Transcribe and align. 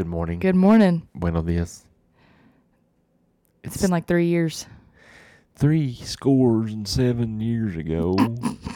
Good 0.00 0.06
morning. 0.06 0.38
Good 0.38 0.56
morning. 0.56 1.06
Buenos 1.14 1.44
dias. 1.44 1.84
it's 3.62 3.76
been 3.82 3.90
like 3.90 4.06
three 4.06 4.28
years. 4.28 4.64
three 5.56 5.92
scores 5.92 6.72
and 6.72 6.88
seven 6.88 7.38
years 7.38 7.76
ago. 7.76 8.16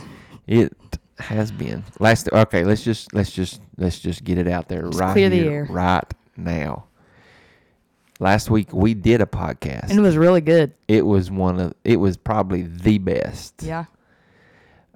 it 0.46 0.70
has 1.18 1.50
been 1.50 1.82
last. 1.98 2.28
Okay, 2.30 2.62
let's 2.62 2.84
just 2.84 3.14
let's 3.14 3.30
just 3.30 3.62
let's 3.78 4.00
just 4.00 4.22
get 4.22 4.36
it 4.36 4.46
out 4.46 4.68
there 4.68 4.82
Just 4.82 5.00
right 5.00 5.12
clear 5.14 5.30
the 5.30 5.36
here, 5.38 5.50
air. 5.50 5.66
right 5.70 6.04
now. 6.36 6.84
Last 8.20 8.50
week 8.50 8.74
we 8.74 8.92
did 8.92 9.22
a 9.22 9.26
podcast. 9.26 9.88
And 9.88 9.98
it 9.98 10.02
was 10.02 10.18
really 10.18 10.42
good. 10.42 10.74
it 10.88 11.06
was 11.06 11.30
one 11.30 11.58
of 11.58 11.74
it 11.84 11.96
was 11.96 12.18
probably 12.18 12.64
the 12.64 12.98
best. 12.98 13.62
Yeah. 13.62 13.86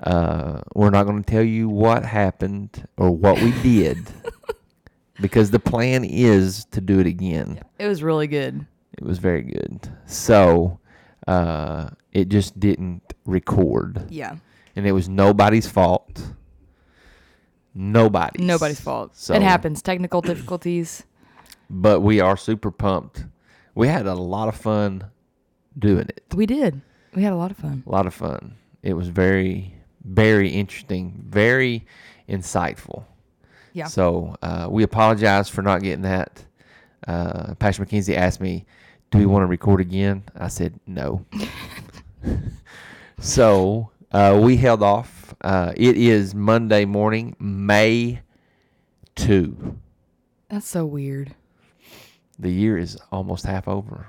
Uh, 0.03 0.61
we're 0.75 0.91
not 0.91 1.05
going 1.07 1.25
to 1.25 1.31
tell 1.31 1.43
you 1.43 1.71
what 1.71 2.05
happened 2.05 2.87
or 2.99 3.11
what 3.13 3.41
we 3.41 3.51
did 3.63 3.97
because 5.21 5.51
the 5.51 5.59
plan 5.59 6.05
is 6.05 6.65
to 6.73 6.81
do 6.81 6.99
it 7.01 7.07
again. 7.07 7.61
It 7.79 7.87
was 7.87 8.03
really 8.03 8.27
good. 8.27 8.67
It 8.97 9.05
was 9.05 9.19
very 9.19 9.43
good. 9.43 9.89
So, 10.07 10.81
uh, 11.27 11.91
it 12.13 12.29
just 12.29 12.59
didn't 12.59 13.15
record, 13.27 14.07
Yeah. 14.11 14.37
and 14.77 14.87
it 14.87 14.93
was 14.93 15.09
nobody's 15.09 15.69
fault. 15.69 16.33
Nobody's. 17.75 18.45
Nobody's 18.45 18.81
fault. 18.81 19.17
So- 19.17 19.35
it 19.35 19.43
happens. 19.43 19.83
Technical 19.83 20.21
difficulties. 20.21 21.05
But 21.71 22.01
we 22.01 22.21
are 22.21 22.37
super 22.37 22.71
pumped. 22.71 23.27
We 23.75 23.89
had 23.89 24.07
a 24.07 24.15
lot 24.15 24.49
of 24.49 24.57
fun 24.57 25.05
doing 25.79 26.09
it. 26.09 26.25
We 26.35 26.47
did. 26.47 26.81
We 27.15 27.23
had 27.23 27.33
a 27.33 27.37
lot 27.37 27.51
of 27.51 27.57
fun. 27.59 27.83
A 27.87 27.91
lot 27.91 28.07
of 28.07 28.15
fun. 28.15 28.55
It 28.83 28.95
was 28.95 29.09
very, 29.09 29.75
very 30.05 30.49
interesting, 30.49 31.23
very 31.29 31.87
insightful. 32.29 33.05
Yeah. 33.79 33.87
So 33.87 34.35
uh, 34.43 34.67
we 34.69 34.83
apologize 34.83 35.49
for 35.49 35.63
not 35.63 35.83
getting 35.83 36.03
that. 36.03 36.45
Uh, 37.07 37.55
Pastor 37.55 37.87
McKenzie 37.87 38.17
asked 38.17 38.41
me, 38.41 38.67
"Do 39.13 39.19
we 39.19 39.27
want 39.27 39.45
to 39.45 39.47
record 39.47 39.81
again?" 39.81 40.25
I 40.37 40.49
said 40.49 40.81
no. 40.85 41.25
so 43.21 43.93
uh, 44.11 44.41
we 44.43 44.57
held 44.57 44.83
off. 44.83 45.33
Uh, 45.43 45.73
it 45.77 45.97
is 45.97 46.35
Monday 46.35 46.87
morning, 46.87 47.37
May 47.39 48.21
two. 49.15 49.79
That's 50.49 50.67
so 50.67 50.85
weird. 50.85 51.37
The 52.37 52.51
year 52.51 52.79
is 52.79 52.99
almost 53.13 53.47
half 53.47 53.69
over. 53.69 54.09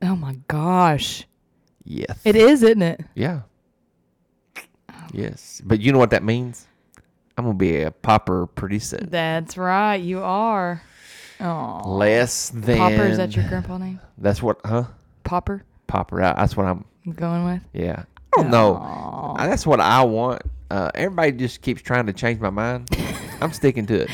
Oh 0.00 0.16
my 0.16 0.38
gosh. 0.48 1.26
Yes. 1.84 2.18
It 2.24 2.34
is, 2.34 2.62
isn't 2.62 2.80
it? 2.80 3.04
Yeah. 3.14 3.42
Yes. 5.12 5.60
But 5.62 5.80
you 5.80 5.92
know 5.92 5.98
what 5.98 6.10
that 6.12 6.22
means? 6.22 6.66
I'm 7.40 7.52
to 7.52 7.54
be 7.54 7.80
a 7.82 7.90
popper 7.90 8.46
pretty 8.46 8.78
soon. 8.78 9.08
That's 9.10 9.56
right. 9.56 9.96
You 9.96 10.20
are. 10.22 10.82
Oh. 11.40 11.82
Less 11.86 12.50
than. 12.50 12.76
Popper, 12.76 13.06
is 13.06 13.16
that 13.16 13.34
your 13.34 13.48
grandpa 13.48 13.78
name? 13.78 13.98
That's 14.18 14.42
what, 14.42 14.60
huh? 14.64 14.84
Popper? 15.24 15.64
Popper. 15.86 16.22
I- 16.22 16.34
That's 16.34 16.56
what 16.56 16.66
I'm, 16.66 16.84
going 17.14 17.44
with? 17.46 17.62
yeah. 17.72 18.04
I 18.36 18.42
don't 18.42 18.50
know. 18.50 18.76
I- 19.38 19.46
That's 19.46 19.66
what 19.66 19.80
I 19.80 20.02
want. 20.04 20.42
Uh, 20.70 20.90
everybody 20.94 21.32
just 21.32 21.62
keeps 21.62 21.80
trying 21.82 22.06
to 22.06 22.12
change 22.12 22.40
my 22.40 22.50
mind. 22.50 22.88
I'm 23.40 23.52
sticking 23.52 23.86
to 23.86 24.02
it. 24.02 24.10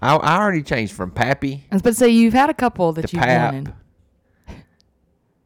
I, 0.00 0.14
I 0.16 0.36
already 0.38 0.62
changed 0.62 0.92
from 0.92 1.10
Pappy 1.10 1.64
I 1.70 1.74
was 1.74 1.80
about 1.80 1.90
to 1.90 1.94
say 1.96 2.08
you've 2.10 2.32
had 2.34 2.48
a 2.50 2.54
couple 2.54 2.92
that 2.92 3.12
you've 3.12 3.22
Pap. 3.22 3.54
wanted. 3.54 3.72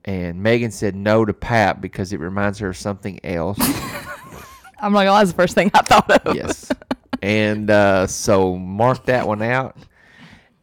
And 0.05 0.43
Megan 0.43 0.71
said 0.71 0.95
no 0.95 1.25
to 1.25 1.33
Pap 1.33 1.81
because 1.81 2.13
it 2.13 2.21
reminds 2.21 2.59
her 2.59 2.69
of 2.69 2.77
something 2.77 3.19
else. 3.25 3.59
I'm 4.81 4.93
like, 4.93 5.09
oh, 5.09 5.15
that's 5.15 5.31
the 5.31 5.37
first 5.37 5.55
thing 5.55 5.71
I 5.73 5.81
thought 5.83 6.11
of. 6.27 6.35
yes. 6.37 6.71
And 7.23 7.71
uh, 7.71 8.07
so 8.07 8.57
mark 8.57 9.07
that 9.07 9.27
one 9.27 9.43
out. 9.43 9.77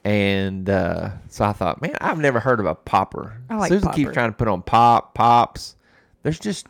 And 0.04 0.70
uh, 0.70 1.12
so 1.28 1.46
I 1.46 1.54
thought, 1.54 1.82
man, 1.82 1.96
I've 2.02 2.18
never 2.20 2.40
heard 2.40 2.60
of 2.60 2.66
a 2.66 2.74
popper. 2.76 3.40
I 3.50 3.56
like 3.58 3.70
Susan 3.70 3.92
keeps 3.92 4.12
trying 4.14 4.32
to 4.32 4.36
put 4.36 4.48
on 4.48 4.62
pop, 4.64 5.14
pops. 5.14 5.76
There's 6.24 6.40
just 6.40 6.68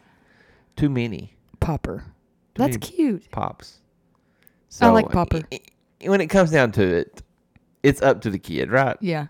too 0.76 0.90
many 0.90 1.36
Popper. 1.60 2.04
That's 2.56 2.72
many 2.72 2.80
cute. 2.80 3.32
pops. 3.32 3.80
I 4.82 4.88
like 4.90 5.10
popper. 5.12 5.42
i- 5.52 5.60
i- 6.04 6.10
when 6.10 6.20
it 6.22 6.28
comes 6.28 6.52
down 6.52 6.72
to 6.74 6.82
it, 6.84 7.22
it's 7.84 8.02
up 8.02 8.22
to 8.22 8.30
the 8.30 8.40
kid, 8.40 8.72
right? 8.72 8.98
Yeah. 9.00 9.28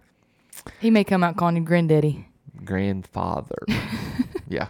He 0.79 0.89
may 0.91 1.03
come 1.03 1.23
out 1.23 1.35
calling 1.37 1.57
you 1.57 1.63
granddaddy. 1.63 2.27
Grandfather. 2.63 3.57
yeah. 4.47 4.69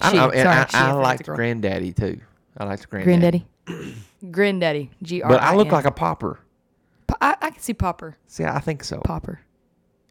I, 0.00 0.10
She, 0.10 0.16
don't 0.16 0.34
know, 0.34 0.42
sorry, 0.42 0.48
I, 0.48 0.58
I 0.58 0.62
if 0.62 0.66
it's 0.68 0.74
a 0.74 0.94
liked 0.94 1.26
granddaddy 1.26 1.92
too. 1.92 2.20
I 2.56 2.64
liked 2.64 2.88
granddaddy. 2.88 3.04
Granddaddy. 3.18 3.46
granddaddy. 4.30 4.90
G 5.02 5.22
R. 5.22 5.30
But 5.30 5.42
I 5.42 5.54
look 5.54 5.72
like 5.72 5.84
a 5.84 5.90
popper. 5.90 6.40
I, 7.20 7.36
I 7.40 7.50
can 7.50 7.60
see 7.60 7.72
Popper. 7.74 8.16
See, 8.26 8.44
I 8.44 8.58
think 8.60 8.84
so. 8.84 9.00
Popper. 9.00 9.40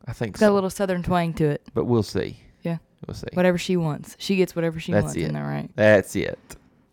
I 0.07 0.13
think 0.13 0.39
got 0.39 0.51
a 0.51 0.53
little 0.53 0.69
southern 0.69 1.03
twang 1.03 1.33
to 1.35 1.45
it. 1.45 1.61
But 1.73 1.85
we'll 1.85 2.03
see. 2.03 2.39
Yeah. 2.63 2.77
We'll 3.05 3.15
see. 3.15 3.27
Whatever 3.33 3.57
she 3.57 3.77
wants. 3.77 4.15
She 4.19 4.35
gets 4.37 4.55
whatever 4.55 4.79
she 4.79 4.91
That's 4.91 5.03
wants. 5.03 5.17
it. 5.17 5.21
Isn't 5.21 5.33
that 5.33 5.41
right? 5.41 5.69
That's 5.75 6.15
it. 6.15 6.39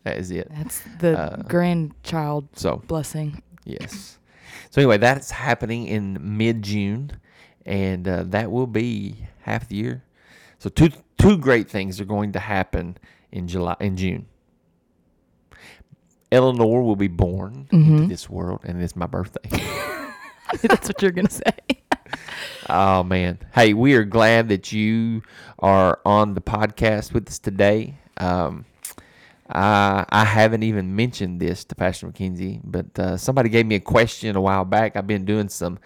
That 0.04 0.18
is 0.18 0.30
it. 0.30 0.48
That's 0.50 0.82
the 0.98 1.18
Uh, 1.18 1.42
grandchild 1.44 2.48
So, 2.54 2.82
blessing. 2.88 3.42
yes. 3.64 4.18
So, 4.70 4.80
anyway, 4.82 4.98
that's 4.98 5.30
happening 5.30 5.86
in 5.86 6.18
mid 6.36 6.62
June, 6.62 7.12
and 7.64 8.06
uh, 8.08 8.24
that 8.24 8.50
will 8.50 8.66
be 8.66 9.16
half 9.42 9.68
the 9.68 9.76
year. 9.76 10.02
So, 10.58 10.68
two 10.68 10.90
two 11.18 11.38
great 11.38 11.70
things 11.70 12.00
are 12.00 12.04
going 12.04 12.32
to 12.32 12.38
happen 12.40 12.96
in 13.30 13.46
July 13.48 13.76
in 13.80 13.96
June. 13.96 14.26
Eleanor 16.32 16.82
will 16.82 16.96
be 16.96 17.08
born 17.08 17.68
into 17.70 17.90
Mhm. 18.04 18.08
this 18.08 18.28
world, 18.28 18.60
and 18.64 18.82
it's 18.82 18.96
my 18.96 19.06
birthday. 19.06 19.40
That's 20.62 20.88
what 20.88 21.00
you're 21.02 21.12
gonna 21.12 21.30
say. 21.30 21.52
Oh 22.68 23.02
man. 23.02 23.38
Hey, 23.54 23.74
we 23.74 23.94
are 23.94 24.04
glad 24.04 24.48
that 24.50 24.70
you 24.72 25.22
are 25.58 25.98
on 26.04 26.34
the 26.34 26.40
podcast 26.40 27.12
with 27.12 27.28
us 27.28 27.38
today. 27.38 27.96
Um, 28.18 28.64
I 29.48 30.04
I 30.08 30.24
haven't 30.24 30.62
even 30.62 30.94
mentioned 30.94 31.40
this 31.40 31.64
to 31.64 31.74
Pastor 31.74 32.06
McKenzie, 32.08 32.60
but 32.64 32.96
uh, 32.98 33.16
somebody 33.16 33.48
gave 33.48 33.66
me 33.66 33.74
a 33.76 33.80
question 33.80 34.36
a 34.36 34.40
while 34.40 34.64
back. 34.64 34.94
I've 34.96 35.06
been 35.08 35.24
doing 35.24 35.48
some 35.48 35.78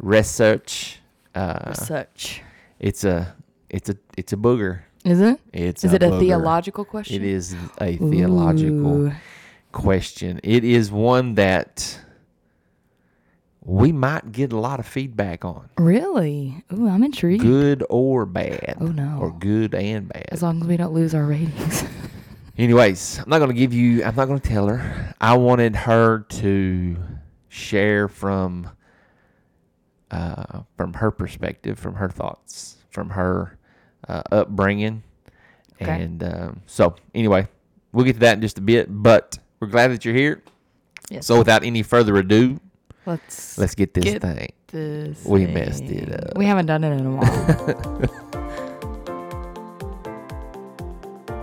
research. 0.00 1.00
Uh, 1.34 1.72
Such. 1.74 2.42
it's 2.78 3.04
a 3.04 3.34
it's 3.68 3.88
a 3.88 3.96
it's 4.16 4.32
a 4.32 4.36
booger. 4.36 4.80
Is 5.04 5.20
it? 5.20 5.40
It's 5.52 5.82
Is 5.84 5.92
it 5.92 6.02
a 6.02 6.10
booger. 6.10 6.20
theological 6.20 6.84
question? 6.84 7.16
It 7.16 7.22
is 7.28 7.56
a 7.80 7.96
theological 7.96 9.06
Ooh. 9.08 9.12
Question. 9.72 10.40
It 10.42 10.64
is 10.64 10.90
one 10.92 11.34
that 11.34 11.98
we 13.62 13.92
might 13.92 14.32
get 14.32 14.52
a 14.52 14.58
lot 14.58 14.80
of 14.80 14.86
feedback 14.86 15.44
on. 15.44 15.68
Really? 15.78 16.64
Ooh, 16.72 16.88
I'm 16.88 17.02
intrigued. 17.04 17.42
good 17.42 17.84
or 17.90 18.24
bad. 18.26 18.76
Oh, 18.80 18.86
no. 18.86 19.18
Or 19.20 19.30
good 19.32 19.74
and 19.74 20.08
bad. 20.08 20.26
As 20.30 20.42
long 20.42 20.60
as 20.62 20.66
we 20.66 20.76
don't 20.76 20.94
lose 20.94 21.14
our 21.14 21.24
ratings. 21.24 21.84
Anyways, 22.58 23.18
I'm 23.18 23.28
not 23.30 23.38
gonna 23.38 23.54
give 23.54 23.72
you. 23.72 24.04
I'm 24.04 24.14
not 24.16 24.26
gonna 24.28 24.38
tell 24.40 24.66
her. 24.68 25.14
I 25.20 25.34
wanted 25.36 25.74
her 25.76 26.20
to 26.28 26.96
share 27.48 28.06
from, 28.06 28.68
uh, 30.10 30.60
from 30.76 30.92
her 30.94 31.10
perspective, 31.10 31.78
from 31.78 31.94
her 31.94 32.10
thoughts, 32.10 32.76
from 32.90 33.10
her 33.10 33.58
uh, 34.08 34.22
upbringing, 34.30 35.02
Okay. 35.80 36.02
and 36.02 36.22
um, 36.22 36.60
so 36.66 36.96
anyway, 37.14 37.48
we'll 37.92 38.04
get 38.04 38.14
to 38.14 38.20
that 38.20 38.34
in 38.34 38.40
just 38.42 38.58
a 38.58 38.62
bit. 38.62 38.88
But 38.90 39.38
we're 39.60 39.68
glad 39.68 39.88
that 39.92 40.04
you're 40.04 40.14
here. 40.14 40.42
Yes. 41.10 41.26
So 41.26 41.38
without 41.38 41.64
any 41.64 41.82
further 41.82 42.16
ado, 42.16 42.58
let's 43.06 43.58
let's 43.58 43.74
get 43.74 43.94
this 43.94 44.04
Get- 44.04 44.22
thing. 44.22 44.52
this. 44.68 45.24
we 45.24 45.46
messed 45.46 45.82
it 45.84 46.12
up. 46.12 46.36
We 46.36 46.46
haven't 46.46 46.66
done 46.66 46.84
it 46.84 46.92
in 46.98 47.06
a 47.06 47.16
while. 47.16 48.26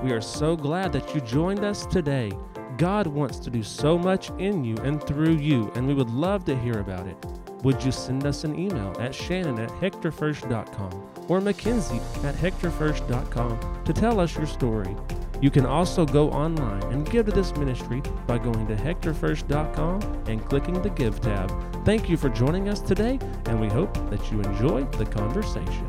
We 0.04 0.12
are 0.14 0.22
so 0.22 0.56
glad 0.56 0.94
that 0.94 1.14
you 1.14 1.20
joined 1.22 1.66
us 1.66 1.86
today. 1.86 2.32
God 2.78 3.08
wants 3.08 3.40
to 3.40 3.50
do 3.50 3.62
so 3.64 3.98
much 3.98 4.30
in 4.38 4.64
you 4.64 4.78
and 4.78 5.04
through 5.04 5.34
you, 5.38 5.70
and 5.76 5.86
we 5.88 5.94
would 5.94 6.12
love 6.12 6.46
to 6.46 6.56
hear 6.60 6.80
about 6.80 7.08
it. 7.08 7.18
Would 7.64 7.84
you 7.84 7.92
send 7.92 8.26
us 8.26 8.44
an 8.46 8.58
email 8.58 8.96
at 9.00 9.14
shannon 9.14 9.60
at 9.60 9.70
hectorfirst.com 9.70 11.26
or 11.28 11.42
mackenzie 11.42 12.00
at 12.24 12.36
hectorfirst.com 12.36 13.84
to 13.84 13.92
tell 13.94 14.20
us 14.22 14.36
your 14.38 14.46
story? 14.46 14.96
You 15.40 15.52
can 15.52 15.68
also 15.68 16.06
go 16.06 16.32
online 16.32 16.82
and 16.92 17.10
give 17.10 17.28
to 17.28 17.32
this 17.32 17.56
ministry 17.58 18.02
by 18.26 18.40
going 18.40 18.66
to 18.68 18.76
hectorfirst.com 18.76 20.24
and 20.28 20.44
clicking 20.46 20.82
the 20.82 20.90
Give 20.90 21.20
tab. 21.22 21.52
Thank 21.86 22.10
you 22.10 22.18
for 22.18 22.30
joining 22.30 22.70
us 22.70 22.82
today, 22.82 23.20
and 23.46 23.62
we 23.62 23.68
hope 23.68 23.94
that 24.10 24.32
you 24.32 24.42
enjoy 24.42 24.84
the 24.98 25.06
conversation. 25.06 25.88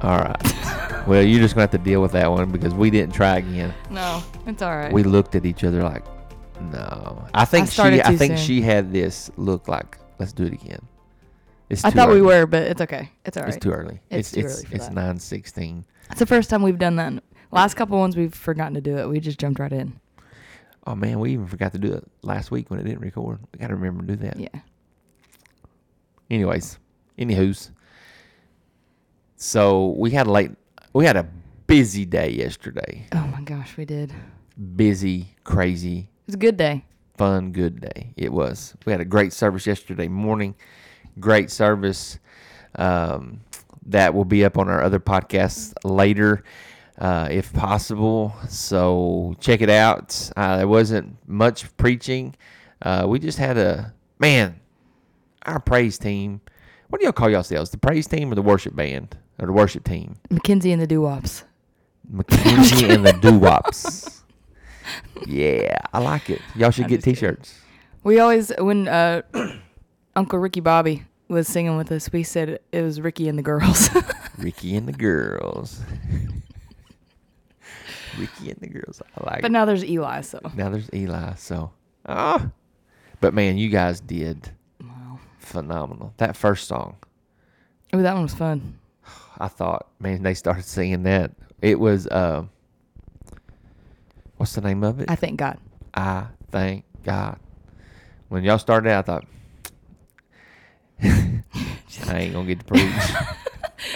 All 0.00 0.18
right. 0.18 1.06
well, 1.08 1.22
you're 1.22 1.40
just 1.40 1.54
gonna 1.54 1.62
have 1.62 1.70
to 1.72 1.78
deal 1.78 2.00
with 2.00 2.12
that 2.12 2.30
one 2.30 2.50
because 2.50 2.74
we 2.74 2.90
didn't 2.90 3.14
try 3.14 3.38
again. 3.38 3.74
no, 3.90 4.22
it's 4.46 4.62
all 4.62 4.76
right. 4.76 4.92
We 4.92 5.02
looked 5.02 5.34
at 5.34 5.44
each 5.44 5.64
other 5.64 5.82
like, 5.82 6.04
no. 6.70 7.26
I 7.34 7.44
think 7.44 7.68
started 7.68 7.96
she. 7.96 8.02
I 8.02 8.16
think 8.16 8.36
soon. 8.36 8.46
she 8.46 8.60
had 8.60 8.92
this 8.92 9.30
look 9.36 9.66
like, 9.66 9.98
let's 10.18 10.32
do 10.32 10.44
it 10.44 10.52
again. 10.52 10.86
It's 11.74 11.84
I 11.84 11.90
thought 11.90 12.08
we 12.10 12.22
were, 12.22 12.46
but 12.46 12.62
it's 12.62 12.80
okay. 12.80 13.10
It's 13.24 13.36
all 13.36 13.44
right. 13.44 13.54
It's 13.54 13.62
too 13.62 13.70
early. 13.72 14.00
It's 14.10 14.28
It's 14.28 14.30
too 14.32 14.40
it's 14.40 14.54
early 14.58 14.64
for 14.66 14.74
it's 14.76 14.86
that. 14.88 14.94
nine 14.94 15.18
sixteen. 15.18 15.84
It's 16.10 16.18
the 16.20 16.26
first 16.26 16.50
time 16.50 16.62
we've 16.62 16.78
done 16.78 16.96
that. 16.96 17.22
Last 17.50 17.74
couple 17.74 17.98
ones 17.98 18.16
we've 18.16 18.34
forgotten 18.34 18.74
to 18.74 18.80
do 18.80 18.98
it. 18.98 19.08
We 19.08 19.20
just 19.20 19.38
jumped 19.38 19.60
right 19.60 19.72
in. 19.72 19.98
Oh 20.86 20.94
man, 20.94 21.18
we 21.20 21.32
even 21.32 21.46
forgot 21.46 21.72
to 21.72 21.78
do 21.78 21.92
it 21.92 22.04
last 22.22 22.50
week 22.50 22.70
when 22.70 22.78
it 22.80 22.84
didn't 22.84 23.00
record. 23.00 23.38
We 23.52 23.58
got 23.60 23.68
to 23.68 23.74
remember 23.76 24.04
to 24.06 24.16
do 24.16 24.24
that. 24.26 24.38
Yeah. 24.38 24.60
Anyways, 26.30 26.78
anywho's. 27.18 27.70
So 29.36 29.94
we 29.98 30.10
had 30.10 30.26
a 30.26 30.30
late, 30.30 30.50
we 30.92 31.04
had 31.04 31.16
a 31.16 31.26
busy 31.66 32.04
day 32.04 32.30
yesterday. 32.30 33.06
Oh 33.12 33.26
my 33.26 33.40
gosh, 33.42 33.76
we 33.76 33.84
did. 33.84 34.12
Busy, 34.76 35.34
crazy, 35.42 35.98
It 35.98 36.26
was 36.26 36.34
a 36.36 36.38
good 36.38 36.56
day. 36.56 36.84
fun, 37.16 37.52
good 37.52 37.80
day. 37.80 38.12
It 38.16 38.32
was. 38.32 38.74
We 38.86 38.92
had 38.92 39.00
a 39.00 39.04
great 39.04 39.32
service 39.32 39.66
yesterday 39.66 40.08
morning. 40.08 40.54
Great 41.20 41.50
service. 41.50 42.18
Um, 42.76 43.40
that 43.86 44.14
will 44.14 44.24
be 44.24 44.44
up 44.44 44.58
on 44.58 44.68
our 44.68 44.82
other 44.82 44.98
podcasts 44.98 45.74
later, 45.84 46.42
uh, 46.98 47.28
if 47.30 47.52
possible. 47.52 48.34
So 48.48 49.34
check 49.40 49.60
it 49.60 49.70
out. 49.70 50.30
Uh, 50.36 50.56
there 50.58 50.68
wasn't 50.68 51.16
much 51.28 51.74
preaching. 51.76 52.34
Uh, 52.82 53.04
we 53.08 53.18
just 53.18 53.38
had 53.38 53.56
a 53.58 53.92
man. 54.18 54.60
Our 55.46 55.60
praise 55.60 55.98
team. 55.98 56.40
What 56.88 57.00
do 57.00 57.04
y'all 57.04 57.12
call 57.12 57.30
yourselves? 57.30 57.70
The 57.70 57.78
praise 57.78 58.06
team 58.06 58.32
or 58.32 58.34
the 58.34 58.42
worship 58.42 58.74
band 58.74 59.16
or 59.38 59.46
the 59.46 59.52
worship 59.52 59.84
team? 59.84 60.16
Mackenzie 60.30 60.72
and 60.72 60.80
the 60.80 60.86
Doo-Wops. 60.86 61.44
Mackenzie 62.08 62.88
and 62.88 63.04
the 63.04 63.12
Doo 63.20 63.38
Wops. 63.38 64.22
Yeah, 65.26 65.76
I 65.92 65.98
like 65.98 66.30
it. 66.30 66.40
Y'all 66.54 66.70
should 66.70 66.84
I'm 66.84 66.90
get. 66.90 67.02
T-shirts. 67.02 67.58
We 68.02 68.18
always, 68.20 68.52
when 68.58 68.86
uh, 68.88 69.22
Uncle 70.16 70.38
Ricky 70.38 70.60
Bobby 70.60 71.04
was 71.28 71.48
singing 71.48 71.76
with 71.76 71.90
us, 71.90 72.10
we 72.12 72.22
said 72.22 72.60
it 72.72 72.82
was 72.82 73.00
Ricky 73.00 73.28
and 73.28 73.38
the 73.38 73.42
girls. 73.42 73.88
Ricky 74.38 74.76
and 74.76 74.86
the 74.88 74.92
girls. 74.92 75.80
Ricky 78.18 78.50
and 78.50 78.60
the 78.60 78.68
girls. 78.68 79.02
I 79.18 79.24
like 79.32 79.42
but 79.42 79.50
now 79.50 79.64
there's 79.64 79.84
Eli, 79.84 80.20
so. 80.20 80.38
Now 80.54 80.70
there's 80.70 80.88
Eli. 80.94 81.34
So, 81.34 81.72
ah, 82.06 82.48
but 83.20 83.34
man, 83.34 83.58
you 83.58 83.68
guys 83.70 84.00
did 84.00 84.50
Wow. 84.80 85.18
phenomenal. 85.38 86.14
That 86.18 86.36
first 86.36 86.68
song, 86.68 86.96
Oh, 87.92 88.02
that 88.02 88.12
one 88.14 88.22
was 88.22 88.34
fun. 88.34 88.78
I 89.38 89.48
thought, 89.48 89.88
man, 89.98 90.22
they 90.22 90.34
started 90.34 90.64
singing 90.64 91.02
that. 91.04 91.32
It 91.62 91.80
was, 91.80 92.06
uh, 92.08 92.44
what's 94.36 94.54
the 94.54 94.60
name 94.60 94.84
of 94.84 95.00
it? 95.00 95.10
I 95.10 95.16
thank 95.16 95.38
God. 95.38 95.58
I 95.94 96.26
thank 96.50 96.84
God. 97.04 97.38
When 98.28 98.44
y'all 98.44 98.58
started 98.58 98.90
out, 98.90 99.04
I 99.04 99.06
thought, 99.06 99.24
I 102.14 102.20
ain't 102.20 102.32
gonna 102.32 102.46
get 102.46 102.60
to 102.60 102.64
preach. 102.64 102.92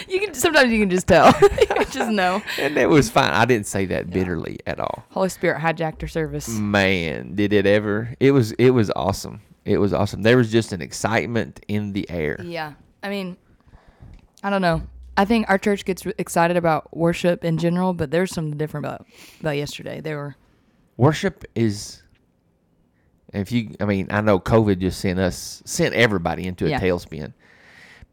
You 0.07 0.19
can 0.19 0.33
sometimes 0.35 0.71
you 0.71 0.79
can 0.79 0.89
just 0.89 1.07
tell. 1.07 1.33
you 1.41 1.85
just 1.85 2.11
know. 2.11 2.43
and 2.59 2.77
it 2.77 2.87
was 2.87 3.09
fine. 3.09 3.31
I 3.31 3.45
didn't 3.45 3.65
say 3.65 3.85
that 3.87 4.09
bitterly 4.11 4.59
at 4.67 4.79
all. 4.79 5.03
Holy 5.09 5.29
Spirit 5.29 5.59
hijacked 5.61 6.01
our 6.03 6.07
service. 6.07 6.47
Man, 6.47 7.35
did 7.35 7.53
it 7.53 7.65
ever? 7.65 8.13
It 8.19 8.31
was 8.31 8.51
it 8.53 8.69
was 8.71 8.91
awesome. 8.95 9.41
It 9.65 9.77
was 9.79 9.93
awesome. 9.93 10.21
There 10.21 10.37
was 10.37 10.51
just 10.51 10.73
an 10.73 10.81
excitement 10.81 11.59
in 11.67 11.93
the 11.93 12.07
air. 12.09 12.37
Yeah. 12.43 12.73
I 13.01 13.09
mean, 13.09 13.37
I 14.43 14.49
don't 14.49 14.61
know. 14.61 14.83
I 15.17 15.25
think 15.25 15.49
our 15.49 15.57
church 15.57 15.85
gets 15.85 16.05
excited 16.17 16.55
about 16.57 16.95
worship 16.95 17.43
in 17.43 17.57
general, 17.57 17.93
but 17.93 18.11
there's 18.11 18.31
something 18.31 18.57
different 18.57 18.85
about 18.85 19.07
about 19.39 19.57
yesterday. 19.57 20.01
They 20.01 20.13
were 20.13 20.35
Worship 20.97 21.45
is 21.55 22.03
if 23.33 23.51
you 23.51 23.75
I 23.79 23.85
mean, 23.85 24.07
I 24.11 24.21
know 24.21 24.39
COVID 24.39 24.79
just 24.79 24.99
sent 24.99 25.19
us 25.19 25.63
sent 25.65 25.95
everybody 25.95 26.45
into 26.45 26.65
a 26.65 26.69
Yeah. 26.69 26.79
tailspin. 26.79 27.33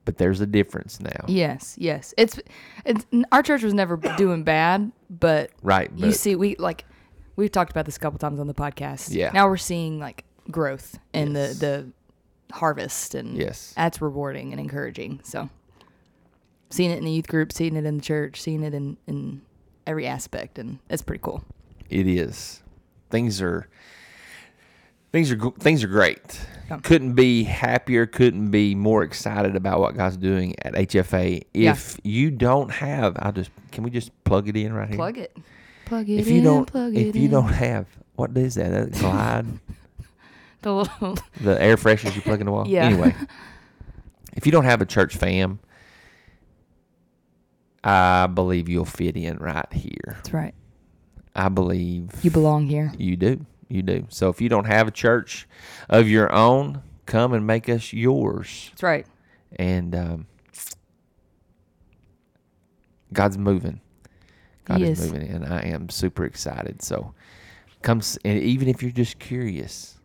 But 0.06 0.16
there's 0.16 0.40
a 0.40 0.46
difference 0.46 1.00
now. 1.00 1.24
yes, 1.28 1.74
yes. 1.78 2.14
It's 2.16 2.40
it's 2.86 3.04
our 3.32 3.42
church 3.42 3.62
was 3.62 3.74
never 3.74 3.96
doing 4.16 4.42
bad, 4.44 4.90
but 5.10 5.50
Right. 5.62 5.90
you 5.94 6.12
see 6.12 6.34
we 6.36 6.56
like 6.56 6.86
we've 7.36 7.52
talked 7.52 7.70
about 7.72 7.84
this 7.84 7.96
a 7.96 8.00
couple 8.00 8.18
times 8.18 8.40
on 8.40 8.46
the 8.46 8.54
podcast. 8.54 9.12
Yeah. 9.14 9.30
Now 9.34 9.46
we're 9.48 9.58
seeing 9.58 9.98
like 9.98 10.24
growth 10.50 10.98
in 11.12 11.34
Yes. 11.34 11.58
the 11.58 11.92
the 12.48 12.54
harvest 12.54 13.14
and 13.14 13.36
Yes. 13.36 13.74
that's 13.76 14.00
rewarding 14.00 14.52
and 14.52 14.60
encouraging. 14.60 15.20
So 15.24 15.50
seeing 16.70 16.90
it 16.92 16.98
in 16.98 17.04
the 17.04 17.10
youth 17.10 17.26
group, 17.28 17.52
seeing 17.52 17.76
it 17.76 17.84
in 17.84 17.96
the 17.96 18.02
church, 18.02 18.40
seeing 18.40 18.62
it 18.62 18.74
in 18.74 18.96
in 19.06 19.42
every 19.88 20.06
aspect 20.06 20.58
and 20.58 20.78
it's 20.88 21.02
pretty 21.02 21.20
cool. 21.22 21.44
It 21.90 22.06
is. 22.06 22.62
Things 23.10 23.42
are 23.42 23.68
things 25.16 25.32
are 25.32 25.50
things 25.58 25.82
are 25.82 25.88
great. 25.88 26.40
Yeah. 26.68 26.78
Couldn't 26.82 27.14
be 27.14 27.44
happier. 27.44 28.04
Couldn't 28.06 28.50
be 28.50 28.74
more 28.74 29.02
excited 29.02 29.56
about 29.56 29.80
what 29.80 29.96
God's 29.96 30.16
doing 30.18 30.54
at 30.62 30.74
HFA. 30.74 31.42
Yeah. 31.54 31.70
If 31.72 31.98
you 32.04 32.30
don't 32.30 32.70
have, 32.70 33.16
I'll 33.18 33.32
just 33.32 33.50
can 33.72 33.82
we 33.82 33.90
just 33.90 34.10
plug 34.24 34.48
it 34.48 34.56
in 34.56 34.72
right 34.74 34.88
here? 34.88 34.96
Plug 34.96 35.16
it. 35.16 35.34
Plug 35.86 36.08
it 36.08 36.18
If 36.20 36.28
you 36.28 36.38
in, 36.38 36.44
don't, 36.44 36.66
plug 36.66 36.94
if 36.94 37.14
it 37.14 37.18
you 37.18 37.26
in. 37.26 37.30
don't 37.30 37.48
have, 37.52 37.86
what 38.16 38.36
is 38.36 38.56
that? 38.56 38.70
That 38.70 38.92
Glade, 38.98 39.60
the 40.62 40.74
little 40.74 41.16
the 41.40 41.62
air 41.62 41.76
fresheners 41.76 42.14
you 42.16 42.20
plug 42.22 42.40
in 42.40 42.46
the 42.46 42.52
wall. 42.52 42.66
Yeah. 42.66 42.84
Anyway, 42.84 43.14
if 44.36 44.44
you 44.44 44.52
don't 44.52 44.64
have 44.64 44.82
a 44.82 44.86
church 44.86 45.16
fam, 45.16 45.60
I 47.84 48.26
believe 48.26 48.68
you'll 48.68 48.84
fit 48.84 49.16
in 49.16 49.36
right 49.38 49.72
here. 49.72 50.14
That's 50.16 50.32
right. 50.32 50.54
I 51.36 51.48
believe 51.48 52.10
You 52.22 52.30
belong 52.32 52.66
here. 52.66 52.92
You 52.98 53.16
do. 53.16 53.46
You 53.68 53.82
do. 53.82 54.06
So 54.08 54.28
if 54.28 54.40
you 54.40 54.48
don't 54.48 54.66
have 54.66 54.88
a 54.88 54.92
church 54.92 55.48
of 55.88 56.08
your 56.08 56.32
own, 56.32 56.82
come 57.04 57.32
and 57.32 57.46
make 57.46 57.68
us 57.68 57.92
yours. 57.92 58.68
That's 58.70 58.82
right. 58.82 59.06
And 59.56 59.94
um, 59.94 60.26
God's 63.12 63.38
moving. 63.38 63.80
God 64.64 64.80
is. 64.82 65.00
is. 65.00 65.12
moving, 65.12 65.28
and 65.28 65.46
I 65.46 65.60
am 65.60 65.88
super 65.88 66.24
excited. 66.24 66.82
So 66.82 67.14
come, 67.82 68.02
and 68.24 68.38
even 68.38 68.68
if 68.68 68.82
you're 68.82 68.90
just 68.90 69.18
curious, 69.18 69.96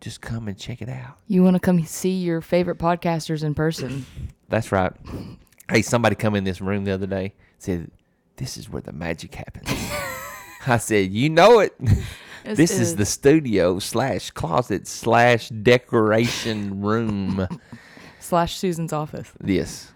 just 0.00 0.20
come 0.20 0.48
and 0.48 0.58
check 0.58 0.82
it 0.82 0.88
out. 0.88 1.18
You 1.26 1.42
want 1.42 1.56
to 1.56 1.60
come 1.60 1.84
see 1.84 2.18
your 2.18 2.40
favorite 2.40 2.78
podcasters 2.78 3.42
in 3.42 3.54
person. 3.54 4.06
That's 4.48 4.72
right. 4.72 4.92
Hey, 5.68 5.82
somebody 5.82 6.16
come 6.16 6.34
in 6.34 6.42
this 6.42 6.60
room 6.60 6.84
the 6.84 6.90
other 6.90 7.06
day 7.06 7.32
said, 7.58 7.92
"This 8.34 8.56
is 8.56 8.68
where 8.68 8.82
the 8.82 8.90
magic 8.90 9.36
happens." 9.36 9.68
I 10.66 10.78
said, 10.78 11.12
"You 11.12 11.30
know 11.30 11.60
it." 11.60 11.72
This 12.44 12.56
this 12.56 12.70
is 12.72 12.80
is- 12.80 12.96
the 12.96 13.04
studio 13.06 13.78
slash 13.78 14.30
closet 14.30 14.86
slash 14.86 15.48
decoration 15.50 16.80
room. 16.82 17.46
slash 18.18 18.56
Susan's 18.56 18.92
office. 18.92 19.32
Yes. 19.44 19.92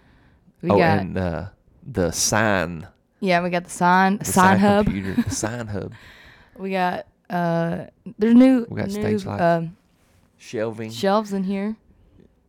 We 0.61 0.69
oh, 0.71 0.77
got 0.77 0.99
and 0.99 1.17
uh, 1.17 1.45
the 1.85 2.11
sign, 2.11 2.87
yeah, 3.19 3.41
we 3.43 3.49
got 3.49 3.63
the 3.65 3.69
sign 3.69 4.17
the 4.17 4.25
sign, 4.25 4.57
hub. 4.59 4.85
computer, 4.85 5.21
the 5.21 5.29
sign 5.29 5.67
hub, 5.67 5.93
We 6.57 6.71
got 6.71 7.07
uh 7.29 7.85
there's 8.17 8.33
new 8.35 8.65
We 8.69 8.77
got 8.81 8.87
new 8.89 8.93
stage 9.01 9.25
lights. 9.25 9.41
um, 9.41 9.77
shelving. 10.37 10.91
shelves 10.91 11.33
in 11.33 11.43
here. 11.43 11.75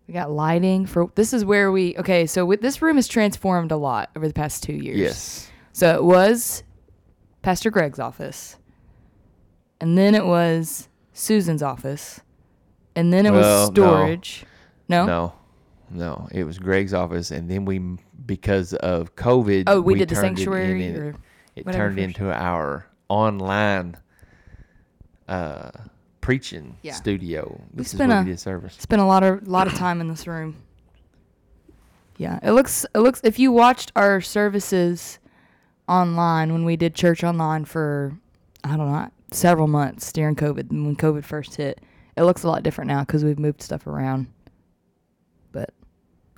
We 0.06 0.14
got 0.14 0.30
lighting 0.30 0.86
for 0.86 1.10
this 1.14 1.32
is 1.32 1.44
where 1.44 1.72
we 1.72 1.96
okay, 1.98 2.26
so 2.26 2.46
with, 2.46 2.60
this 2.62 2.80
room 2.80 2.96
has 2.96 3.08
transformed 3.08 3.72
a 3.72 3.76
lot 3.76 4.10
over 4.16 4.28
the 4.28 4.34
past 4.34 4.62
2 4.62 4.72
years. 4.72 4.96
yes. 4.98 5.50
So 5.72 5.94
it 5.96 6.04
was 6.04 6.62
Pastor 7.42 7.70
Greg's 7.70 7.98
office. 7.98 8.56
And 9.80 9.96
then 9.98 10.14
it 10.14 10.24
was 10.26 10.88
Susan's 11.12 11.62
office. 11.62 12.20
And 12.94 13.12
then 13.12 13.26
it 13.26 13.30
Well, 13.32 13.66
was 13.68 13.70
storage. 13.74 14.44
No? 14.88 15.04
No. 15.06 15.32
No, 15.88 16.26
it 16.32 16.42
was 16.42 16.58
Greg's 16.58 16.92
office, 16.92 17.30
and 17.30 17.48
then 17.48 17.64
we, 17.64 17.78
because 18.26 18.74
of 18.74 19.14
COVID, 19.14 19.64
Oh, 19.68 19.80
we, 19.80 19.94
did 19.94 20.08
the 20.08 20.16
turned 20.16 20.26
it 20.26 20.30
in 20.30 20.36
sanctuary 20.38 20.96
or 20.96 21.14
it 21.54 21.62
turned 21.70 21.94
first. 21.96 22.04
into 22.04 22.32
our 22.32 22.86
online 23.08 23.96
uh, 25.28 25.70
preaching 26.20 26.76
Yeah. 26.82 26.92
studio. 26.94 27.60
This 27.72 27.86
is 27.88 27.92
spent 27.92 28.08
where 28.10 28.18
a- 28.18 28.24
we 28.24 28.30
did 28.30 28.40
service. 28.40 28.74
spent 28.80 29.00
a 29.00 29.04
lot 29.04 29.22
of 29.22 29.46
lot 29.46 29.68
of 29.68 29.74
time 29.74 30.00
in 30.00 30.08
this 30.08 30.26
room. 30.26 30.56
Yeah, 32.16 32.40
it 32.42 32.50
looks 32.50 32.84
it 32.94 32.98
looks 32.98 33.20
if 33.22 33.38
you 33.38 33.52
watched 33.52 33.92
our 33.94 34.20
services 34.20 35.20
online 35.88 36.52
when 36.52 36.64
we 36.64 36.74
did 36.76 36.96
church 36.96 37.22
online 37.22 37.64
for 37.64 38.16
I 38.64 38.70
don't 38.76 38.90
know 38.90 39.10
several 39.32 39.66
months 39.66 40.12
during 40.12 40.36
COVID 40.36 40.70
when 40.70 40.96
COVID 40.96 41.24
first 41.24 41.56
hit, 41.56 41.80
it 42.16 42.22
looks 42.22 42.42
a 42.42 42.48
lot 42.48 42.62
different 42.62 42.88
now 42.88 43.00
because 43.00 43.24
we've 43.24 43.38
moved 43.38 43.62
stuff 43.62 43.86
around. 43.86 44.28
But 45.52 45.70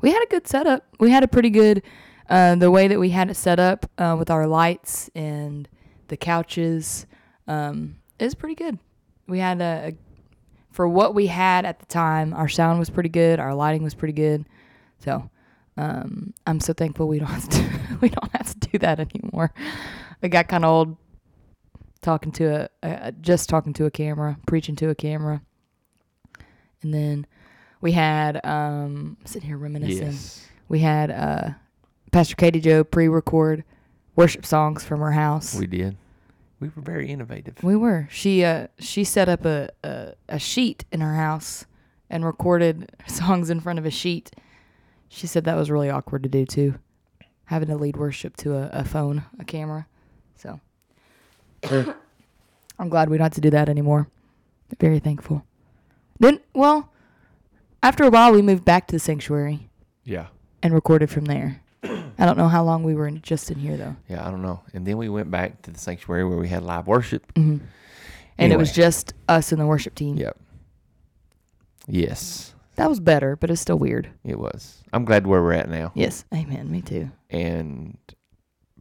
we 0.01 0.13
had 0.13 0.23
a 0.23 0.27
good 0.27 0.47
setup. 0.47 0.85
We 0.99 1.11
had 1.11 1.23
a 1.23 1.29
pretty 1.29 1.51
good 1.51 1.83
uh, 2.29 2.55
the 2.57 2.71
way 2.71 2.89
that 2.89 2.99
we 2.99 3.11
had 3.11 3.31
it 3.31 3.35
set 3.35 3.59
up 3.59 3.91
uh, 3.99 4.15
with 4.19 4.31
our 4.31 4.47
lights 4.47 5.11
and 5.15 5.69
the 6.09 6.17
couches 6.17 7.07
um, 7.47 7.97
is 8.19 8.35
pretty 8.35 8.55
good. 8.55 8.79
We 9.27 9.39
had 9.39 9.61
a, 9.61 9.89
a 9.89 9.97
for 10.71 10.87
what 10.87 11.15
we 11.15 11.27
had 11.27 11.65
at 11.65 11.79
the 11.81 11.87
time, 11.87 12.35
our 12.35 12.49
sound 12.49 12.79
was 12.79 12.91
pretty 12.91 13.09
good, 13.09 13.41
our 13.41 13.55
lighting 13.55 13.83
was 13.83 13.95
pretty 13.95 14.13
good. 14.13 14.45
So 14.99 15.29
um, 15.77 16.35
I'm 16.47 16.61
so 16.61 16.73
thankful 16.73 17.09
we 17.09 17.19
don't 17.19 17.29
have 17.29 17.49
to, 17.49 17.99
we 18.01 18.11
don't 18.11 18.33
have 18.33 18.61
to 18.61 18.69
do 18.69 18.79
that 18.79 19.01
anymore. 19.01 19.53
It 20.21 20.29
got 20.29 20.49
kind 20.49 20.65
of 20.65 20.71
old 20.71 20.97
talking 22.03 22.33
to 22.33 22.71
a, 22.83 22.89
a 23.09 23.13
just 23.13 23.49
talking 23.49 23.73
to 23.75 23.87
a 23.87 23.91
camera, 23.91 24.39
preaching 24.47 24.77
to 24.77 24.89
a 24.91 24.95
camera, 24.95 25.43
and 26.83 26.95
then 26.95 27.27
we 27.81 27.93
had 27.93 28.45
um, 28.45 29.17
sitting 29.25 29.49
here 29.49 29.59
reminiscing. 29.59 30.07
Yes. 30.07 30.47
We 30.69 30.81
had 30.81 31.11
uh, 31.11 31.51
Pastor 32.13 32.37
Katie 32.37 32.61
Joe 32.61 32.85
pre-record 32.85 33.65
worship 34.17 34.45
songs 34.45 34.85
from 34.85 35.01
her 35.01 35.13
house, 35.13 35.55
We 35.55 35.67
did. 35.67 35.97
We 36.61 36.71
were 36.75 36.83
very 36.83 37.09
innovative. 37.09 37.63
We 37.63 37.77
were. 37.77 38.09
She 38.11 38.45
uh 38.45 38.67
she 38.81 39.05
set 39.05 39.29
up 39.29 39.45
a, 39.45 39.71
a 39.85 40.15
a 40.29 40.39
sheet 40.41 40.85
in 40.91 41.01
her 41.01 41.15
house 41.15 41.67
and 42.11 42.25
recorded 42.25 42.91
songs 43.07 43.49
in 43.49 43.61
front 43.61 43.79
of 43.79 43.87
a 43.87 43.91
sheet. 43.91 44.33
She 45.09 45.27
said 45.29 45.45
that 45.45 45.57
was 45.57 45.71
really 45.71 45.89
awkward 45.89 46.25
to 46.25 46.29
do 46.29 46.45
too, 46.45 46.75
having 47.45 47.69
to 47.69 47.77
lead 47.77 47.97
worship 47.97 48.37
to 48.39 48.57
a, 48.57 48.71
a 48.73 48.85
phone, 48.85 49.23
a 49.39 49.45
camera. 49.45 49.87
So 50.35 50.61
I'm 52.79 52.89
glad 52.89 53.09
we 53.09 53.17
don't 53.19 53.25
have 53.25 53.33
to 53.35 53.41
do 53.41 53.51
that 53.51 53.69
anymore. 53.69 54.09
Very 54.81 54.99
thankful. 54.99 55.45
Then, 56.21 56.41
well, 56.55 56.93
after 57.83 58.05
a 58.05 58.11
while, 58.11 58.33
we 58.33 58.43
moved 58.43 58.65
back 58.65 58.87
to 58.89 58.93
the 58.97 58.99
sanctuary 58.99 59.69
Yeah. 60.05 60.27
and 60.63 60.75
recorded 60.75 61.11
from 61.11 61.25
there. 61.27 61.61
I 61.85 62.27
don't 62.27 62.37
know 62.37 62.49
how 62.49 62.65
long 62.65 62.83
we 62.83 62.95
were 62.95 63.07
in, 63.07 63.23
just 63.23 63.51
in 63.51 63.59
here 63.59 63.77
though. 63.77 63.95
Yeah, 64.09 64.27
I 64.27 64.31
don't 64.33 64.43
know. 64.43 64.61
And 64.75 64.85
then 64.85 64.97
we 64.99 65.09
went 65.09 65.31
back 65.31 65.63
to 65.63 65.71
the 65.71 65.79
sanctuary 65.79 66.25
where 66.25 66.37
we 66.37 66.49
had 66.49 66.65
live 66.65 66.89
worship. 66.89 67.33
Mm-hmm. 67.35 67.65
And 68.39 68.53
it 68.53 68.57
was 68.57 68.73
just 68.73 69.15
us 69.29 69.53
and 69.53 69.61
the 69.61 69.67
worship 69.67 69.95
team. 69.95 70.17
Yep. 70.17 70.37
Yes, 71.87 72.55
That 72.77 72.89
was 72.91 73.01
better, 73.01 73.35
but 73.37 73.51
it's 73.51 73.61
still 73.61 73.79
weird. 73.79 74.11
it 74.25 74.39
was. 74.39 74.83
I'm 74.93 75.05
glad 75.05 75.27
where 75.27 75.43
we're 75.43 75.53
at 75.55 75.69
now. 75.71 75.91
Yes. 75.95 76.25
Amen. 76.35 76.71
Me 76.71 76.83
too. 76.83 77.11
And 77.31 77.97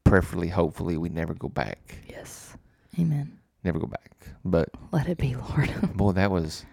preferably, 0.03 0.49
hopefully, 0.49 0.97
we 0.97 1.09
never 1.09 1.33
go 1.33 1.47
back. 1.47 1.95
Yes. 2.09 2.55
Amen. 2.99 3.39
Never 3.63 3.79
go 3.79 3.87
back. 3.87 4.27
But 4.45 4.69
Let 4.91 5.07
it 5.07 5.17
be, 5.17 5.35
Lord. 5.35 5.71
boy, 5.95 6.13
that 6.13 6.31
was 6.31 6.65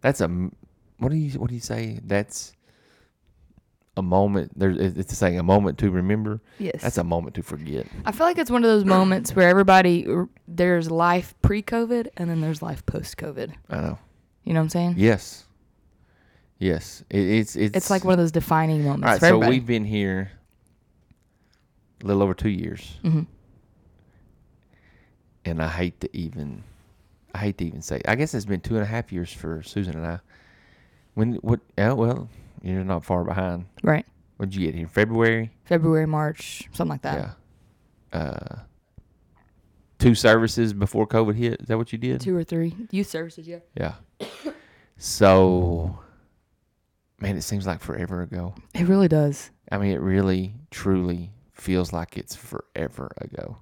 that's 0.00 0.20
a 0.20 0.28
what 0.98 1.10
do 1.10 1.16
you 1.16 1.38
what 1.38 1.48
do 1.48 1.54
you 1.54 1.60
say? 1.60 2.00
That's 2.04 2.52
a 3.96 4.02
moment. 4.02 4.58
There's 4.58 4.76
it's 4.78 5.16
saying 5.16 5.38
a 5.38 5.42
moment 5.42 5.78
to 5.78 5.90
remember. 5.90 6.40
yes. 6.58 6.80
That's 6.82 6.98
a 6.98 7.04
moment 7.04 7.34
to 7.36 7.42
forget. 7.42 7.86
I 8.06 8.12
feel 8.12 8.26
like 8.26 8.38
it's 8.38 8.50
one 8.50 8.64
of 8.64 8.70
those 8.70 8.84
moments 8.84 9.34
where 9.34 9.48
everybody 9.48 10.06
there's 10.46 10.90
life 10.90 11.34
pre-COVID 11.42 12.08
and 12.16 12.30
then 12.30 12.40
there's 12.40 12.62
life 12.62 12.86
post-COVID. 12.86 13.52
I 13.68 13.76
know. 13.76 13.98
You 14.44 14.54
know 14.54 14.60
what 14.60 14.64
I'm 14.64 14.68
saying? 14.70 14.94
Yes. 14.96 15.44
Yes. 16.58 17.04
It, 17.10 17.20
it's 17.20 17.56
it's 17.56 17.76
It's 17.76 17.90
like 17.90 18.04
one 18.04 18.12
of 18.12 18.18
those 18.18 18.32
defining 18.32 18.82
moments 18.84 19.06
all 19.06 19.12
right. 19.12 19.42
So 19.42 19.48
we've 19.48 19.66
been 19.66 19.84
here 19.84 20.30
a 22.02 22.06
little 22.06 22.22
over 22.22 22.34
two 22.34 22.50
years, 22.50 22.98
hmm 23.02 23.22
and 25.48 25.62
I 25.62 25.68
hate 25.68 26.00
to 26.00 26.16
even 26.16 26.62
I 27.34 27.38
hate 27.38 27.58
to 27.58 27.66
even 27.66 27.82
say. 27.82 28.00
I 28.06 28.14
guess 28.14 28.34
it's 28.34 28.44
been 28.44 28.60
two 28.60 28.74
and 28.74 28.82
a 28.82 28.86
half 28.86 29.12
years 29.12 29.32
for 29.32 29.62
Susan 29.62 29.96
and 29.96 30.06
I. 30.06 30.20
When 31.14 31.34
what? 31.36 31.60
Yeah, 31.76 31.92
well, 31.92 32.28
you're 32.62 32.84
not 32.84 33.04
far 33.04 33.24
behind. 33.24 33.66
Right. 33.82 34.06
When'd 34.36 34.54
you 34.54 34.64
get 34.64 34.74
here? 34.74 34.86
February. 34.86 35.50
February, 35.64 36.06
March, 36.06 36.68
something 36.72 36.90
like 36.90 37.02
that. 37.02 37.36
Yeah. 38.12 38.18
Uh, 38.20 38.58
two 39.98 40.14
services 40.14 40.72
before 40.72 41.06
COVID 41.06 41.34
hit. 41.34 41.60
Is 41.60 41.66
that 41.68 41.76
what 41.76 41.92
you 41.92 41.98
did? 41.98 42.20
Two 42.20 42.36
or 42.36 42.44
three 42.44 42.74
youth 42.90 43.08
services. 43.08 43.48
Yeah. 43.48 43.58
Yeah. 43.76 43.94
So, 44.96 45.98
man, 47.20 47.36
it 47.36 47.42
seems 47.42 47.66
like 47.66 47.80
forever 47.80 48.22
ago. 48.22 48.54
It 48.74 48.86
really 48.86 49.08
does. 49.08 49.50
I 49.70 49.78
mean, 49.78 49.92
it 49.92 50.00
really, 50.00 50.54
truly 50.70 51.30
feels 51.52 51.92
like 51.92 52.16
it's 52.16 52.34
forever 52.34 53.12
ago. 53.18 53.58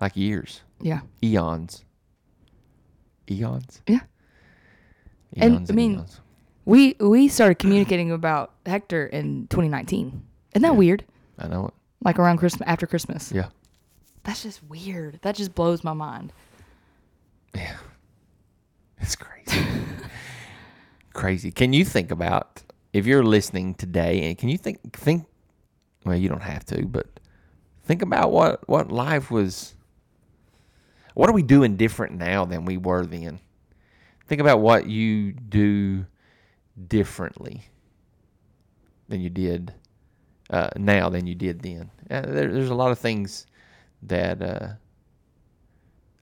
Like 0.00 0.16
years, 0.16 0.60
Yeah. 0.80 1.00
eons, 1.22 1.84
eons. 3.30 3.80
Yeah. 3.86 4.00
And, 5.36 5.54
Eons 5.54 5.70
I 5.70 5.74
mean, 5.74 5.92
eons. 5.94 6.20
We 6.64 6.94
we 7.00 7.28
started 7.28 7.58
communicating 7.58 8.10
about 8.10 8.52
Hector 8.66 9.06
in 9.06 9.46
2019. 9.48 10.22
Isn't 10.54 10.62
that 10.62 10.68
Yeah. 10.68 10.70
weird? 10.70 11.04
I 11.38 11.48
know 11.48 11.66
it. 11.68 11.74
Like 12.02 12.18
around 12.18 12.38
Christmas, 12.38 12.66
after 12.66 12.86
Christmas. 12.86 13.32
Yeah. 13.32 13.48
That's 14.24 14.42
just 14.42 14.62
weird. 14.64 15.18
That 15.22 15.36
just 15.36 15.54
blows 15.54 15.84
my 15.84 15.92
mind. 15.92 16.32
Yeah. 17.54 17.76
It's 18.98 19.16
crazy. 19.16 19.60
crazy. 21.12 21.50
Can 21.50 21.72
you 21.72 21.84
think 21.84 22.10
about 22.10 22.62
if 22.92 23.06
you're 23.06 23.24
listening 23.24 23.74
today 23.74 24.28
and 24.28 24.38
can 24.38 24.48
you 24.48 24.58
think 24.58 24.80
think 24.96 25.26
well 26.04 26.16
you 26.16 26.28
don't 26.28 26.42
have 26.42 26.64
to, 26.66 26.86
but 26.86 27.06
think 27.84 28.02
about 28.02 28.32
what 28.32 28.66
what 28.68 28.90
life 28.90 29.30
was 29.30 29.74
what 31.14 31.28
are 31.28 31.32
we 31.32 31.42
doing 31.42 31.76
different 31.76 32.16
now 32.16 32.44
than 32.44 32.64
we 32.64 32.76
were 32.76 33.06
then? 33.06 33.40
Think 34.26 34.40
about 34.40 34.60
what 34.60 34.86
you 34.86 35.32
do 35.32 36.06
differently 36.88 37.62
than 39.08 39.20
you 39.20 39.30
did 39.30 39.72
uh, 40.50 40.70
now 40.76 41.08
than 41.08 41.26
you 41.26 41.34
did 41.34 41.60
then. 41.60 41.90
Uh, 42.10 42.22
there, 42.22 42.52
there's 42.52 42.70
a 42.70 42.74
lot 42.74 42.90
of 42.90 42.98
things 42.98 43.46
that 44.02 44.42
uh, 44.42 44.68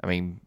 I 0.03 0.07
mean, 0.07 0.41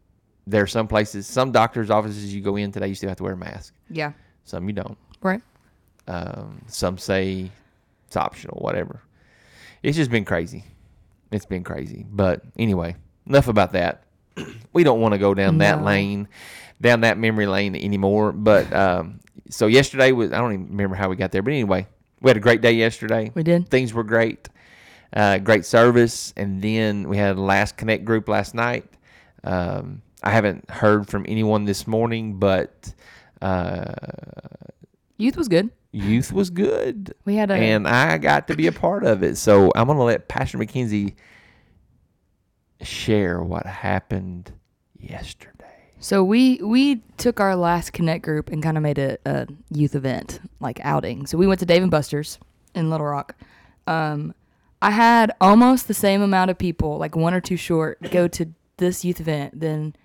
there 0.46 0.62
are 0.62 0.66
some 0.66 0.86
places, 0.86 1.26
some 1.26 1.50
doctors' 1.50 1.90
offices 1.90 2.34
you 2.34 2.40
go 2.40 2.56
in 2.56 2.72
today, 2.72 2.88
you 2.88 2.94
still 2.94 3.08
have 3.08 3.18
to 3.18 3.24
wear 3.24 3.32
a 3.32 3.36
mask. 3.36 3.74
Yeah. 3.88 4.12
Some 4.44 4.68
you 4.68 4.74
don't. 4.74 4.98
Right. 5.22 5.42
Um, 6.06 6.62
some 6.68 6.98
say 6.98 7.50
it's 8.06 8.16
optional, 8.16 8.58
whatever. 8.60 9.02
It's 9.82 9.96
just 9.96 10.10
been 10.10 10.24
crazy. 10.24 10.64
It's 11.32 11.46
been 11.46 11.64
crazy. 11.64 12.06
But 12.08 12.42
anyway, 12.58 12.96
enough 13.26 13.48
about 13.48 13.72
that. 13.72 14.04
we 14.72 14.84
don't 14.84 15.00
want 15.00 15.12
to 15.12 15.18
go 15.18 15.34
down 15.34 15.58
that 15.58 15.82
lane, 15.82 16.28
down 16.80 17.00
that 17.02 17.18
memory 17.18 17.46
lane 17.46 17.74
anymore. 17.76 18.32
But 18.32 18.72
um, 18.72 19.20
so 19.50 19.66
yesterday 19.66 20.12
was, 20.12 20.32
I 20.32 20.38
don't 20.38 20.52
even 20.52 20.68
remember 20.68 20.96
how 20.96 21.08
we 21.08 21.16
got 21.16 21.32
there. 21.32 21.42
But 21.42 21.52
anyway, 21.52 21.86
we 22.20 22.28
had 22.30 22.36
a 22.36 22.40
great 22.40 22.60
day 22.60 22.72
yesterday 22.72 23.30
We 23.34 23.42
did. 23.42 23.68
things 23.68 23.92
were 23.94 24.04
great. 24.04 24.48
Uh, 25.12 25.38
great 25.38 25.64
service, 25.64 26.34
and 26.36 26.60
then 26.60 27.08
we 27.08 27.16
had 27.16 27.36
a 27.36 27.40
last 27.40 27.76
connect 27.76 28.04
group 28.04 28.28
last 28.28 28.54
night. 28.54 28.84
Um, 29.44 30.02
I 30.22 30.30
haven't 30.30 30.68
heard 30.70 31.06
from 31.08 31.24
anyone 31.28 31.64
this 31.64 31.86
morning, 31.86 32.38
but 32.38 32.92
uh, 33.40 33.94
Youth 35.16 35.36
was 35.36 35.48
good. 35.48 35.70
youth 35.92 36.32
was 36.32 36.50
good, 36.50 37.14
We 37.24 37.36
had 37.36 37.50
a 37.50 37.54
and 37.54 37.88
I 37.88 38.18
got 38.18 38.48
to 38.48 38.56
be 38.56 38.66
a 38.66 38.72
part 38.72 39.04
of 39.04 39.22
it. 39.22 39.36
So 39.36 39.70
I'm 39.74 39.86
gonna 39.86 40.02
let 40.04 40.28
Pastor 40.28 40.58
McKenzie 40.58 41.14
share 42.82 43.42
what 43.42 43.66
happened 43.66 44.52
yesterday. 44.98 45.52
So 45.98 46.22
we 46.22 46.56
we 46.62 46.96
took 47.16 47.40
our 47.40 47.56
last 47.56 47.92
connect 47.92 48.24
group 48.24 48.50
and 48.50 48.62
kind 48.62 48.76
of 48.76 48.82
made 48.82 48.98
a, 48.98 49.18
a 49.24 49.46
youth 49.70 49.94
event 49.94 50.40
like 50.60 50.78
outing. 50.84 51.26
So 51.26 51.38
we 51.38 51.46
went 51.46 51.60
to 51.60 51.66
Dave 51.66 51.82
and 51.82 51.90
Buster's 51.90 52.38
in 52.74 52.90
Little 52.90 53.06
Rock. 53.06 53.34
Um, 53.86 54.34
I 54.82 54.90
had 54.90 55.32
almost 55.40 55.88
the 55.88 55.94
same 55.94 56.20
amount 56.22 56.50
of 56.50 56.58
people, 56.58 56.98
like 56.98 57.16
one 57.16 57.32
or 57.34 57.40
two 57.40 57.56
short, 57.56 57.98
go 58.10 58.28
to 58.28 58.46
this 58.76 59.04
youth 59.04 59.20
event 59.20 59.58
than 59.58 59.96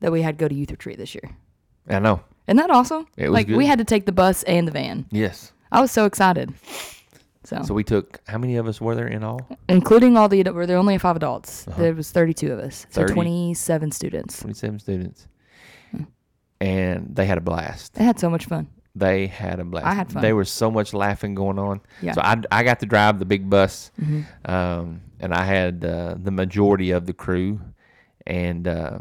that 0.00 0.10
we 0.10 0.22
had 0.22 0.38
go 0.38 0.48
to 0.48 0.54
youth 0.54 0.70
retreat 0.70 0.98
this 0.98 1.14
year. 1.14 1.36
I 1.88 1.98
know. 1.98 2.20
Isn't 2.46 2.56
that 2.56 2.70
awesome? 2.70 3.06
It 3.16 3.28
was 3.28 3.34
like 3.34 3.48
good. 3.48 3.56
we 3.56 3.66
had 3.66 3.78
to 3.78 3.84
take 3.84 4.06
the 4.06 4.12
bus 4.12 4.42
and 4.44 4.66
the 4.66 4.72
van. 4.72 5.06
Yes. 5.10 5.52
I 5.70 5.80
was 5.80 5.90
so 5.90 6.04
excited. 6.06 6.52
So, 7.46 7.62
So 7.62 7.74
we 7.74 7.84
took 7.84 8.20
how 8.26 8.38
many 8.38 8.56
of 8.56 8.66
us 8.66 8.80
were 8.80 8.94
there 8.96 9.06
in 9.06 9.22
all? 9.22 9.40
including 9.68 10.16
all 10.16 10.28
the 10.28 10.42
were 10.50 10.66
there 10.66 10.76
only 10.78 10.98
five 10.98 11.16
adults. 11.16 11.66
Uh-huh. 11.68 11.80
There 11.82 11.94
was 11.94 12.10
32 12.10 12.52
of 12.52 12.58
us. 12.58 12.86
So 12.90 13.06
27 13.06 13.92
students. 13.92 14.40
27 14.40 14.78
students, 14.80 15.28
Hmm. 15.92 16.02
and 16.60 17.14
they 17.14 17.26
had 17.26 17.38
a 17.38 17.40
blast. 17.40 17.94
They 17.94 18.04
had 18.04 18.18
so 18.18 18.28
much 18.30 18.46
fun. 18.46 18.68
They 18.96 19.26
had 19.26 19.60
a 19.60 19.64
blast. 19.64 19.86
I 19.86 19.94
had 19.94 20.10
fun. 20.10 20.22
There 20.22 20.34
was 20.34 20.50
so 20.50 20.70
much 20.70 20.92
laughing 20.94 21.34
going 21.34 21.58
on. 21.58 21.80
Yeah. 22.02 22.12
So 22.12 22.20
I, 22.22 22.40
I 22.50 22.62
got 22.64 22.80
to 22.80 22.86
drive 22.86 23.18
the 23.18 23.26
big 23.26 23.48
bus, 23.48 23.90
hmm 23.98 24.22
um, 24.44 25.02
and 25.20 25.32
I 25.32 25.44
had 25.44 25.84
uh, 25.84 26.14
the 26.22 26.30
majority 26.30 26.90
of 26.90 27.06
the 27.06 27.12
crew, 27.12 27.60
and 28.26 28.66
uh, 28.66 28.98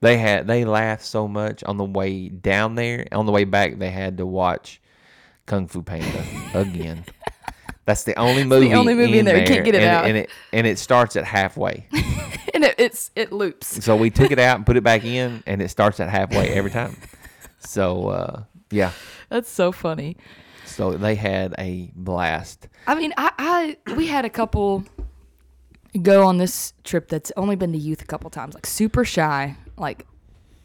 they 0.00 0.18
had 0.18 0.46
they 0.46 0.64
laughed 0.64 1.04
so 1.04 1.26
much 1.26 1.64
on 1.64 1.76
the 1.78 1.84
way 1.84 2.28
down 2.28 2.74
there. 2.76 3.06
On 3.12 3.26
the 3.26 3.32
way 3.32 3.44
back, 3.44 3.78
they 3.78 3.90
had 3.90 4.18
to 4.18 4.26
watch 4.26 4.80
Kung 5.46 5.66
Fu 5.68 5.80
Panda 5.82 6.24
again. 6.54 7.04
That's 7.86 8.02
the 8.02 8.18
only 8.18 8.42
movie. 8.44 8.74
only 8.74 8.94
movie 8.94 9.18
in 9.18 9.24
there. 9.24 9.38
You 9.38 9.46
can't 9.46 9.64
get 9.64 9.76
it 9.76 9.82
and 9.82 9.90
out. 9.90 10.04
and 10.06 10.16
it 10.18 10.30
and 10.52 10.66
it 10.66 10.78
starts 10.78 11.14
at 11.14 11.24
halfway. 11.24 11.86
and 12.52 12.64
it, 12.64 12.74
it's 12.78 13.12
it 13.14 13.32
loops. 13.32 13.84
So 13.84 13.94
we 13.94 14.10
took 14.10 14.32
it 14.32 14.40
out 14.40 14.56
and 14.56 14.66
put 14.66 14.76
it 14.76 14.82
back 14.82 15.04
in, 15.04 15.42
and 15.46 15.62
it 15.62 15.68
starts 15.68 16.00
at 16.00 16.10
halfway 16.10 16.48
every 16.50 16.72
time. 16.72 16.96
So 17.60 18.08
uh, 18.08 18.42
yeah, 18.70 18.90
That's 19.28 19.48
so 19.48 19.70
funny. 19.70 20.16
so 20.64 20.96
they 20.96 21.14
had 21.14 21.54
a 21.58 21.92
blast. 21.94 22.68
I 22.88 22.96
mean, 22.96 23.14
I, 23.16 23.76
I 23.86 23.94
we 23.94 24.08
had 24.08 24.24
a 24.24 24.30
couple 24.30 24.84
go 26.02 26.26
on 26.26 26.38
this 26.38 26.72
trip 26.82 27.08
that's 27.08 27.30
only 27.36 27.54
been 27.54 27.72
to 27.72 27.78
youth 27.78 28.02
a 28.02 28.06
couple 28.06 28.28
times, 28.30 28.54
like 28.54 28.66
super 28.66 29.04
shy, 29.04 29.56
like 29.76 30.06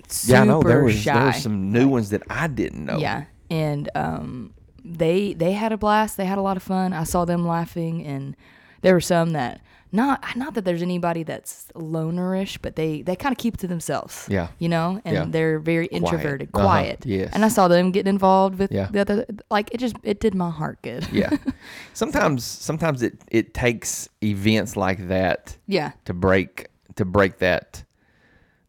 super 0.07 0.33
yeah, 0.37 0.41
I 0.41 0.45
know 0.45 0.63
there 0.63 0.83
was 0.83 0.95
shy. 0.95 1.13
there 1.13 1.25
were 1.25 1.33
some 1.33 1.71
new 1.71 1.87
ones 1.87 2.09
that 2.09 2.23
I 2.31 2.47
didn't 2.47 2.83
know. 2.83 2.97
Yeah, 2.97 3.25
and 3.51 3.89
um, 3.93 4.53
they 4.83 5.33
they 5.33 5.51
had 5.53 5.71
a 5.71 5.77
blast. 5.77 6.17
They 6.17 6.25
had 6.25 6.37
a 6.37 6.41
lot 6.41 6.57
of 6.57 6.63
fun. 6.63 6.93
I 6.93 7.03
saw 7.03 7.25
them 7.25 7.45
laughing, 7.47 8.05
and 8.05 8.35
there 8.81 8.93
were 8.93 9.01
some 9.01 9.31
that 9.31 9.61
not 9.93 10.23
not 10.37 10.53
that 10.53 10.63
there's 10.63 10.81
anybody 10.81 11.23
that's 11.23 11.67
lonerish, 11.75 12.57
but 12.61 12.75
they 12.75 13.01
they 13.01 13.15
kind 13.15 13.33
of 13.33 13.37
keep 13.37 13.57
to 13.57 13.67
themselves. 13.67 14.25
Yeah. 14.29 14.47
You 14.59 14.69
know, 14.69 15.01
and 15.05 15.15
Yeah. 15.15 15.25
they're 15.27 15.59
very 15.59 15.87
introverted, 15.87 16.49
Uh-huh. 16.53 16.63
quiet. 16.65 17.05
Yes. 17.05 17.29
And 17.33 17.43
I 17.43 17.49
saw 17.49 17.67
them 17.67 17.91
getting 17.91 18.09
involved 18.09 18.57
with 18.57 18.71
Yeah. 18.71 18.87
the 18.89 19.01
other 19.01 19.25
like 19.51 19.69
it 19.73 19.79
just 19.79 19.95
it 20.03 20.19
did 20.21 20.33
my 20.33 20.49
heart 20.49 20.79
good. 20.81 21.07
yeah. 21.11 21.29
Sometimes 21.93 22.43
sometimes 22.45 23.01
it 23.01 23.21
it 23.29 23.53
takes 23.53 24.07
events 24.23 24.75
like 24.77 25.07
that 25.09 25.57
yeah. 25.67 25.91
to 26.05 26.13
break 26.13 26.67
to 26.95 27.05
break 27.05 27.37
that 27.39 27.83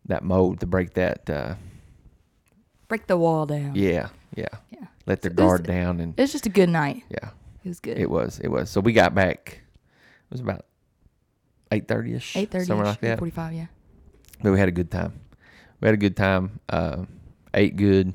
that 0.06 0.24
mold 0.24 0.58
to 0.60 0.66
break 0.66 0.94
that 0.94 1.30
uh 1.30 1.54
Break 2.88 3.06
the 3.06 3.16
wall 3.16 3.46
down. 3.46 3.72
yeah 3.74 4.08
yeah 4.36 4.48
Yeah. 4.70 4.86
Let 5.06 5.22
their 5.22 5.30
So 5.30 5.42
it 5.42 5.44
was- 5.44 5.46
guard 5.60 5.62
down 5.66 6.00
and 6.00 6.14
It 6.16 6.22
was 6.22 6.32
just 6.32 6.46
a 6.46 6.50
good 6.50 6.68
night. 6.68 7.02
yeah 7.10 7.30
It 7.64 7.68
was 7.68 7.80
good. 7.80 7.98
it 7.98 8.08
was 8.10 8.38
it 8.40 8.48
was 8.48 8.70
so 8.70 8.80
we 8.80 8.92
got 8.92 9.14
back 9.14 9.62
it 9.62 10.30
was 10.30 10.40
about 10.40 10.64
8.30 11.70 12.14
ish 12.16 12.36
Eight 12.36 12.50
thirty, 12.50 12.64
somewhere 12.66 12.86
like 12.86 13.00
that 13.00 13.18
forty 13.18 13.30
five. 13.30 13.52
Yeah. 13.54 13.66
but 14.42 14.52
we 14.52 14.58
had 14.58 14.68
a 14.68 14.72
good 14.72 14.90
time 14.90 15.12
we 15.80 15.86
had 15.86 15.94
a 15.94 15.98
good 15.98 16.16
time 16.16 16.60
uh, 16.68 17.04
ate 17.54 17.76
good 17.76 18.12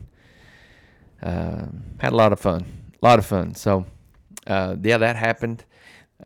um, 1.21 1.83
had 1.99 2.13
a 2.13 2.15
lot 2.15 2.31
of 2.31 2.39
fun 2.39 2.65
a 3.01 3.05
lot 3.05 3.19
of 3.19 3.25
fun 3.25 3.55
so 3.55 3.85
uh, 4.47 4.75
yeah 4.83 4.97
that 4.97 5.15
happened 5.15 5.63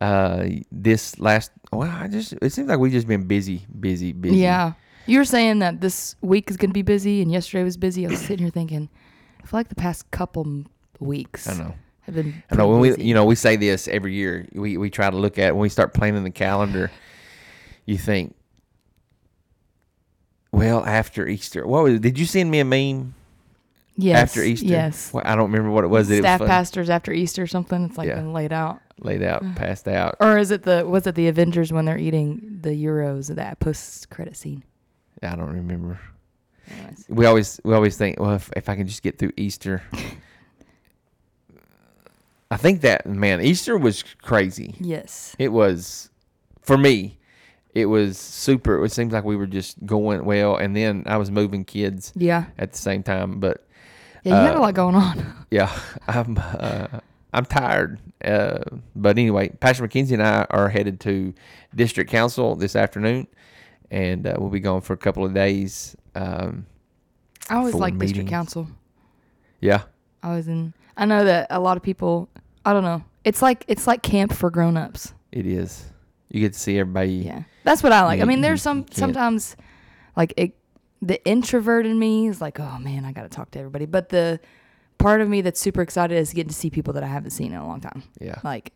uh, 0.00 0.44
this 0.70 1.18
last 1.18 1.50
well 1.72 1.88
I 1.90 2.08
just 2.08 2.34
it 2.42 2.52
seems 2.52 2.68
like 2.68 2.78
we've 2.78 2.92
just 2.92 3.06
been 3.08 3.26
busy 3.26 3.66
busy 3.80 4.12
busy 4.12 4.36
Yeah. 4.38 4.72
You 5.06 5.18
were 5.18 5.24
saying 5.24 5.58
that 5.58 5.80
this 5.80 6.14
week 6.20 6.48
is 6.48 6.56
going 6.56 6.70
to 6.70 6.74
be 6.74 6.82
busy, 6.82 7.22
and 7.22 7.32
yesterday 7.32 7.64
was 7.64 7.76
busy. 7.76 8.06
I 8.06 8.10
was 8.10 8.20
sitting 8.20 8.38
here 8.46 8.50
thinking, 8.50 8.88
I 9.42 9.46
feel 9.46 9.60
like 9.60 9.68
the 9.68 9.74
past 9.74 10.10
couple 10.10 10.64
weeks 11.00 11.48
I 11.48 11.54
know 11.54 11.74
have 12.02 12.14
been. 12.14 12.42
I 12.50 12.54
know 12.56 12.68
when 12.68 12.80
we 12.80 12.96
you 12.96 13.14
know 13.14 13.24
we 13.24 13.34
say 13.34 13.56
this 13.56 13.88
every 13.88 14.14
year. 14.14 14.46
We 14.52 14.76
we 14.76 14.90
try 14.90 15.10
to 15.10 15.16
look 15.16 15.38
at 15.38 15.54
when 15.54 15.62
we 15.62 15.68
start 15.68 15.94
planning 15.94 16.24
the 16.24 16.30
calendar. 16.30 16.90
You 17.84 17.98
think, 17.98 18.36
well, 20.52 20.84
after 20.84 21.26
Easter, 21.26 21.66
what 21.66 21.82
was? 21.82 22.00
Did 22.00 22.18
you 22.18 22.26
send 22.26 22.50
me 22.50 22.60
a 22.60 22.64
meme 22.64 23.14
yes, 23.96 24.22
after 24.22 24.42
Easter? 24.42 24.66
Yes. 24.66 25.12
Well, 25.12 25.24
I 25.26 25.34
don't 25.34 25.50
remember 25.50 25.70
what 25.70 25.82
it 25.84 25.88
was. 25.88 26.08
That 26.08 26.14
it 26.14 26.22
was 26.22 26.26
Staff 26.26 26.40
pastors 26.46 26.90
after 26.90 27.12
Easter 27.12 27.42
or 27.42 27.46
something. 27.48 27.84
It's 27.86 27.98
like 27.98 28.08
Yeah. 28.08 28.16
been 28.16 28.32
laid 28.32 28.52
out. 28.52 28.80
laid 29.00 29.22
out, 29.22 29.42
passed 29.56 29.88
out. 29.88 30.16
Or 30.20 30.38
is 30.38 30.52
it 30.52 30.62
the 30.62 30.86
was 30.86 31.06
it 31.08 31.16
the 31.16 31.26
Avengers 31.26 31.72
when 31.72 31.84
they're 31.86 31.98
eating 31.98 32.58
the 32.62 32.74
gyros 32.80 33.28
that 33.28 33.58
post 33.58 34.10
credit 34.10 34.36
scene? 34.36 34.62
I 35.22 35.34
don't 35.34 35.52
remember. 35.52 35.98
Anyways. 36.72 37.04
We 37.08 37.26
always 37.26 37.60
we 37.64 37.74
always 37.74 37.96
think, 37.96 38.18
well, 38.20 38.34
if 38.34 38.50
if 38.56 38.68
I 38.68 38.76
can 38.76 38.86
just 38.86 39.02
get 39.02 39.18
through 39.18 39.32
Easter. 39.36 39.82
I 42.50 42.56
think 42.58 42.82
that 42.82 43.06
man, 43.06 43.40
Easter 43.40 43.78
was 43.78 44.02
crazy. 44.20 44.74
Yes. 44.78 45.34
It 45.38 45.48
was 45.48 46.10
for 46.60 46.76
me. 46.76 47.18
It 47.74 47.86
was 47.86 48.18
super. 48.18 48.84
It 48.84 48.92
seems 48.92 49.14
like 49.14 49.24
we 49.24 49.36
were 49.36 49.46
just 49.46 49.84
going 49.86 50.26
well, 50.26 50.56
and 50.56 50.76
then 50.76 51.04
I 51.06 51.16
was 51.16 51.30
moving 51.30 51.64
kids 51.64 52.12
Yeah. 52.14 52.44
at 52.58 52.72
the 52.72 52.78
same 52.78 53.02
time. 53.02 53.40
But 53.40 53.66
Yeah, 54.24 54.40
you 54.42 54.46
had 54.48 54.56
Uh, 54.56 54.58
a 54.58 54.60
lot 54.60 54.74
going 54.74 54.94
on. 54.94 55.46
yeah, 55.50 55.72
I'm 56.06 56.36
uh, 56.38 57.00
I'm 57.32 57.46
tired. 57.46 57.98
Uh, 58.22 58.58
but 58.94 59.16
anyway, 59.16 59.48
Pastor 59.48 59.88
McKenzie 59.88 60.12
and 60.12 60.22
I 60.22 60.46
are 60.50 60.68
headed 60.68 61.00
to 61.00 61.32
district 61.74 62.10
council 62.10 62.54
this 62.54 62.76
afternoon, 62.76 63.26
and 63.90 64.26
uh, 64.26 64.34
we'll 64.38 64.50
be 64.50 64.60
gone 64.60 64.82
for 64.82 64.92
a 64.92 64.98
couple 64.98 65.24
of 65.24 65.32
days. 65.32 65.96
Um, 66.14 66.66
I 67.48 67.56
always 67.56 67.74
like 67.74 67.98
district 67.98 68.28
council. 68.28 68.68
yeah, 69.60 69.82
I 70.22 70.34
was 70.34 70.48
in. 70.48 70.74
I 70.96 71.04
know 71.06 71.24
that 71.24 71.46
a 71.50 71.60
lot 71.60 71.76
of 71.76 71.82
people. 71.82 72.28
I 72.64 72.72
don't 72.72 72.84
know. 72.84 73.02
It's 73.24 73.42
like 73.42 73.64
it's 73.68 73.86
like 73.86 74.02
camp 74.02 74.32
for 74.32 74.50
grown 74.50 74.76
ups. 74.76 75.14
it 75.32 75.46
is. 75.46 75.84
You 76.30 76.40
get 76.40 76.52
to 76.54 76.58
see 76.58 76.78
everybody. 76.78 77.12
Yeah, 77.12 77.42
that's 77.64 77.82
what 77.82 77.92
I 77.92 78.02
like. 78.04 78.20
I 78.20 78.24
mean, 78.24 78.40
there's 78.40 78.62
some 78.62 78.86
sometimes, 78.90 79.56
like 80.16 80.32
it, 80.36 80.54
the 81.02 81.22
introvert 81.26 81.84
in 81.86 81.98
me 81.98 82.26
is 82.28 82.40
like, 82.40 82.58
oh 82.60 82.78
man, 82.78 83.04
I 83.04 83.12
got 83.12 83.22
to 83.22 83.28
talk 83.28 83.50
to 83.52 83.58
everybody. 83.58 83.84
But 83.86 84.08
the 84.08 84.40
part 84.98 85.20
of 85.20 85.28
me 85.28 85.40
that's 85.42 85.60
super 85.60 85.82
excited 85.82 86.16
is 86.16 86.32
getting 86.32 86.48
to 86.48 86.54
see 86.54 86.70
people 86.70 86.92
that 86.94 87.02
I 87.02 87.08
haven't 87.08 87.30
seen 87.30 87.52
in 87.52 87.58
a 87.58 87.66
long 87.66 87.80
time, 87.80 88.02
Yeah. 88.20 88.36
like 88.44 88.72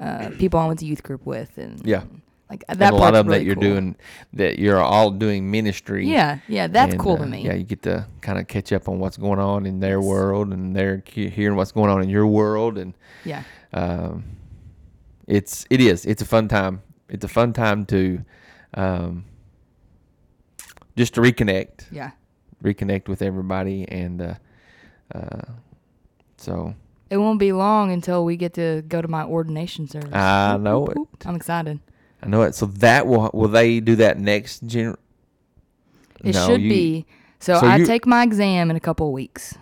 uh, 0.00 0.30
people 0.38 0.58
I 0.58 0.66
went 0.66 0.78
to 0.80 0.86
youth 0.86 1.02
group 1.02 1.24
with, 1.26 1.56
and 1.58 1.84
Yeah. 1.86 2.02
Like 2.50 2.64
that. 2.68 2.80
and 2.80 2.94
a 2.94 2.96
lot 2.96 3.14
of 3.14 3.26
them 3.26 3.26
really 3.28 3.38
that 3.40 3.44
you're 3.44 3.54
cool. 3.54 3.62
doing, 3.62 3.96
that 4.34 4.58
you're 4.58 4.80
all 4.80 5.10
doing 5.10 5.50
ministry. 5.50 6.06
Yeah, 6.06 6.38
yeah, 6.48 6.66
that's 6.66 6.92
And, 6.92 7.00
cool 7.00 7.14
uh, 7.14 7.18
to 7.18 7.26
me. 7.26 7.44
Yeah, 7.44 7.54
you 7.54 7.64
get 7.64 7.82
to 7.82 8.06
kind 8.20 8.38
of 8.38 8.46
catch 8.48 8.72
up 8.72 8.88
on 8.88 8.98
what's 8.98 9.16
going 9.16 9.38
on 9.38 9.66
in 9.66 9.80
their 9.80 10.00
world, 10.00 10.52
and 10.52 10.74
they're 10.74 11.02
hearing 11.06 11.56
what's 11.56 11.72
going 11.72 11.90
on 11.90 12.02
in 12.02 12.08
your 12.08 12.26
world, 12.26 12.78
and 12.78 12.94
yeah, 13.24 13.42
um, 13.72 14.24
it's 15.26 15.66
it 15.70 15.80
is 15.80 16.04
it's 16.06 16.22
a 16.22 16.26
fun 16.26 16.48
time. 16.48 16.82
It's 17.08 17.24
a 17.24 17.28
fun 17.28 17.52
time 17.52 17.86
to 17.86 18.24
um, 18.74 19.24
just 20.96 21.14
to 21.14 21.20
reconnect, 21.20 21.86
yeah. 21.90 22.10
reconnect 22.62 23.08
with 23.08 23.22
everybody, 23.22 23.86
and 23.88 24.20
uh, 24.20 24.34
uh, 25.14 25.42
so 26.36 26.74
It 27.10 27.16
won't 27.18 27.38
be 27.38 27.52
long 27.52 27.92
until 27.92 28.24
we 28.24 28.36
get 28.36 28.54
to 28.54 28.82
go 28.88 29.00
to 29.00 29.08
my 29.08 29.24
ordination 29.24 29.88
service. 29.88 30.12
I 30.12 30.56
know 30.58 30.80
whoop, 30.80 31.08
it. 31.14 31.26
I'm 31.26 31.34
excited. 31.36 31.80
I 32.22 32.26
know 32.26 32.42
it. 32.42 32.54
So 32.54 32.66
that 32.66 33.06
will 33.06 33.30
will 33.32 33.48
they 33.48 33.80
do 33.80 33.96
that 33.96 34.18
next 34.18 34.66
gen? 34.66 34.96
It 36.24 36.34
No, 36.34 36.46
should 36.46 36.60
you- 36.62 36.70
be. 36.70 37.06
So, 37.40 37.58
so 37.60 37.66
I 37.66 37.76
you- 37.76 37.86
take 37.86 38.06
my 38.06 38.22
exam 38.24 38.70
in 38.70 38.76
a 38.76 38.80
couple 38.80 39.06
of 39.06 39.12
weeks 39.12 39.54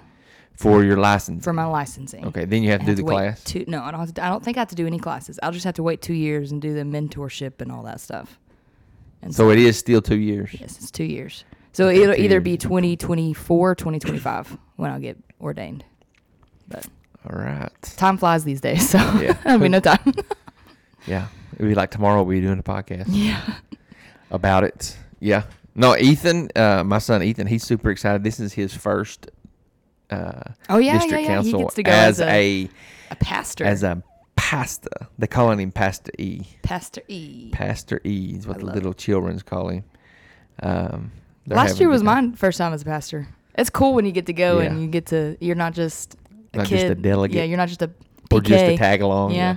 for 0.55 0.83
your 0.83 0.97
license. 0.97 1.45
for 1.45 1.53
my 1.53 1.67
licensing. 1.67 2.25
okay, 2.27 2.47
then 2.47 2.63
you 2.63 2.71
have 2.71 2.81
I 2.81 2.85
to 2.85 2.91
do 2.93 2.95
the 2.97 3.05
wait 3.05 3.13
class. 3.15 3.45
Two, 3.45 3.65
no, 3.69 3.83
I 3.83 3.91
don't. 3.91 4.01
Have 4.01 4.15
to, 4.15 4.25
I 4.25 4.31
don't 4.31 4.43
think 4.43 4.57
I 4.57 4.61
have 4.61 4.69
to 4.69 4.75
do 4.75 4.87
any 4.87 4.99
classes. 4.99 5.39
I'll 5.43 5.53
just 5.53 5.65
have 5.67 5.75
to 5.75 5.83
wait 5.83 6.01
two 6.01 6.15
years 6.15 6.51
and 6.53 6.63
do 6.63 6.73
the 6.73 6.81
mentorship 6.83 7.61
and 7.61 7.71
all 7.71 7.83
that 7.83 8.01
stuff. 8.01 8.39
And 9.21 9.35
So 9.35 9.51
it 9.51 9.59
is 9.59 9.77
still 9.79 10.01
two 10.01 10.17
years. 10.19 10.51
yes, 10.59 10.79
it's 10.79 10.91
two 10.91 11.05
years. 11.05 11.45
So 11.73 11.89
Okay, 11.89 12.03
it'll 12.03 12.15
either 12.15 12.37
years. 12.37 12.43
be 12.45 12.57
2024, 12.57 13.75
2025 13.75 14.57
when 14.77 14.91
I'll 14.91 14.99
get 15.01 15.19
ordained. 15.41 15.85
But 16.69 16.87
All 17.31 17.39
right. 17.39 17.71
time 17.99 18.17
flies 18.17 18.45
these 18.45 18.63
days, 18.63 18.89
so 18.89 18.97
Yeah. 19.21 19.33
there'll 19.45 19.59
be 19.59 19.69
no 19.69 19.81
time. 19.81 20.15
Yeah, 21.07 21.27
it'd 21.57 21.69
be 21.69 21.75
like 21.75 21.91
tomorrow 21.91 22.23
we'll 22.23 22.35
be 22.35 22.41
doing 22.41 22.59
a 22.59 22.63
podcast 22.63 23.07
yeah. 23.09 23.55
about 24.31 24.65
it. 24.65 24.97
Yeah. 25.21 25.45
No, 25.75 25.97
Ethan, 25.97 26.49
uh, 26.57 26.83
my 26.85 26.99
son 26.99 27.23
Ethan, 27.23 27.47
he's 27.47 27.63
super 27.65 27.91
excited. 27.91 28.25
This 28.25 28.41
is 28.41 28.53
his 28.53 28.75
first 28.75 29.31
uh, 30.11 30.41
Oh 30.69 30.79
yeah, 30.79 30.93
yeah, 30.93 30.99
district 30.99 31.13
yeah. 31.13 31.21
He 31.21 31.27
council 31.27 31.61
gets 31.61 31.75
to 31.75 31.83
go 31.83 31.93
as, 31.93 32.21
as, 32.21 32.29
a, 32.29 32.65
a 32.65 32.71
a 33.11 33.17
pastor. 33.17 33.65
as 33.65 33.83
a 33.83 34.03
pastor. 34.37 35.09
They're 35.19 35.27
calling 35.27 35.59
him 35.59 35.73
Pastor 35.73 36.13
E. 36.19 36.43
pastor 36.63 37.03
E. 37.09 37.51
Pastor 37.53 38.01
E 38.05 38.35
is 38.37 38.47
what 38.47 38.59
I 38.59 38.61
the 38.61 38.67
little 38.67 38.95
children's 38.95 39.43
call 39.43 39.69
him. 39.69 39.85
Um, 40.63 41.13
Last 41.47 41.79
year 41.79 41.89
was 41.89 42.03
my 42.03 42.33
first 42.35 42.59
time 42.59 42.73
as 42.73 42.83
a 42.83 42.85
pastor. 42.85 43.29
It's 43.57 43.71
cool 43.71 43.95
when 43.95 44.05
you 44.05 44.13
get 44.13 44.27
to 44.27 44.33
go 44.33 44.59
and 44.59 44.81
you 44.81 44.89
get 44.89 45.07
to. 45.07 45.37
You're 45.41 45.57
not 45.57 45.75
just 45.75 46.17
a 46.53 46.59
Not 46.59 46.67
kid. 46.67 46.77
just 46.77 46.91
a 46.91 46.95
delegate 46.95 47.37
Yeah, 47.37 47.45
you're 47.45 47.57
not 47.57 47.69
just 47.69 47.83
a 47.83 47.91
or 48.33 48.41
just 48.41 48.65
a 48.65 48.77
tag 48.77 49.03
along. 49.03 49.33
Yeah. 49.33 49.57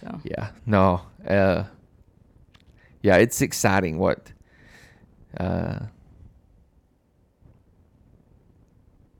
So 0.00 0.20
Yeah. 0.24 0.50
No. 0.66 1.00
Uh, 1.26 1.64
yeah, 3.02 3.16
it's 3.16 3.40
exciting 3.40 3.98
what 3.98 4.32
uh, 5.38 5.80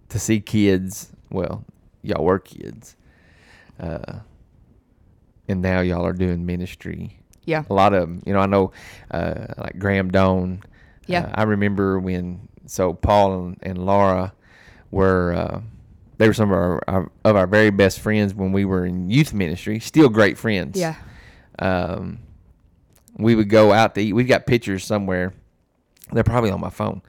to 0.08 0.18
see 0.18 0.40
kids. 0.40 1.12
Well, 1.30 1.64
y'all 2.02 2.24
were 2.24 2.38
kids, 2.38 2.96
uh, 3.80 4.20
and 5.48 5.62
now 5.62 5.80
y'all 5.80 6.06
are 6.06 6.12
doing 6.12 6.46
ministry. 6.46 7.18
yeah, 7.44 7.64
A 7.68 7.74
lot 7.74 7.92
of 7.94 8.02
'em, 8.04 8.22
you 8.26 8.32
know, 8.32 8.40
I 8.40 8.46
know, 8.46 8.72
uh, 9.10 9.46
like 9.58 9.78
Graham 9.78 10.10
Doan. 10.10 10.62
Yeah. 11.06 11.20
Uh, 11.26 11.30
I 11.34 11.42
remember 11.44 11.98
when 12.00 12.48
so 12.66 12.92
Paul 12.92 13.46
and, 13.46 13.58
and 13.62 13.78
Laura 13.86 14.32
were. 14.90 15.62
They 16.18 16.28
were 16.28 16.34
some 16.34 16.50
of 16.50 16.56
our, 16.56 16.80
our 16.88 17.10
of 17.24 17.36
our 17.36 17.46
very 17.46 17.70
best 17.70 18.00
friends 18.00 18.34
when 18.34 18.52
we 18.52 18.64
were 18.64 18.86
in 18.86 19.10
youth 19.10 19.34
ministry. 19.34 19.80
Still 19.80 20.08
great 20.08 20.38
friends 20.38 20.78
yeah, 20.78 20.96
um, 21.58 22.20
we 23.18 23.34
would 23.34 23.48
go 23.48 23.72
out 23.72 23.94
to 23.94 24.00
eat. 24.00 24.12
We've 24.12 24.28
got 24.28 24.46
pictures 24.46 24.84
somewhere. 24.84 25.34
They're 26.12 26.24
probably 26.24 26.50
on 26.50 26.60
my 26.60 26.70
phone 26.70 27.02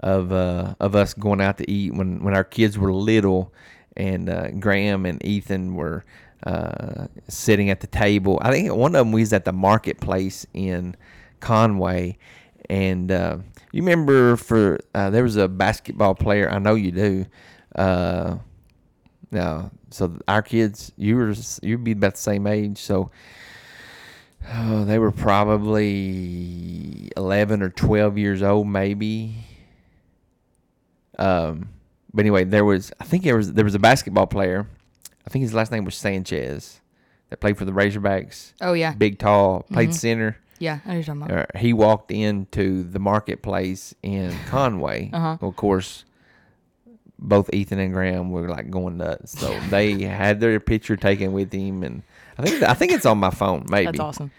of 0.00 0.32
uh, 0.32 0.74
of 0.80 0.94
us 0.94 1.14
going 1.14 1.40
out 1.40 1.58
to 1.58 1.70
eat 1.70 1.94
when 1.94 2.22
when 2.22 2.34
our 2.34 2.44
kids 2.44 2.78
were 2.78 2.92
little, 2.92 3.52
and 3.96 4.28
uh, 4.28 4.50
Graham 4.50 5.06
and 5.06 5.24
Ethan 5.24 5.74
were 5.74 6.04
uh, 6.46 7.06
sitting 7.28 7.70
at 7.70 7.80
the 7.80 7.86
table. 7.86 8.38
I 8.42 8.50
think 8.50 8.72
one 8.74 8.94
of 8.94 8.98
them 8.98 9.12
was 9.12 9.32
at 9.32 9.44
the 9.44 9.52
marketplace 9.52 10.46
in 10.52 10.96
Conway, 11.40 12.18
and 12.68 13.10
uh, 13.10 13.38
you 13.72 13.82
remember 13.82 14.36
for 14.36 14.78
uh, 14.94 15.10
there 15.10 15.22
was 15.22 15.36
a 15.36 15.48
basketball 15.48 16.14
player. 16.14 16.50
I 16.50 16.58
know 16.58 16.74
you 16.74 16.92
do. 16.92 17.26
Uh, 17.74 18.38
no, 19.30 19.70
so 19.90 20.16
our 20.28 20.42
kids, 20.42 20.92
you 20.96 21.16
were 21.16 21.34
you'd 21.62 21.84
be 21.84 21.92
about 21.92 22.14
the 22.14 22.20
same 22.20 22.46
age, 22.46 22.78
so. 22.78 23.10
Oh, 24.52 24.84
they 24.84 24.98
were 24.98 25.10
probably 25.10 27.10
11 27.16 27.62
or 27.62 27.70
12 27.70 28.18
years 28.18 28.42
old, 28.42 28.68
maybe. 28.68 29.36
Um, 31.18 31.70
but 32.12 32.20
anyway, 32.22 32.44
there 32.44 32.64
was, 32.64 32.92
I 33.00 33.04
think 33.04 33.24
there 33.24 33.36
was, 33.36 33.52
there 33.54 33.64
was 33.64 33.74
a 33.74 33.78
basketball 33.78 34.26
player. 34.26 34.66
I 35.26 35.30
think 35.30 35.42
his 35.44 35.54
last 35.54 35.72
name 35.72 35.84
was 35.84 35.96
Sanchez. 35.96 36.80
that 37.30 37.40
played 37.40 37.56
for 37.56 37.64
the 37.64 37.72
Razorbacks, 37.72 38.52
Oh 38.60 38.74
yeah, 38.74 38.92
big, 38.92 39.18
tall, 39.18 39.62
played 39.72 39.88
Mhm. 39.88 39.94
center. 39.94 40.36
yeah. 40.58 40.80
I 40.84 40.88
know 40.90 40.94
you're 40.96 41.04
talking 41.04 41.22
about. 41.22 41.50
Uh, 41.54 41.58
he 41.58 41.72
walked 41.72 42.10
into 42.12 42.82
the 42.84 42.98
marketplace 42.98 43.94
in 44.02 44.32
Conway. 44.48 45.10
Uh-huh. 45.12 45.38
Of 45.40 45.56
course, 45.56 46.04
both 47.18 47.48
Ethan 47.52 47.78
and 47.78 47.92
Graham 47.92 48.30
were 48.30 48.48
like 48.48 48.70
going 48.70 48.96
nuts. 48.98 49.38
So 49.38 49.58
they 49.70 50.02
had 50.02 50.40
their 50.40 50.58
picture 50.60 50.96
taken 50.96 51.32
with 51.32 51.52
him, 51.52 51.82
and 51.82 52.02
I 52.38 52.42
think 52.42 52.62
I 52.62 52.74
think 52.74 52.92
it's 52.92 53.06
on 53.06 53.18
my 53.18 53.30
phone, 53.30 53.66
maybe. 53.68 53.86
That's 53.86 54.00
awesome. 54.00 54.30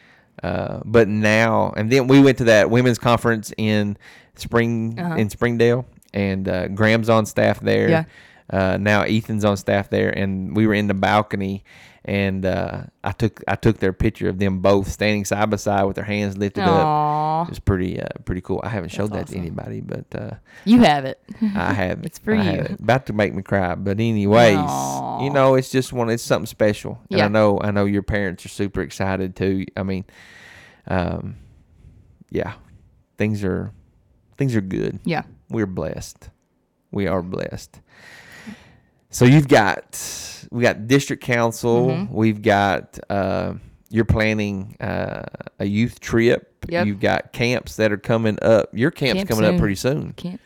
Uh, 0.43 0.81
but 0.83 1.07
now 1.07 1.73
and 1.77 1.89
then 1.91 2.07
we 2.07 2.19
went 2.21 2.37
to 2.39 2.43
that 2.45 2.69
women's 2.69 2.99
conference 2.99 3.53
in 3.57 3.97
spring 4.35 4.99
Uh-huh. 4.99 5.15
in 5.15 5.29
Springdale, 5.29 5.85
and 6.13 6.47
uh, 6.49 6.67
Graham's 6.67 7.09
on 7.09 7.25
staff 7.25 7.59
there. 7.61 7.89
Yeah. 7.89 8.03
Uh, 8.49 8.77
now 8.79 9.01
Ethan's 9.01 9.43
on 9.45 9.57
staff 9.57 9.89
there, 9.89 10.09
and 10.09 10.55
we 10.55 10.67
were 10.67 10.73
in 10.75 10.87
the 10.87 10.93
balcony, 10.93 11.63
and 12.07 12.45
uh, 12.45 12.83
I 13.03 13.11
took 13.11 13.43
I 13.47 13.55
took 13.55 13.79
their 13.79 13.91
picture 13.91 14.29
of 14.29 14.37
them 14.37 14.59
both 14.59 14.89
standing 14.91 15.25
side 15.25 15.49
by 15.49 15.57
side 15.57 15.83
with 15.85 15.95
their 15.95 16.05
hands 16.05 16.37
lifted 16.37 16.61
up. 16.63 16.69
Aw, 16.69 17.47
It's 17.49 17.57
pretty 17.59 17.99
uh, 17.99 18.07
pretty 18.25 18.41
cool. 18.41 18.61
I 18.63 18.69
haven't 18.69 18.89
showed 18.89 19.11
that 19.13 19.23
awesome. 19.23 19.33
to 19.33 19.39
anybody, 19.41 19.81
but 19.81 20.05
uh, 20.13 20.35
you 20.65 20.81
have 20.83 21.05
it. 21.05 21.19
I 21.41 21.73
have. 21.73 21.99
It. 21.99 22.05
it's 22.05 22.19
for 22.19 22.35
I 22.35 22.43
you. 22.43 22.59
it. 22.61 22.79
About 22.79 23.07
to 23.07 23.13
make 23.13 23.33
me 23.33 23.41
cry, 23.41 23.73
but 23.75 23.99
anyways, 23.99 24.55
Aw. 24.57 25.23
you 25.23 25.31
know, 25.31 25.55
it's 25.55 25.71
just 25.71 25.91
one. 25.91 26.09
It's 26.11 26.21
something 26.23 26.45
special, 26.45 26.99
and 27.09 27.21
I 27.21 27.27
know 27.27 27.59
I 27.59 27.71
know 27.71 27.85
your 27.85 28.03
parents 28.03 28.45
are 28.45 28.49
super 28.49 28.81
excited 28.81 29.35
too. 29.35 29.65
I 29.75 29.81
mean, 29.83 30.05
um, 30.87 31.37
yeah, 32.29 32.53
things 33.17 33.43
are 33.43 33.71
things 34.37 34.55
are 34.55 34.61
good. 34.61 34.99
Yeah. 35.05 35.23
We're 35.49 35.65
blessed. 35.65 36.29
We 36.91 37.07
are 37.07 37.21
blessed. 37.21 37.79
So 39.09 39.25
you've 39.25 39.47
got 39.47 39.95
we 40.55 40.61
got 40.63 40.87
district 40.87 41.21
council. 41.23 41.87
Mhm. 41.87 42.11
We've 42.11 42.41
got 42.41 42.97
uh, 43.09 43.53
you're 43.89 44.05
planning 44.05 44.77
uh, 44.79 45.23
a 45.59 45.65
youth 45.65 45.99
trip. 45.99 46.65
Yep. 46.69 46.87
You've 46.87 46.99
got 46.99 47.33
camps 47.33 47.75
that 47.75 47.91
are 47.91 47.97
coming 47.97 48.39
up. 48.41 48.69
Your 48.73 48.89
camp's 48.91 49.19
Camp 49.19 49.29
coming 49.29 49.45
up 49.45 49.59
pretty 49.59 49.75
soon, 49.75 50.13
Camp 50.13 50.39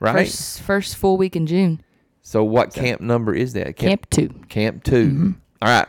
right? 0.00 0.26
first 0.26 0.60
first 0.62 0.96
full 0.96 1.16
week 1.16 1.36
in 1.36 1.46
June. 1.46 1.80
So 2.22 2.42
what 2.42 2.72
So- 2.72 2.80
camp 2.80 3.00
number 3.00 3.32
is 3.34 3.52
that? 3.52 3.76
Camp 3.76 4.10
two. 4.10 4.28
Camp 4.48 4.82
2 4.84 5.08
Mhm. 5.10 5.34
All 5.62 5.68
right. 5.68 5.88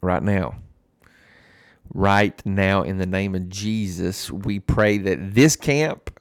Right 0.00 0.22
now. 0.22 0.56
Right 1.94 2.40
now, 2.44 2.82
in 2.82 2.98
the 2.98 3.06
name 3.06 3.34
of 3.34 3.48
Jesus, 3.48 4.30
we 4.30 4.58
pray 4.60 4.98
that 4.98 5.34
this 5.34 5.56
camp 5.56 6.18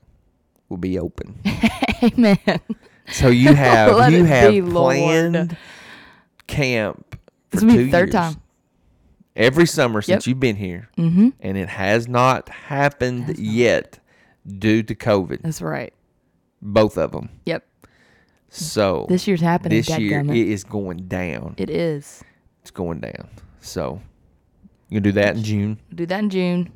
will 0.70 0.78
be 0.78 0.98
open. 1.00 1.40
Amen. 2.04 2.38
So 3.10 3.28
you 3.30 3.54
have 3.54 4.12
you 4.12 4.24
have 4.26 4.52
be, 4.52 4.62
Lord. 4.62 5.58
Camp 6.48 7.18
This 7.52 7.62
will 7.64 7.72
be 7.76 7.84
the 7.86 7.92
third 7.92 8.08
years. 8.10 8.14
time. 8.14 8.42
Every 9.36 9.68
summer 9.68 10.02
since 10.02 10.26
Yep. 10.26 10.30
you've 10.32 10.40
been 10.40 10.56
here, 10.56 10.90
Mm-hmm. 10.98 11.30
and 11.42 11.58
it 11.58 11.70
has 11.70 12.08
not 12.08 12.50
happened 12.50 13.28
not. 13.28 13.38
yet 13.40 14.00
due 14.48 14.82
to 14.84 14.96
COVID. 14.96 15.42
That's 15.44 15.62
right. 15.62 15.94
Both 16.62 16.98
of 16.98 17.12
them. 17.12 17.30
Yep. 17.46 17.64
So 18.50 19.06
This 19.10 19.28
year's 19.28 19.42
happening. 19.42 19.78
this 19.78 19.90
year 20.00 20.22
it 20.22 20.30
is 20.36 20.64
going 20.64 21.08
down. 21.08 21.54
it 21.58 21.70
is. 21.70 22.24
It's 22.62 22.72
going 22.72 23.00
down. 23.02 23.28
So 23.62 24.02
you 24.90 24.96
can 24.96 25.04
do 25.04 25.12
that 25.14 25.36
in 25.36 25.44
June, 25.44 25.80
do 25.94 26.06
that 26.08 26.20
in 26.20 26.30
June. 26.30 26.72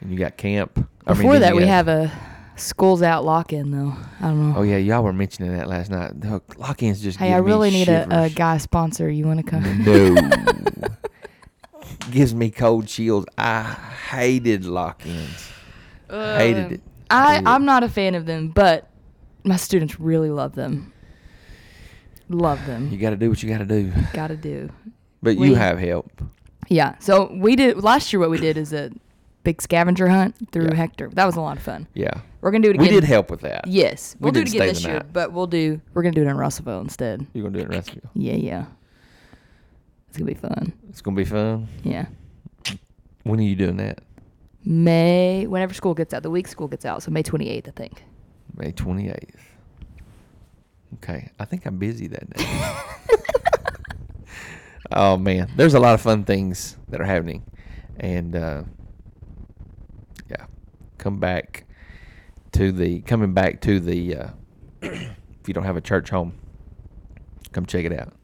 and 0.00 0.10
you 0.12 0.18
got 0.18 0.36
camp. 0.36 0.72
I 1.06 1.12
mean, 1.14 1.22
Before 1.22 1.38
that, 1.38 1.56
we 1.56 1.66
have 1.66 1.88
a 1.88 2.12
schools 2.56 3.02
out 3.02 3.24
lock 3.24 3.52
in 3.52 3.70
though. 3.70 3.94
I 4.20 4.28
don't 4.28 4.52
know. 4.52 4.58
Oh 4.58 4.62
yeah, 4.62 4.76
y'all 4.76 5.02
were 5.02 5.12
mentioning 5.12 5.56
that 5.56 5.68
last 5.68 5.90
night. 5.90 6.12
Lock-ins 6.58 7.00
just. 7.02 7.18
hey, 7.18 7.32
I 7.32 7.38
really 7.38 7.70
need 7.70 7.88
a, 7.88 8.24
a 8.24 8.30
guy 8.30 8.58
sponsor. 8.58 9.10
You 9.10 9.26
want 9.26 9.44
to 9.44 9.50
come? 9.50 9.84
No. 9.84 10.88
Gives 12.10 12.34
me 12.34 12.50
cold 12.50 12.86
chills. 12.86 13.24
I 13.36 13.62
hated 14.10 14.64
lock-ins. 14.64 15.50
Um, 16.10 16.36
hated 16.38 16.72
it. 16.72 16.80
I 17.10 17.34
Hated 17.34 17.46
it. 17.46 17.48
I'm 17.50 17.64
not 17.64 17.82
a 17.82 17.88
fan 17.88 18.14
of 18.14 18.26
them, 18.26 18.48
but 18.48 18.90
my 19.44 19.56
students 19.56 19.98
really 20.00 20.30
love 20.30 20.54
them. 20.54 20.92
Love 22.28 22.64
them. 22.66 22.88
You 22.90 22.98
got 22.98 23.10
to 23.10 23.16
do 23.16 23.28
what 23.28 23.42
you 23.42 23.48
got 23.50 23.58
to 23.58 23.64
do. 23.66 23.92
Got 24.12 24.28
to 24.28 24.36
do. 24.36 24.70
But 25.22 25.36
We- 25.36 25.48
you 25.48 25.54
have 25.54 25.78
help. 25.78 26.10
Yeah. 26.68 26.96
So 26.98 27.30
we 27.34 27.56
did 27.56 27.82
last 27.82 28.12
year. 28.12 28.20
What 28.20 28.30
we 28.30 28.38
did 28.38 28.56
is 28.56 28.72
a 28.72 28.90
big 29.44 29.62
scavenger 29.62 30.08
hunt 30.08 30.34
through 30.50 30.68
Yeah. 30.70 30.74
Hector. 30.74 31.10
That 31.12 31.26
was 31.26 31.36
a 31.36 31.40
lot 31.40 31.56
of 31.58 31.62
fun. 31.62 31.86
Yeah, 31.94 32.10
We're 32.40 32.50
gonna 32.50 32.62
do 32.64 32.70
it 32.70 32.76
again. 32.76 32.86
we 32.88 32.92
did 32.92 33.04
help 33.04 33.30
with 33.30 33.40
that. 33.42 33.66
Yes, 33.66 34.16
We 34.18 34.24
we'll 34.24 34.32
do 34.32 34.40
it 34.40 34.48
again 34.48 34.66
this 34.66 34.84
year, 34.84 34.94
night. 34.94 35.12
but 35.12 35.32
we'll 35.32 35.46
do 35.46 35.80
we're 35.92 36.02
gonna 36.02 36.14
do 36.14 36.22
it 36.22 36.26
in 36.28 36.36
Russellville 36.36 36.80
instead. 36.80 37.26
You're 37.32 37.44
gonna 37.44 37.58
do 37.58 37.64
it 37.64 37.66
in 37.66 37.70
Rescue. 37.76 38.00
Yeah, 38.14 38.34
yeah. 38.34 38.64
It's 40.08 40.18
gonna 40.18 40.30
be 40.30 40.34
fun. 40.34 40.72
It's 40.88 41.00
gonna 41.00 41.16
be 41.16 41.24
fun. 41.24 41.68
Yeah. 41.82 42.06
When 43.24 43.38
are 43.38 43.42
you 43.42 43.56
doing 43.56 43.76
that? 43.78 44.00
May 44.64 45.46
whenever 45.46 45.74
school 45.74 45.94
gets 45.94 46.14
out, 46.14 46.22
the 46.22 46.30
week 46.30 46.48
school 46.48 46.68
gets 46.68 46.84
out, 46.84 47.02
so 47.02 47.10
May 47.10 47.22
28th, 47.22 47.68
I 47.68 47.72
think. 47.72 48.02
May 48.56 48.72
28th. 48.72 49.34
Okay, 50.94 51.30
I 51.38 51.44
think 51.44 51.66
I'm 51.66 51.76
busy 51.76 52.06
that 52.06 52.30
day. 52.30 52.44
oh 54.92 55.16
man, 55.16 55.50
there's 55.56 55.74
a 55.74 55.80
lot 55.80 55.94
of 55.94 56.00
fun 56.00 56.24
things 56.24 56.76
that 56.88 57.00
are 57.00 57.04
happening, 57.04 57.42
and 57.98 58.36
uh, 58.36 58.62
come 61.04 61.18
back 61.18 61.64
to 62.52 62.72
the 62.72 63.02
coming 63.02 63.34
back 63.34 63.60
to 63.60 63.78
the. 63.78 64.16
Uh, 64.16 64.28
if 64.82 65.46
you 65.46 65.52
don't 65.52 65.64
have 65.64 65.76
a 65.76 65.82
church 65.82 66.08
home, 66.08 66.32
come 67.52 67.66
check 67.66 67.84
it 67.84 67.92
out. 67.92 68.14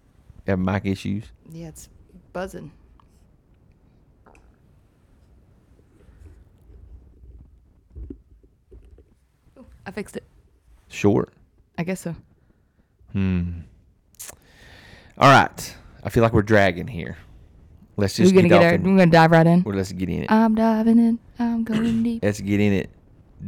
You 0.47 0.53
have 0.53 0.59
mic 0.59 0.87
issues? 0.87 1.25
Yeah, 1.53 1.69
it's 1.69 1.91
buzzing. 2.33 2.73
Ooh, 9.59 9.67
I 9.85 9.91
fixed 9.91 10.17
it. 10.17 10.25
Short. 10.89 11.35
I 11.77 11.85
guess 11.85 12.01
so. 12.01 12.17
Hmm. 13.13 13.61
All 15.19 15.31
right. 15.31 15.77
I 16.03 16.09
feel 16.09 16.23
like 16.23 16.33
we're 16.33 16.41
dragging 16.41 16.87
here. 16.87 17.19
Let's 18.01 18.19
We're 18.19 18.25
just 18.25 18.35
gonna 18.35 18.49
get, 18.49 18.61
get 18.61 18.73
our, 18.73 18.79
we're 18.79 18.97
gonna 18.97 19.07
dive 19.07 19.31
right 19.31 19.47
in. 19.47 19.63
well, 19.63 19.77
let's 19.77 19.93
get 19.93 20.09
in 20.09 20.23
it. 20.23 20.31
I'm 20.31 20.55
diving 20.55 20.99
in. 20.99 21.19
I'm 21.39 21.65
going 21.65 22.03
deep. 22.03 22.23
Let's 22.23 22.41
get 22.41 22.59
in 22.59 22.73
it 22.73 22.91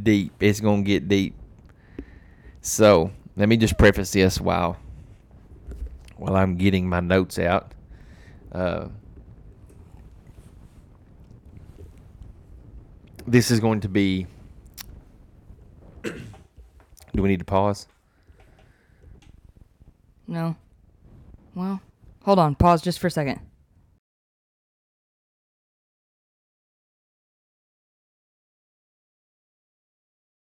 deep. 0.02 0.32
It's 0.40 0.60
gonna 0.60 0.82
get 0.82 1.08
deep. 1.08 1.34
So 2.60 3.10
let 3.36 3.48
me 3.48 3.56
just 3.56 3.78
preface 3.78 4.12
this 4.12 4.40
while 4.40 4.76
while 6.16 6.36
I'm 6.36 6.56
getting 6.56 6.88
my 6.88 7.00
notes 7.00 7.38
out. 7.38 7.72
Uh, 8.52 8.88
this 13.26 13.50
is 13.50 13.58
going 13.58 13.80
to 13.80 13.88
be. 13.88 14.26
Do 16.04 16.12
we 17.14 17.28
need 17.28 17.40
to 17.40 17.44
pause? 17.44 17.88
No. 20.26 20.56
Well, 21.54 21.80
hold 22.22 22.38
on. 22.38 22.54
Pause 22.54 22.82
just 22.82 22.98
for 22.98 23.08
a 23.08 23.10
second. 23.10 23.40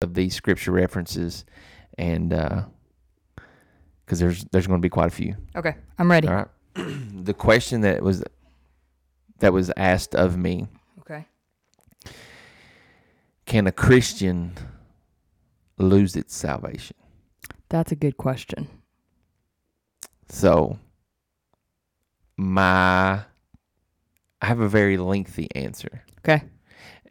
Of 0.08 0.14
these 0.14 0.34
scripture 0.34 0.72
references, 0.72 1.44
and 1.98 2.32
uh, 2.32 2.62
because 4.06 4.18
there's 4.18 4.42
there's 4.52 4.66
going 4.66 4.80
to 4.80 4.82
be 4.82 4.88
quite 4.88 5.08
a 5.08 5.14
few. 5.14 5.36
Okay, 5.54 5.74
I'm 5.98 6.10
ready. 6.10 6.26
All 6.28 6.34
right. 6.34 6.48
the 6.74 7.34
question 7.34 7.82
that 7.82 8.02
was 8.02 8.24
that 9.40 9.52
was 9.52 9.70
asked 9.76 10.14
of 10.14 10.38
me: 10.38 10.66
Okay. 11.00 11.26
Can 13.44 13.66
a 13.66 13.72
Christian 13.72 14.54
lose 15.76 16.16
its 16.16 16.34
salvation? 16.34 16.96
That's 17.68 17.92
a 17.92 17.96
good 17.96 18.16
question. 18.16 18.66
So, 20.30 20.78
my 22.38 23.20
I 24.40 24.46
have 24.46 24.60
a 24.60 24.68
very 24.70 24.96
lengthy 24.96 25.48
answer, 25.54 26.02
Okay. 26.20 26.44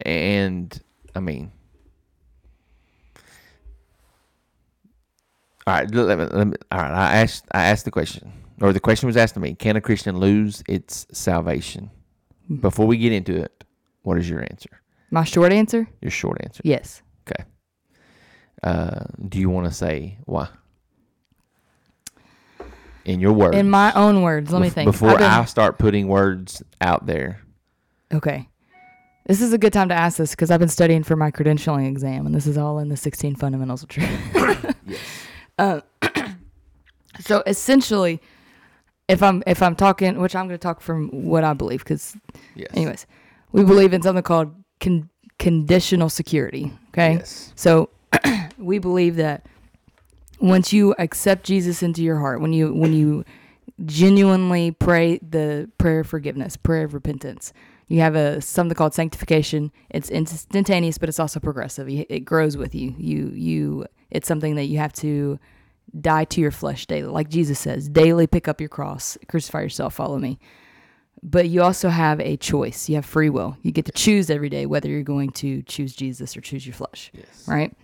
and 0.02 0.82
I 1.14 1.20
mean, 1.20 1.52
all 5.68 5.74
right. 5.74 5.94
Let 5.94 6.18
me, 6.18 6.24
let 6.24 6.46
me, 6.46 6.56
all 6.72 6.78
right. 6.78 6.90
I 6.92 7.16
asked. 7.18 7.44
I 7.52 7.66
asked 7.66 7.84
the 7.84 7.90
question, 7.90 8.32
or 8.60 8.72
the 8.72 8.80
question 8.80 9.06
was 9.06 9.16
asked 9.16 9.34
to 9.34 9.40
me: 9.40 9.54
Can 9.54 9.76
a 9.76 9.80
Christian 9.80 10.18
lose 10.18 10.62
its 10.66 11.06
salvation? 11.12 11.90
Before 12.60 12.86
we 12.86 12.96
get 12.96 13.12
into 13.12 13.36
it, 13.36 13.64
what 14.02 14.16
is 14.16 14.28
your 14.30 14.40
answer? 14.40 14.70
My 15.10 15.24
short 15.24 15.52
answer? 15.52 15.86
Your 16.00 16.10
short 16.10 16.38
answer. 16.42 16.62
Yes. 16.64 17.02
Okay. 17.28 17.44
Uh, 18.62 19.04
do 19.28 19.38
you 19.38 19.50
want 19.50 19.66
to 19.66 19.72
say 19.72 20.16
why? 20.24 20.48
In 23.04 23.20
your 23.20 23.34
words. 23.34 23.54
In 23.56 23.68
my 23.68 23.92
own 23.92 24.22
words, 24.22 24.50
let 24.50 24.62
me 24.62 24.70
think. 24.70 24.86
Before 24.90 25.12
been- 25.12 25.22
I 25.22 25.44
start 25.44 25.78
putting 25.78 26.08
words 26.08 26.62
out 26.80 27.04
there. 27.04 27.42
Okay. 28.12 28.48
This 29.26 29.42
is 29.42 29.52
a 29.52 29.58
good 29.58 29.74
time 29.74 29.90
to 29.90 29.94
ask 29.94 30.16
this 30.16 30.30
because 30.30 30.50
I've 30.50 30.60
been 30.60 30.70
studying 30.70 31.02
for 31.02 31.14
my 31.14 31.30
credentialing 31.30 31.86
exam, 31.86 32.24
and 32.24 32.34
this 32.34 32.46
is 32.46 32.56
all 32.56 32.78
in 32.78 32.88
the 32.88 32.96
16 32.96 33.34
fundamentals 33.34 33.82
of 33.82 33.90
truth. 33.90 34.08
Yes. 34.86 34.98
Uh, 35.58 35.80
so 37.20 37.42
essentially, 37.46 38.20
if 39.08 39.22
I'm 39.22 39.42
if 39.46 39.62
I'm 39.62 39.74
talking, 39.74 40.18
which 40.20 40.36
I'm 40.36 40.46
going 40.46 40.58
to 40.58 40.62
talk 40.62 40.80
from 40.80 41.08
what 41.10 41.44
I 41.44 41.52
believe, 41.54 41.80
because 41.80 42.16
Yes. 42.54 42.70
anyways, 42.74 43.06
we 43.52 43.64
believe 43.64 43.92
in 43.92 44.02
something 44.02 44.22
called 44.22 44.54
con- 44.80 45.08
conditional 45.38 46.08
security. 46.10 46.72
Okay, 46.90 47.14
Yes. 47.14 47.52
so 47.56 47.90
we 48.58 48.78
believe 48.78 49.16
that 49.16 49.46
once 50.40 50.72
you 50.72 50.94
accept 50.98 51.44
Jesus 51.44 51.82
into 51.82 52.02
your 52.02 52.18
heart, 52.18 52.40
when 52.40 52.52
you 52.52 52.72
when 52.72 52.92
you 52.92 53.24
genuinely 53.84 54.70
pray 54.72 55.18
the 55.18 55.70
prayer 55.78 56.00
of 56.00 56.06
forgiveness, 56.06 56.56
prayer 56.56 56.84
of 56.84 56.94
repentance, 56.94 57.52
you 57.88 58.00
have 58.00 58.14
a 58.14 58.40
something 58.40 58.74
called 58.76 58.94
sanctification. 58.94 59.72
It's 59.90 60.10
instantaneous, 60.10 60.98
but 60.98 61.08
it's 61.08 61.18
also 61.20 61.40
progressive. 61.40 61.88
It 61.88 62.24
grows 62.24 62.56
with 62.56 62.74
you. 62.74 62.94
You 62.98 63.30
you. 63.34 63.86
It's 64.10 64.28
something 64.28 64.54
that 64.56 64.64
you 64.64 64.78
have 64.78 64.92
to 64.94 65.38
die 65.98 66.24
to 66.26 66.40
your 66.40 66.50
flesh 66.50 66.84
daily, 66.86 67.08
like 67.08 67.28
Jesus 67.30 67.58
says, 67.58 67.88
daily 67.88 68.26
pick 68.26 68.46
up 68.46 68.60
your 68.60 68.68
cross, 68.68 69.16
crucify 69.26 69.62
yourself, 69.62 69.94
follow 69.94 70.18
me. 70.18 70.38
But 71.22 71.48
you 71.48 71.62
also 71.62 71.88
have 71.88 72.20
a 72.20 72.36
choice. 72.36 72.88
You 72.88 72.94
have 72.96 73.06
free 73.06 73.30
will. 73.30 73.56
You 73.62 73.72
get 73.72 73.86
to 73.86 73.92
choose 73.92 74.30
every 74.30 74.48
day 74.50 74.66
whether 74.66 74.88
you're 74.88 75.02
going 75.02 75.30
to 75.32 75.62
choose 75.62 75.94
Jesus 75.96 76.36
or 76.36 76.40
choose 76.42 76.66
your 76.66 76.74
flesh 76.74 77.10
Yes. 77.14 77.44
right? 77.48 77.74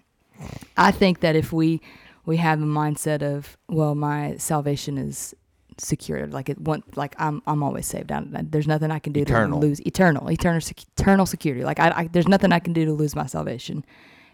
I 0.76 0.90
think 0.90 1.20
that 1.20 1.34
if 1.34 1.52
we 1.52 1.80
we 2.26 2.36
have 2.38 2.60
a 2.60 2.66
mindset 2.66 3.22
of 3.22 3.56
well, 3.68 3.94
my 3.94 4.36
salvation 4.36 4.98
is 4.98 5.34
secured, 5.78 6.32
like 6.32 6.48
it 6.48 6.60
want 6.60 6.96
like 6.96 7.14
I'm 7.18 7.42
I'm 7.46 7.62
always 7.62 7.87
saved. 7.87 8.10
I, 8.12 8.22
there's 8.42 8.66
nothing 8.66 8.90
I 8.90 8.98
can 8.98 9.12
do 9.12 9.20
Eternal. 9.22 9.60
to 9.60 9.66
lose 9.66 9.80
eternal, 9.80 10.30
eternal, 10.30 10.60
sec- 10.60 10.82
eternal 10.98 11.26
security. 11.26 11.64
Like 11.64 11.80
I, 11.80 11.90
I 11.90 12.06
there's 12.12 12.28
nothing 12.28 12.52
I 12.52 12.58
can 12.58 12.72
do 12.72 12.84
to 12.84 12.92
lose 12.92 13.14
my 13.16 13.26
salvation. 13.26 13.84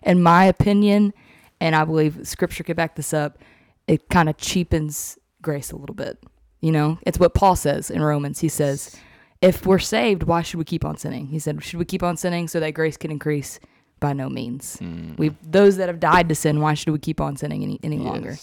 In 0.03 0.23
my 0.23 0.45
opinion, 0.47 1.13
and 1.61 1.75
I 1.77 1.85
believe 1.85 2.27
Scripture 2.27 2.65
could 2.65 2.77
back 2.77 2.97
this 2.97 3.13
up, 3.13 3.39
it 3.87 4.09
kind 4.09 4.29
of 4.29 4.37
cheapens 4.37 5.19
grace 5.43 5.73
a 5.73 5.77
little 5.77 5.95
bit. 5.95 6.23
You 6.61 6.73
know, 6.73 6.99
it's 7.03 7.19
what 7.19 7.35
Paul 7.35 7.57
says 7.57 7.91
in 7.91 8.03
Romans. 8.03 8.41
He 8.41 8.49
says, 8.49 8.97
if 9.41 9.67
we're 9.67 9.79
saved, 9.79 10.23
why 10.25 10.43
should 10.43 10.59
we 10.59 10.65
keep 10.65 10.85
on 10.85 10.97
sinning? 10.99 11.27
He 11.29 11.39
said, 11.39 11.63
should 11.65 11.79
we 11.79 11.85
keep 11.87 12.03
on 12.03 12.17
sinning 12.19 12.49
so 12.49 12.61
that 12.61 12.73
grace 12.73 12.97
can 12.97 13.11
increase? 13.11 13.59
By 13.99 14.15
no 14.15 14.31
means. 14.31 14.79
Mm. 14.81 15.19
We 15.19 15.37
those 15.43 15.77
that 15.77 15.91
have 15.91 16.01
died 16.01 16.31
to 16.31 16.35
sin, 16.35 16.63
why 16.63 16.73
should 16.73 16.91
we 16.95 16.99
keep 16.99 17.21
on 17.21 17.37
sinning 17.37 17.63
any, 17.63 17.79
any 17.83 17.99
longer? 17.99 18.39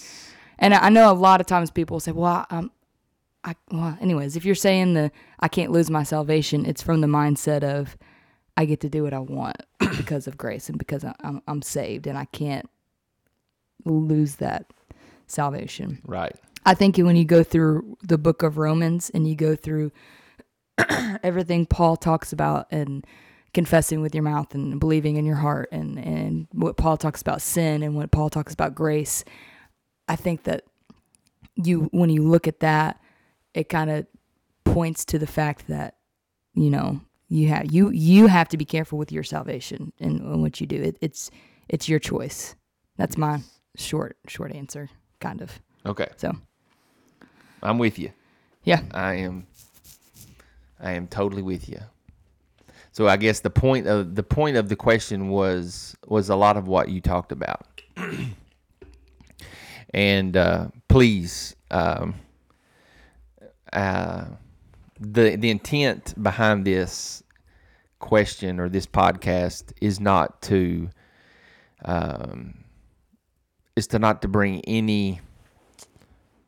And 0.60 0.72
I 0.72 0.78
I 0.86 0.90
know 0.90 1.12
a 1.12 1.18
lot 1.18 1.42
of 1.42 1.48
times 1.48 1.72
people 1.72 2.00
say, 2.00 2.12
"Well, 2.12 2.26
I- 2.26 2.46
um, 2.52 2.70
I 3.48 3.56
well, 3.72 3.98
anyways, 4.02 4.36
if 4.36 4.46
you're 4.46 4.56
saying 4.56 4.94
the 4.94 5.10
I 5.40 5.48
can't 5.48 5.72
lose 5.72 5.90
my 5.90 6.04
salvation, 6.04 6.66
it's 6.66 6.84
from 6.84 7.02
the 7.02 7.08
mindset 7.08 7.64
of 7.64 7.98
I 8.58 8.66
get 8.66 8.82
to 8.82 8.90
do 8.90 9.04
what 9.04 9.14
I 9.14 9.20
want 9.20 9.58
because 9.80 10.28
of 10.28 10.38
grace 10.38 10.68
and 10.70 10.78
because 10.78 11.06
I- 11.06 11.16
I'm 11.22 11.42
I'm 11.48 11.62
saved 11.62 12.08
and 12.08 12.18
I 12.18 12.26
can't 12.26 12.70
lose 13.86 14.36
that 14.36 14.66
salvation." 15.28 16.02
Right. 16.06 16.36
I 16.66 16.74
think 16.74 16.98
when 16.98 17.16
you 17.16 17.24
go 17.24 17.44
through 17.44 17.98
the 18.04 18.18
book 18.18 18.44
of 18.44 18.58
Romans 18.58 19.10
and 19.14 19.26
you 19.26 19.36
go 19.36 19.56
through 19.56 19.94
everything 21.24 21.66
Paul 21.66 21.96
talks 21.96 22.34
about 22.34 22.68
and 22.70 23.08
confessing 23.54 24.02
with 24.02 24.14
your 24.14 24.24
mouth 24.26 24.54
and 24.54 24.78
believing 24.78 25.16
in 25.16 25.26
your 25.26 25.38
heart 25.38 25.70
and, 25.72 25.98
and 25.98 26.48
what 26.52 26.76
Paul 26.76 26.98
talks 26.98 27.22
about 27.22 27.42
sin 27.42 27.82
and 27.82 27.96
what 27.96 28.12
Paul 28.12 28.30
talks 28.30 28.54
about 28.54 28.76
grace, 28.76 29.24
I 30.10 30.18
think 30.18 30.44
that 30.44 30.66
you 31.56 31.88
when 31.94 32.10
you 32.10 32.22
look 32.28 32.48
at 32.50 32.60
that, 32.60 33.00
it 33.54 33.70
kind 33.70 33.90
of 33.90 34.08
points 34.64 35.06
to 35.06 35.20
the 35.20 35.28
fact 35.28 35.68
that, 35.68 35.96
you 36.54 36.70
know, 36.70 37.02
you 37.30 37.50
have 37.50 37.72
you 37.72 37.90
you 37.90 38.28
have 38.28 38.48
to 38.50 38.58
be 38.58 38.64
careful 38.66 38.98
with 38.98 39.12
your 39.12 39.24
salvation 39.24 39.92
and, 40.00 40.22
and 40.22 40.42
what 40.42 40.62
you 40.62 40.68
do. 40.68 40.82
It, 40.82 40.98
it's 41.02 41.30
it's 41.68 41.90
your 41.90 42.00
choice. 42.00 42.56
That's 42.96 43.18
my 43.18 43.42
short 43.76 44.18
short 44.28 44.54
answer, 44.54 44.90
kind 45.20 45.42
of. 45.42 45.60
Okay. 45.86 46.08
So 46.16 46.34
I'm 47.62 47.78
with 47.78 48.00
you. 48.00 48.12
yeah. 48.64 48.82
I 48.94 49.16
am. 49.16 49.48
I 50.80 50.92
am 50.92 51.08
totally 51.08 51.42
with 51.42 51.68
you. 51.68 51.80
So 52.92 53.08
I 53.08 53.18
guess 53.18 53.42
the 53.42 53.50
point 53.50 53.88
of 53.88 54.16
the 54.16 54.24
point 54.24 54.58
of 54.58 54.70
the 54.70 54.76
question 54.76 55.30
was 55.30 55.96
was 56.08 56.30
a 56.30 56.36
lot 56.36 56.58
of 56.58 56.68
what 56.68 56.90
you 56.90 57.02
talked 57.02 57.32
about, 57.32 57.68
and 59.94 60.36
uh, 60.38 60.70
please, 60.88 61.56
um, 61.72 62.16
uh, 63.78 64.26
the 65.00 65.36
the 65.36 65.50
intent 65.50 66.22
behind 66.22 66.66
this 66.66 67.24
question 68.00 68.60
or 68.60 68.70
this 68.70 68.88
podcast 68.88 69.72
is 69.82 70.00
not 70.00 70.42
to 70.42 70.90
um, 71.86 72.64
is 73.76 73.88
to 73.88 74.00
not 74.00 74.22
to 74.24 74.28
bring 74.28 74.62
any 74.62 75.22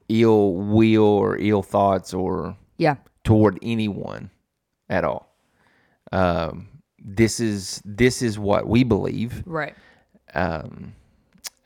ill 0.10 0.54
will 0.56 1.04
or 1.04 1.38
ill 1.38 1.62
thoughts 1.64 2.14
or 2.14 2.58
Yeah. 2.78 2.96
toward 3.24 3.60
anyone 3.62 4.32
at 4.90 5.04
all. 5.04 5.36
Um, 6.12 6.68
this 6.98 7.40
is 7.40 7.82
this 7.86 8.22
is 8.22 8.40
what 8.40 8.68
we 8.68 8.84
believe. 8.84 9.44
Right. 9.46 9.76
Um, 10.34 10.96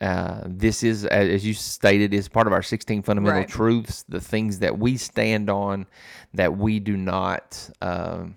uh, 0.00 0.42
this 0.46 0.82
is, 0.82 1.04
as 1.06 1.46
you 1.46 1.54
stated, 1.54 2.12
is 2.12 2.28
part 2.28 2.46
of 2.46 2.52
our 2.52 2.62
16 2.62 3.02
fundamental 3.02 3.40
Right. 3.40 3.48
truths, 3.48 4.04
the 4.08 4.20
things 4.20 4.58
that 4.58 4.78
we 4.78 4.96
stand 4.96 5.48
on, 5.48 5.86
that 6.34 6.56
we 6.56 6.80
do 6.80 6.96
not. 6.96 7.70
Um, 7.80 8.36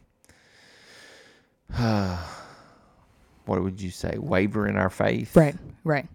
what 3.45 3.61
would 3.63 3.81
you 3.81 3.91
say? 3.91 4.17
Waver 4.17 4.67
in 4.67 4.77
our 4.77 4.89
faith. 4.89 5.35
Right. 5.35 5.55
Right. 5.83 6.07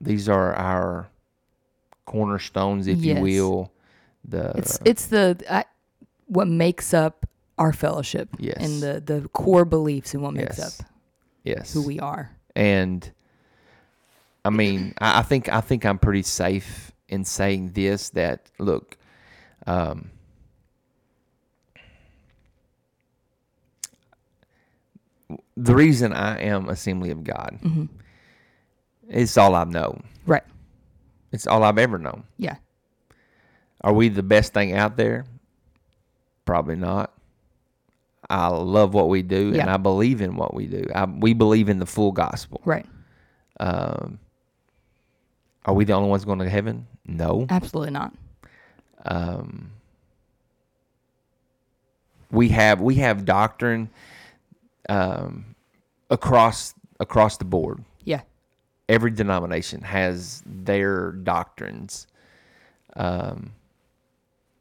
These 0.00 0.28
are 0.28 0.54
our 0.54 1.08
cornerstones, 2.04 2.86
if 2.86 2.98
Yes. 2.98 3.16
you 3.16 3.22
will. 3.22 3.72
The 4.24 4.52
It's 4.58 4.78
it's 4.84 5.06
the 5.06 5.36
I, 5.48 5.64
what 6.26 6.48
makes 6.48 6.92
up 6.92 7.26
our 7.58 7.72
fellowship 7.72 8.28
Yes. 8.38 8.56
and 8.60 8.82
the 8.82 9.00
the 9.00 9.28
core 9.28 9.64
beliefs 9.64 10.14
and 10.14 10.22
what 10.22 10.34
makes 10.34 10.58
Yes. 10.58 10.80
up 10.80 10.86
yes, 11.44 11.72
who 11.72 11.82
we 11.82 11.98
are. 12.00 12.30
and 12.54 13.10
I 14.46 14.50
mean, 14.50 14.94
I, 14.98 15.18
I 15.20 15.22
think 15.22 15.48
I 15.48 15.60
think 15.60 15.84
I'm 15.84 15.98
pretty 15.98 16.22
safe 16.22 16.92
in 17.08 17.24
saying 17.24 17.72
this. 17.72 18.10
That 18.10 18.48
look, 18.58 18.96
um, 19.66 20.10
the 25.56 25.74
reason 25.74 26.12
I 26.12 26.40
am 26.42 26.68
Assembly 26.68 27.10
of 27.10 27.24
God, 27.24 27.58
Mm-hmm. 27.62 27.84
it's 29.08 29.36
all 29.36 29.54
I've 29.54 29.70
known. 29.70 30.02
Right. 30.26 30.44
It's 31.32 31.46
all 31.46 31.62
I've 31.64 31.78
ever 31.78 31.98
known. 31.98 32.24
Yeah. 32.38 32.56
Are 33.82 33.92
we 33.92 34.08
the 34.08 34.22
best 34.22 34.54
thing 34.54 34.72
out 34.72 34.96
there? 34.96 35.24
Probably 36.44 36.76
not. 36.76 37.12
I 38.28 38.48
love 38.48 38.92
what 38.94 39.08
we 39.08 39.22
do, 39.22 39.54
and 39.54 39.70
I 39.70 39.76
believe 39.76 40.20
in 40.20 40.36
what 40.36 40.52
we 40.54 40.66
do. 40.66 40.84
I, 40.94 41.04
we 41.04 41.32
believe 41.32 41.68
in 41.68 41.78
the 41.78 41.86
full 41.86 42.10
gospel. 42.10 42.60
Right. 42.64 42.86
Um, 43.60 44.18
are 45.66 45.74
we 45.74 45.84
the 45.84 45.92
only 45.92 46.08
ones 46.08 46.24
going 46.24 46.38
to 46.38 46.48
heaven? 46.48 46.86
No. 47.04 47.46
Absolutely 47.50 47.90
not. 47.90 48.14
Um, 49.04 49.72
we 52.30 52.48
have 52.48 52.80
we 52.80 52.96
have 52.96 53.24
doctrine 53.24 53.90
um, 54.88 55.56
across 56.10 56.74
across 57.00 57.36
the 57.36 57.44
board. 57.44 57.84
Yeah. 58.04 58.22
Every 58.88 59.10
denomination 59.10 59.82
has 59.82 60.42
their 60.46 61.12
doctrines. 61.12 62.06
Um, 62.94 63.52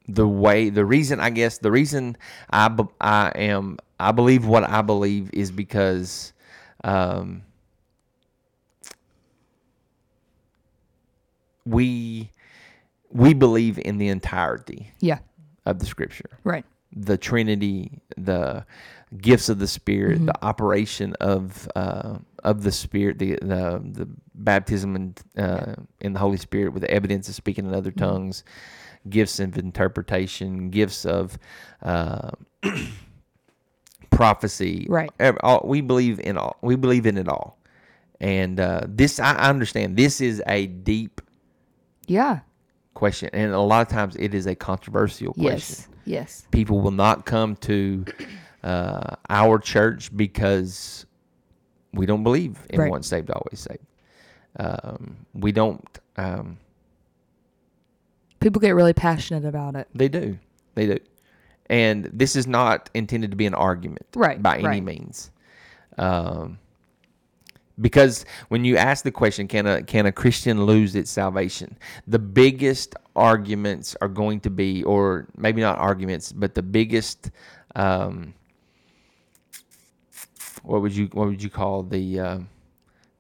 the 0.07 0.27
way 0.27 0.69
the 0.69 0.85
reason 0.85 1.19
I 1.19 1.29
guess 1.29 1.59
the 1.59 1.71
reason 1.71 2.17
I 2.51 2.75
I 2.99 3.31
am 3.35 3.77
I 3.99 4.11
believe 4.11 4.45
what 4.45 4.67
I 4.67 4.81
believe 4.81 5.29
is 5.33 5.51
because 5.51 6.33
um, 6.83 7.43
we 11.65 12.29
we 13.11 13.33
believe 13.33 13.79
in 13.79 13.97
the 13.97 14.07
entirety 14.09 14.91
Yeah. 14.99 15.19
of 15.65 15.79
the 15.79 15.85
scripture 15.85 16.29
Right. 16.43 16.65
the 16.95 17.17
trinity 17.17 18.01
the 18.17 18.65
gifts 19.17 19.49
of 19.49 19.59
the 19.59 19.67
spirit 19.67 20.17
Mm-hmm. 20.17 20.25
the 20.27 20.45
operation 20.45 21.13
of 21.21 21.67
uh, 21.75 22.17
of 22.43 22.63
the 22.63 22.71
spirit 22.71 23.17
the 23.19 23.35
the, 23.41 23.81
the 23.83 24.07
baptism 24.35 24.95
and 24.95 25.19
uh, 25.37 25.75
in 26.01 26.13
the 26.13 26.19
holy 26.19 26.37
spirit 26.37 26.73
with 26.73 26.81
the 26.81 26.91
evidence 26.91 27.27
of 27.29 27.35
speaking 27.35 27.65
in 27.65 27.73
other 27.73 27.91
Mm-hmm. 27.91 28.05
tongues 28.05 28.43
gifts 29.09 29.39
of 29.39 29.57
interpretation 29.57 30.69
gifts 30.71 31.05
of 31.05 31.37
uh, 31.83 32.31
prophecy 34.09 34.85
Right. 34.89 35.11
Ev- 35.19 35.37
all, 35.43 35.61
we 35.65 35.81
believe 35.81 36.19
in 36.19 36.37
all 36.37 36.57
we 36.61 36.75
believe 36.75 37.05
in 37.05 37.17
it 37.17 37.27
all 37.27 37.57
and 38.21 38.59
uh, 38.59 38.81
this 38.87 39.19
I 39.19 39.33
I 39.35 39.49
understand 39.49 39.97
this 39.97 40.21
is 40.21 40.41
a 40.47 40.67
deep 40.67 41.21
Yeah. 42.07 42.39
question 42.93 43.29
and 43.33 43.51
a 43.51 43.59
lot 43.59 43.81
of 43.81 43.87
times 43.89 44.15
it 44.17 44.33
is 44.33 44.45
a 44.47 44.55
controversial 44.55 45.33
question 45.33 45.53
Yes. 45.53 45.87
Yes. 46.05 46.47
people 46.51 46.79
will 46.81 46.91
not 46.91 47.25
come 47.25 47.55
to 47.57 48.05
uh, 48.63 49.15
our 49.29 49.59
church 49.59 50.15
because 50.15 51.05
we 51.93 52.05
don't 52.05 52.23
believe 52.23 52.57
in 52.69 52.79
Right. 52.79 52.89
once 52.91 53.07
saved 53.07 53.29
always 53.31 53.59
saved 53.59 53.85
um, 54.57 55.17
we 55.33 55.51
don't 55.51 55.83
um, 56.17 56.57
People 58.39 58.59
get 58.61 58.71
really 58.75 58.93
passionate 58.93 59.43
about 59.45 59.75
it. 59.75 59.87
they 59.95 60.07
do 60.07 60.37
They 60.75 60.85
do. 60.85 60.97
And 61.67 62.05
this 62.13 62.35
is 62.35 62.45
not 62.45 62.89
intended 62.93 63.31
to 63.31 63.37
be 63.37 63.47
an 63.47 63.55
argument 63.55 64.05
Right, 64.15 64.41
by 64.41 64.57
any 64.57 64.67
right. 64.67 64.83
means. 64.83 65.31
Um, 65.97 66.59
because 67.79 68.25
when 68.49 68.63
you 68.65 68.77
ask 68.77 69.03
the 69.03 69.11
question, 69.11 69.47
can 69.47 69.65
a 69.67 69.83
can 69.83 70.05
a 70.05 70.11
Christian 70.11 70.65
lose 70.65 70.95
its 70.95 71.11
salvation? 71.11 71.77
The 72.07 72.19
biggest 72.19 72.95
arguments 73.15 73.95
are 74.01 74.07
going 74.07 74.39
to 74.41 74.49
be, 74.49 74.83
or 74.83 75.27
maybe 75.37 75.61
not 75.61 75.77
arguments, 75.77 76.31
but 76.31 76.55
the 76.55 76.63
biggest, 76.63 77.31
um, 77.75 78.33
what 80.63 80.81
would 80.81 80.95
you 80.95 81.07
what 81.13 81.27
would 81.27 81.43
you 81.43 81.49
call 81.49 81.83
the 81.83 82.19
uh, 82.19 82.39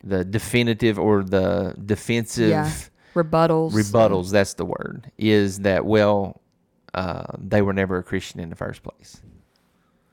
the 0.03 0.23
definitive 0.23 0.97
or 0.99 1.23
the 1.23 1.75
defensive 1.85 2.49
Yeah. 2.49 2.71
Rebuttals. 3.13 3.71
rebuttals? 3.71 4.29
That's 4.31 4.55
the 4.55 4.65
word. 4.65 5.09
Is 5.17 5.59
that 5.59 5.85
well, 5.85 6.41
uh, 6.93 7.23
they 7.37 7.61
were 7.61 7.71
never 7.73 7.97
a 7.97 8.03
Christian 8.03 8.39
in 8.41 8.49
the 8.49 8.55
first 8.57 8.83
place. 8.83 9.21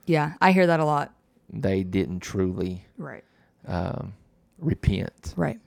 Yeah, 0.07 0.35
I 0.41 0.53
hear 0.53 0.67
that 0.69 0.79
a 0.81 0.85
lot. 0.85 1.13
They 1.53 1.83
didn't 1.85 2.21
truly 2.21 2.85
Right. 2.99 3.25
um, 3.67 4.15
repent. 4.63 5.35
Right. 5.37 5.61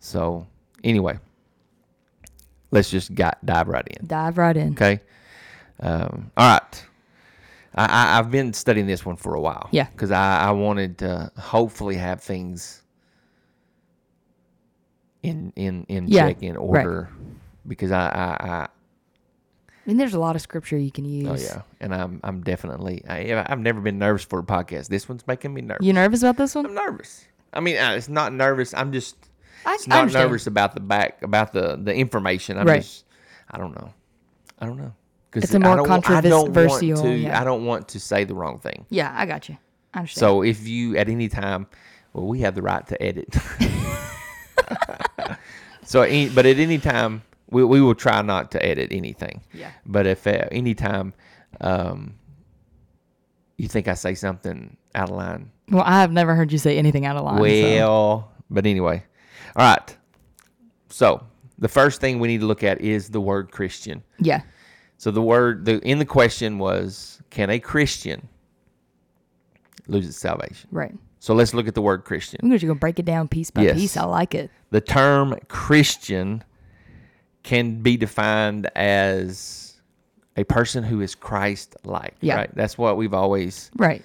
So 0.00 0.46
anyway, 0.84 1.18
let's 2.70 2.90
just 2.90 3.14
got, 3.14 3.44
dive 3.44 3.68
right 3.68 3.86
in. 3.86 4.06
Dive 4.06 4.38
right 4.38 4.56
in. 4.56 4.72
Okay. 4.72 5.00
Um, 5.80 6.30
all 6.36 6.48
right. 6.58 6.84
I, 7.74 7.84
I, 7.84 8.18
I've 8.18 8.30
been 8.30 8.52
studying 8.52 8.86
this 8.86 9.04
one 9.04 9.16
for 9.16 9.34
a 9.34 9.40
while. 9.40 9.68
Yeah. 9.72 9.88
Because 9.90 10.10
I, 10.10 10.40
I 10.48 10.50
wanted 10.52 10.98
to 10.98 11.30
hopefully 11.36 11.96
have 11.96 12.22
things 12.22 12.82
in 15.22 15.52
in 15.56 15.84
in 15.88 16.08
Yeah, 16.08 16.28
check 16.28 16.42
in 16.42 16.54
right. 16.54 16.58
order. 16.86 17.08
Because 17.66 17.90
I, 17.92 18.06
I, 18.06 18.46
I 18.48 18.62
I 18.62 19.90
mean, 19.90 19.96
there's 19.96 20.14
a 20.14 20.20
lot 20.20 20.36
of 20.36 20.42
scripture 20.42 20.76
you 20.78 20.90
can 20.90 21.04
use. 21.04 21.28
oh 21.28 21.34
yeah, 21.54 21.62
and 21.80 21.94
I'm 21.94 22.20
I'm 22.22 22.42
definitely 22.42 23.02
I, 23.08 23.44
I've 23.48 23.58
never 23.58 23.80
been 23.80 23.98
nervous 23.98 24.24
for 24.24 24.38
a 24.38 24.42
podcast. 24.42 24.88
This 24.88 25.08
one's 25.08 25.26
making 25.26 25.54
me 25.54 25.62
nervous. 25.62 25.84
You 25.86 25.92
nervous 25.92 26.22
about 26.22 26.36
this 26.36 26.54
one? 26.54 26.66
I'm 26.66 26.74
nervous. 26.74 27.26
I 27.52 27.60
mean, 27.60 27.76
it's 27.76 28.08
not 28.08 28.32
nervous. 28.32 28.74
I'm 28.74 28.92
just 28.92 29.16
I, 29.66 29.74
it's 29.74 29.86
I 29.88 29.90
not 29.90 29.98
understand. 30.00 30.24
nervous 30.28 30.46
about 30.46 30.74
the 30.74 30.80
back 30.80 31.22
about 31.22 31.52
the 31.52 31.76
the 31.82 31.94
information. 31.94 32.58
I'm 32.58 32.66
Right. 32.66 32.82
just 32.82 33.04
I 33.50 33.58
don't 33.58 33.74
know. 33.74 33.92
I 34.58 34.66
don't 34.66 34.76
know. 34.76 34.92
'Cause 35.30 35.44
It's 35.44 35.54
a 35.54 35.56
I 35.56 35.60
more 35.60 35.76
don't 35.76 35.88
wa- 35.88 36.00
I 36.06 36.20
don't 36.22 36.32
want 36.32 36.54
controversial, 36.54 37.02
to. 37.02 37.14
yeah. 37.14 37.40
I 37.40 37.44
don't 37.44 37.66
want 37.66 37.88
to 37.88 38.00
say 38.00 38.24
the 38.24 38.34
wrong 38.34 38.58
thing. 38.60 38.86
Yeah, 38.88 39.12
I 39.14 39.26
got 39.26 39.48
you. 39.48 39.58
I 39.94 39.98
understand. 40.00 40.20
So 40.20 40.42
if 40.42 40.66
you 40.66 40.96
at 40.96 41.08
any 41.08 41.28
time, 41.28 41.66
well, 42.14 42.26
we 42.26 42.40
have 42.40 42.54
the 42.54 42.62
right 42.62 42.86
to 42.86 43.02
edit. 43.02 43.34
so, 45.84 46.00
but 46.34 46.46
at 46.46 46.58
any 46.58 46.78
time, 46.78 47.22
we 47.50 47.64
we 47.64 47.80
will 47.80 47.94
try 47.94 48.22
not 48.22 48.50
to 48.52 48.64
edit 48.64 48.88
anything. 48.92 49.42
yeah. 49.52 49.70
But 49.86 50.06
if 50.06 50.26
at 50.26 50.48
any 50.52 50.74
time, 50.74 51.14
um, 51.60 52.14
you 53.56 53.68
think 53.68 53.88
I 53.88 53.94
say 53.94 54.14
something 54.14 54.76
out 54.94 55.10
of 55.10 55.16
line, 55.16 55.50
Well, 55.70 55.84
I 55.84 56.00
have 56.00 56.12
never 56.12 56.34
heard 56.34 56.50
you 56.52 56.58
say 56.58 56.78
anything 56.78 57.04
out 57.06 57.16
of 57.16 57.24
line. 57.24 57.36
so- 57.36 57.42
well, 57.42 58.32
but 58.50 58.66
anyway, 58.66 59.02
all 59.56 59.64
right. 59.70 59.96
So 60.88 61.24
the 61.58 61.68
first 61.68 62.00
thing 62.00 62.18
we 62.20 62.28
need 62.28 62.40
to 62.40 62.46
look 62.46 62.62
at 62.64 62.80
is 62.80 63.10
the 63.10 63.20
word 63.20 63.50
Christian. 63.50 64.02
yeah. 64.18 64.42
So 65.00 65.10
the 65.12 65.22
word 65.22 65.64
the 65.64 65.78
in 65.86 65.98
the 66.00 66.04
question 66.04 66.58
was, 66.58 67.22
can 67.30 67.50
a 67.50 67.60
Christian 67.60 68.26
lose 69.86 70.08
its 70.08 70.18
salvation? 70.18 70.68
Right. 70.72 70.94
So 71.20 71.34
let's 71.34 71.54
look 71.54 71.68
at 71.68 71.74
the 71.74 71.82
word 71.82 72.04
Christian. 72.04 72.40
We're 72.42 72.54
just 72.58 72.66
gonna 72.66 72.78
break 72.78 72.98
it 72.98 73.04
down 73.04 73.28
piece 73.28 73.50
by 73.50 73.62
Yes. 73.62 73.76
piece. 73.76 73.96
I 73.96 74.04
like 74.04 74.34
it. 74.34 74.50
The 74.70 74.80
term 74.80 75.36
Christian 75.48 76.42
can 77.42 77.80
be 77.80 77.96
defined 77.96 78.68
as 78.76 79.80
a 80.36 80.44
person 80.44 80.84
who 80.84 81.00
is 81.00 81.14
Christ-like. 81.14 82.14
Yeah. 82.20 82.36
Right. 82.36 82.54
That's 82.54 82.76
what 82.78 82.96
we've 82.96 83.14
always 83.14 83.70
Right. 83.76 84.02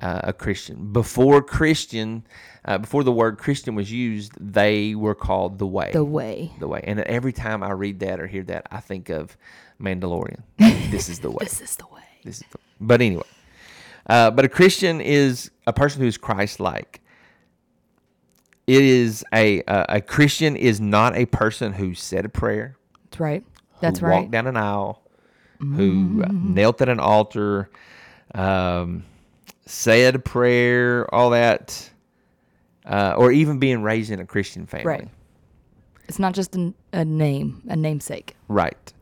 Uh, 0.00 0.20
a 0.24 0.32
Christian. 0.32 0.92
Before 0.92 1.42
Christian, 1.42 2.24
uh, 2.64 2.78
before 2.78 3.04
the 3.04 3.12
word 3.12 3.38
Christian 3.38 3.74
was 3.74 3.90
used, 3.90 4.32
they 4.40 4.94
were 4.94 5.14
called 5.14 5.58
the 5.58 5.66
way. 5.66 5.90
The 5.92 6.04
way. 6.04 6.52
The 6.58 6.68
way. 6.68 6.82
And 6.84 7.00
every 7.00 7.32
time 7.32 7.62
I 7.62 7.72
read 7.72 8.00
that 8.00 8.20
or 8.20 8.26
hear 8.26 8.44
that, 8.44 8.66
I 8.70 8.80
think 8.80 9.08
of 9.08 9.36
Mandalorian. 9.80 10.42
this 10.58 11.08
is 11.08 11.20
the 11.20 11.30
way. 11.30 11.38
This 11.40 11.60
is 11.60 11.76
the 11.76 11.86
way. 11.86 12.02
This 12.24 12.38
is 12.38 12.44
the, 12.50 12.58
but 12.80 13.00
anyway, 13.00 13.24
uh, 14.08 14.30
but 14.30 14.44
a 14.44 14.48
Christian 14.48 15.00
is 15.00 15.50
a 15.66 15.72
person 15.72 16.00
who 16.00 16.08
is 16.08 16.18
Christ-like. 16.18 17.00
It 18.66 18.82
is 18.82 19.24
a 19.32 19.62
uh, 19.62 19.86
a 19.88 20.00
Christian 20.02 20.54
is 20.54 20.78
not 20.78 21.16
a 21.16 21.24
person 21.26 21.72
who 21.72 21.94
said 21.94 22.26
a 22.26 22.28
prayer, 22.28 22.76
That's 23.04 23.20
right. 23.20 23.44
That's 23.80 24.00
who 24.00 24.06
right. 24.06 24.20
walked 24.20 24.30
down 24.30 24.46
an 24.46 24.58
aisle, 24.58 25.02
who 25.58 26.22
uh, 26.22 26.28
knelt 26.30 26.82
at 26.82 26.88
an 26.90 27.00
altar, 27.00 27.70
um, 28.34 29.04
said 29.68 30.14
a 30.14 30.18
prayer, 30.18 31.12
all 31.14 31.30
that, 31.30 31.90
uh, 32.86 33.14
or 33.18 33.30
even 33.30 33.58
being 33.58 33.82
raised 33.82 34.10
in 34.10 34.18
a 34.18 34.26
Christian 34.26 34.66
family. 34.66 34.86
Right. 34.86 35.08
It's 36.08 36.18
not 36.18 36.34
just 36.34 36.56
a, 36.56 36.72
a 36.92 37.04
name, 37.04 37.62
a 37.68 37.76
namesake. 37.76 38.34
Right. 38.48 38.92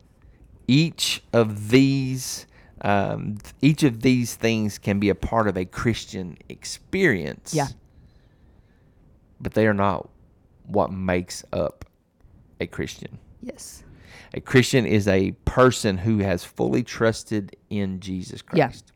Each 0.67 1.23
of 1.31 1.69
these, 1.69 2.47
um, 2.81 3.37
each 3.61 3.83
of 3.83 4.01
these 4.01 4.35
things 4.35 4.77
can 4.77 4.99
be 4.99 5.07
a 5.07 5.15
part 5.15 5.47
of 5.47 5.55
a 5.55 5.63
Christian 5.63 6.37
experience. 6.49 7.53
Yeah. 7.53 7.67
But 9.39 9.53
they 9.53 9.67
are 9.67 9.73
not 9.73 10.09
what 10.65 10.91
makes 10.91 11.45
up 11.53 11.85
a 12.59 12.67
Christian. 12.67 13.19
Yes. 13.41 13.83
A 14.33 14.41
Christian 14.41 14.85
is 14.85 15.07
a 15.07 15.31
person 15.45 15.97
who 15.97 16.17
has 16.17 16.43
fully 16.43 16.83
trusted 16.83 17.55
in 17.69 18.01
Jesus 18.01 18.41
Christ. 18.41 18.83
Yeah. 18.87 18.93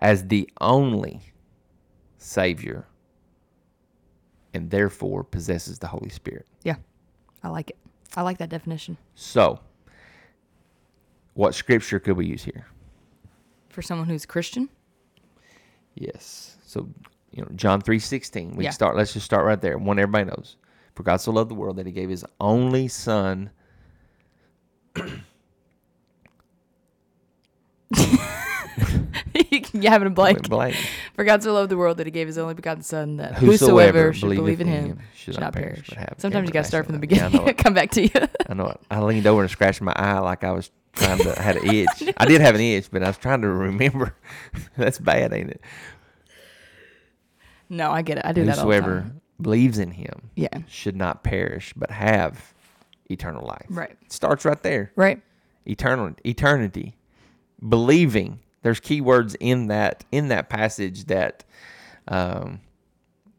As 0.00 0.26
the 0.28 0.48
only 0.60 1.20
Savior 2.18 2.86
and 4.52 4.70
therefore 4.70 5.22
possesses 5.22 5.78
the 5.78 5.86
Holy 5.86 6.08
Spirit. 6.08 6.46
Yeah. 6.64 6.76
I 7.42 7.48
like 7.48 7.70
it. 7.70 7.78
I 8.16 8.22
like 8.22 8.38
that 8.38 8.48
definition. 8.48 8.96
So, 9.14 9.60
what 11.34 11.54
scripture 11.54 12.00
could 12.00 12.16
we 12.16 12.26
use 12.26 12.42
here? 12.42 12.66
For 13.68 13.82
someone 13.82 14.08
who's 14.08 14.26
Christian. 14.26 14.68
Yes. 15.94 16.56
So, 16.66 16.88
you 17.30 17.42
know, 17.42 17.48
John 17.54 17.80
3:16. 17.80 18.56
We 18.56 18.64
Yeah. 18.64 18.70
start 18.70 18.96
let's 18.96 19.12
just 19.12 19.26
start 19.26 19.46
right 19.46 19.60
there. 19.60 19.78
One 19.78 19.98
everybody 19.98 20.24
knows. 20.30 20.56
For 20.94 21.02
God 21.04 21.18
so 21.18 21.30
loved 21.30 21.50
the 21.50 21.54
world 21.54 21.76
that 21.76 21.86
he 21.86 21.92
gave 21.92 22.08
his 22.10 22.24
only 22.40 22.88
son 22.88 23.50
you 29.82 29.88
having 29.88 30.06
a 30.08 30.10
blank. 30.10 30.48
blank, 30.48 30.74
For 31.14 31.24
God 31.24 31.42
so 31.42 31.52
loved 31.52 31.70
the 31.70 31.76
world 31.76 31.98
that 31.98 32.06
he 32.06 32.10
gave 32.10 32.26
his 32.26 32.38
only 32.38 32.54
begotten 32.54 32.82
son 32.82 33.16
that 33.16 33.34
Whosoever 33.34 34.10
whosoever, 34.10 34.12
should 34.12 34.36
believe 34.36 34.60
in 34.60 34.66
him 34.68 34.84
him 34.86 34.98
should 35.14 35.38
not 35.40 35.52
perish. 35.52 35.88
Sometimes 36.18 36.48
you 36.48 36.52
got 36.52 36.62
to 36.62 36.68
start 36.68 36.86
from 36.86 36.94
the 36.94 36.98
beginning. 37.00 37.44
Yeah. 37.46 37.52
Come 37.54 37.74
back 37.74 37.90
to 37.92 38.02
you. 38.02 38.10
I 38.48 38.54
know 38.54 38.66
it. 38.68 38.80
I 38.90 39.00
leaned 39.00 39.26
over 39.26 39.42
and 39.42 39.50
scratched 39.50 39.80
my 39.80 39.92
eye 39.96 40.18
like 40.18 40.44
I 40.44 40.52
was 40.52 40.70
trying 40.94 41.18
to 41.18 41.40
had 41.40 41.56
an 41.56 41.68
itch. 41.74 42.12
I 42.16 42.24
did 42.26 42.40
have 42.40 42.54
an 42.54 42.60
itch, 42.60 42.90
but 42.90 43.02
I 43.02 43.06
was 43.08 43.18
trying 43.18 43.42
to 43.42 43.48
remember. 43.48 44.14
That's 44.76 44.98
bad, 44.98 45.32
ain't 45.32 45.50
it? 45.50 45.60
no, 47.68 47.90
I 47.90 48.02
get 48.02 48.18
it. 48.18 48.24
I 48.26 48.32
do 48.32 48.44
that 48.44 48.58
all 48.58 48.66
the 48.66 48.72
Whosoever 48.74 49.12
believes 49.40 49.78
in 49.78 49.92
him 49.92 50.30
Yeah. 50.34 50.58
should 50.68 50.96
not 50.96 51.22
perish, 51.22 51.72
but 51.76 51.90
have 51.90 52.52
eternal 53.08 53.46
life. 53.46 53.66
Right. 53.68 53.96
It 54.04 54.12
starts 54.12 54.44
right 54.44 54.62
there. 54.62 54.92
Right. 54.96 55.20
eternal 55.66 56.14
eternity 56.24 56.96
believing 57.68 58.40
there's 58.62 58.80
keywords 58.80 59.34
in 59.40 59.68
that 59.68 60.04
in 60.12 60.28
that 60.28 60.48
passage 60.48 61.04
that 61.06 61.44
um 62.08 62.60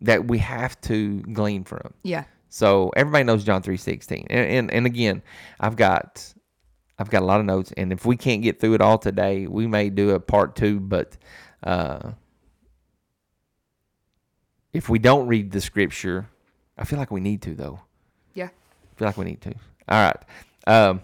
that 0.02 0.26
we 0.28 0.38
have 0.40 0.80
to 0.82 1.22
glean 1.22 1.64
from 1.64 1.94
Yeah. 2.04 2.24
so 2.50 2.92
everybody 2.96 3.24
knows 3.24 3.44
john 3.44 3.62
3.16 3.62 4.26
and, 4.30 4.50
and 4.50 4.72
and 4.72 4.86
again 4.86 5.22
i've 5.60 5.76
got 5.76 6.34
i've 7.00 7.10
got 7.10 7.22
a 7.22 7.26
lot 7.26 7.40
of 7.40 7.46
notes 7.46 7.72
and 7.78 7.92
if 7.94 8.06
we 8.06 8.16
can't 8.18 8.42
get 8.42 8.60
through 8.60 8.74
it 8.76 8.82
all 8.82 8.98
today 8.98 9.48
we 9.48 9.68
may 9.68 9.90
do 9.90 10.12
a 10.12 10.20
part 10.20 10.56
two 10.56 10.80
but 10.80 11.18
uh 11.64 12.12
if 14.74 14.90
we 14.90 15.00
don't 15.00 15.28
read 15.28 15.52
the 15.52 15.62
scripture 15.62 16.28
i 16.78 16.84
feel 16.84 16.98
like 17.00 17.12
we 17.12 17.20
need 17.22 17.42
to 17.42 17.54
though 17.56 17.80
Yeah. 18.34 18.46
I 18.50 18.96
feel 18.98 19.08
like 19.08 19.18
we 19.18 19.26
need 19.26 19.42
to. 19.42 19.54
All 19.90 20.04
right. 20.06 20.18
Um, 20.68 21.02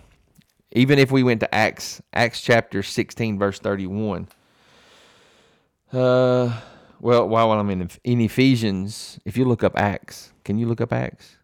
even 0.72 1.00
if 1.00 1.12
we 1.12 1.24
went 1.24 1.40
to 1.42 1.56
Acts, 1.56 2.02
Acts 2.14 2.42
chapter 2.42 2.84
16, 2.84 3.40
verse 3.40 3.60
31. 3.60 4.28
Uh, 5.92 6.60
well, 7.00 7.28
while 7.28 7.52
I'm 7.52 7.70
in, 7.70 7.90
in 8.04 8.22
Ephesians, 8.22 9.20
if 9.26 9.38
you 9.38 9.46
look 9.46 9.64
up 9.64 9.78
Acts, 9.78 10.34
can 10.44 10.58
you 10.58 10.68
look 10.68 10.82
up 10.82 10.92
Acts? 10.92 11.38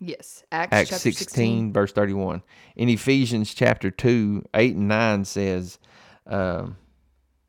Yes. 0.00 0.44
Acts, 0.52 0.72
Acts 0.72 0.90
chapter 0.90 1.12
16, 1.12 1.24
16. 1.26 1.72
verse 1.72 1.92
31. 1.92 2.42
In 2.76 2.88
Ephesians 2.88 3.54
chapter 3.54 3.90
2, 3.90 4.44
8 4.54 4.76
and 4.76 4.88
9 4.88 5.24
says, 5.24 5.78
um, 6.26 6.76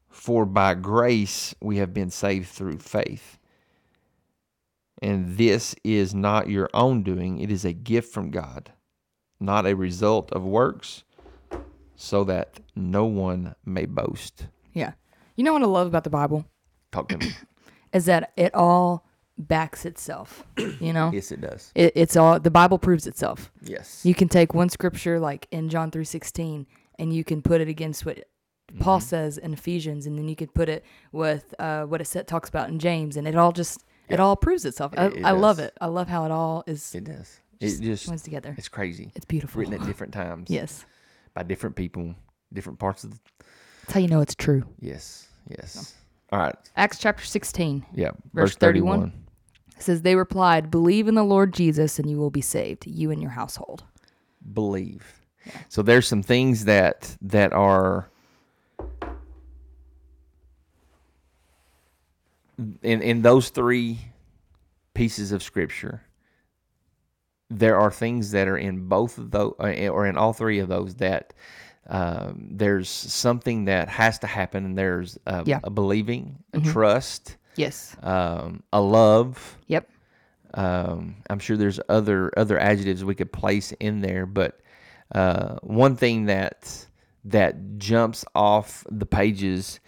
For 0.10 0.46
by 0.46 0.74
grace 0.74 1.54
we 1.60 1.78
have 1.78 1.94
been 1.94 2.10
saved 2.10 2.48
through 2.50 2.80
faith. 2.80 3.38
And 5.02 5.38
this 5.38 5.76
is 5.84 6.14
not 6.14 6.50
your 6.50 6.70
own 6.74 7.04
doing, 7.04 7.40
it 7.40 7.52
is 7.52 7.64
a 7.64 7.72
gift 7.72 8.14
from 8.14 8.32
God, 8.32 8.74
not 9.40 9.66
a 9.66 9.76
result 9.76 10.32
of 10.34 10.44
works, 10.44 11.04
so 12.02 12.24
that 12.24 12.60
no 12.76 13.04
one 13.04 13.56
may 13.66 13.86
boast. 13.86 14.48
Yeah. 14.74 14.94
You 15.36 15.44
know 15.44 15.52
what 15.54 15.62
I 15.62 15.66
love 15.66 15.88
about 15.88 16.06
the 16.06 16.10
Bible 16.10 16.46
Talk 16.94 17.10
to 17.10 17.18
me. 17.18 17.32
is 17.94 18.06
that 18.06 18.32
it 18.38 18.54
all 18.56 19.06
backs 19.38 19.86
itself. 19.86 20.46
You 20.80 20.94
know, 20.94 21.12
yes, 21.14 21.32
it 21.32 21.42
does. 21.42 21.72
it, 21.76 21.92
it's 21.96 22.16
all 22.16 22.40
the 22.40 22.50
Bible 22.52 22.78
proves 22.80 23.06
itself. 23.06 23.52
Yes. 23.62 24.06
You 24.06 24.16
can 24.16 24.28
take 24.30 24.54
one 24.54 24.70
scripture 24.70 25.20
like 25.20 25.48
in 25.52 25.68
John 25.70 25.92
three 25.92 26.06
sixteen, 26.06 26.66
and 26.98 27.14
you 27.14 27.24
can 27.26 27.42
put 27.42 27.60
it 27.62 27.68
against 27.68 28.06
what 28.06 28.24
Paul 28.80 29.00
Mm-hmm. 29.00 29.06
says 29.08 29.38
in 29.38 29.52
Ephesians, 29.54 30.06
and 30.06 30.18
then 30.18 30.28
you 30.30 30.36
could 30.36 30.54
put 30.54 30.70
it 30.70 30.86
with 31.12 31.54
uh, 31.60 31.84
what 31.86 32.00
it 32.02 32.28
talks 32.28 32.48
about 32.50 32.70
in 32.70 32.80
James, 32.80 33.18
and 33.18 33.28
it 33.28 33.36
all 33.36 33.52
just 33.52 33.84
it 34.08 34.20
all 34.20 34.36
proves 34.36 34.64
itself. 34.66 34.94
I, 34.98 35.08
It- 35.08 35.18
it 35.18 35.26
I 35.26 35.32
love 35.32 35.60
it. 35.60 35.74
I 35.82 35.88
love 35.88 36.08
how 36.08 36.24
it 36.26 36.32
all 36.32 36.64
is 36.66 36.94
it 36.96 37.04
does. 37.04 37.40
just 37.62 37.82
It 37.82 37.84
just 37.86 38.06
comes 38.08 38.22
together. 38.24 38.56
it's 38.58 38.70
crazy. 38.70 39.12
It's 39.16 39.26
beautiful. 39.26 39.60
Written 39.60 39.76
at 39.76 39.86
different 39.86 40.14
times. 40.24 40.50
Yes, 40.50 40.86
By 41.34 41.44
different 41.44 41.76
people, 41.76 42.16
different 42.54 42.80
parts 42.80 43.04
of 43.04 43.12
the 43.12 43.20
that's 43.90 43.96
how 43.96 44.02
you 44.02 44.08
know 44.08 44.22
it's 44.22 44.36
true. 44.36 44.64
Yes. 44.80 45.28
Yes. 45.48 45.96
All 46.32 46.38
right. 46.38 46.56
Acts 46.76 47.00
chapter 47.00 47.26
sixteen. 47.26 47.84
Yeah. 47.92 48.12
Verse 48.34 48.52
Verse 48.52 48.56
31. 48.58 49.12
It 49.76 49.82
says 49.82 50.04
they 50.04 50.16
replied, 50.16 50.70
"Believe 50.70 51.08
in 51.08 51.16
the 51.16 51.24
Lord 51.24 51.56
Jesus, 51.56 51.98
and 51.98 52.08
you 52.08 52.18
will 52.18 52.30
be 52.30 52.42
saved, 52.42 52.86
you 52.86 53.10
and 53.10 53.20
your 53.20 53.32
household." 53.32 53.84
Believe. 54.54 55.22
So 55.70 55.82
there's 55.82 56.08
some 56.08 56.22
things 56.22 56.66
that 56.66 57.18
that 57.22 57.52
are 57.52 58.12
in 62.84 63.02
in 63.02 63.22
those 63.24 63.50
three 63.50 63.98
pieces 64.94 65.32
of 65.32 65.42
scripture. 65.42 66.04
There 67.50 67.78
are 67.78 67.92
things 67.92 68.32
that 68.32 68.48
are 68.48 68.58
in 68.58 68.88
both 68.88 69.18
of 69.18 69.32
those, 69.32 69.54
or 69.60 70.06
in 70.06 70.18
all 70.18 70.34
three 70.34 70.60
of 70.60 70.68
those, 70.70 70.96
that 70.96 71.34
um, 71.88 72.48
there's 72.52 72.88
something 72.90 73.66
that 73.66 73.90
has 73.90 74.20
to 74.20 74.28
happen. 74.28 74.66
And 74.66 74.78
there's 74.78 75.18
a, 75.26 75.44
Yeah. 75.46 75.60
a 75.64 75.70
believing, 75.70 76.44
a 76.54 76.60
trust, 76.60 77.38
Yes. 77.56 77.96
um, 78.04 78.62
a 78.72 78.80
love, 78.80 79.58
Yep. 79.68 79.90
um, 80.54 81.16
I'm 81.30 81.40
sure 81.40 81.58
there's 81.58 81.80
other 81.90 82.32
other 82.38 82.60
adjectives 82.60 83.04
we 83.04 83.16
could 83.16 83.32
place 83.34 83.72
in 83.80 84.02
there, 84.02 84.26
but 84.28 84.60
uh, 85.16 85.56
one 85.62 85.96
thing 85.96 86.26
that 86.26 86.86
that 87.26 87.78
jumps 87.80 88.24
off 88.36 88.86
the 88.90 89.06
pages 89.06 89.80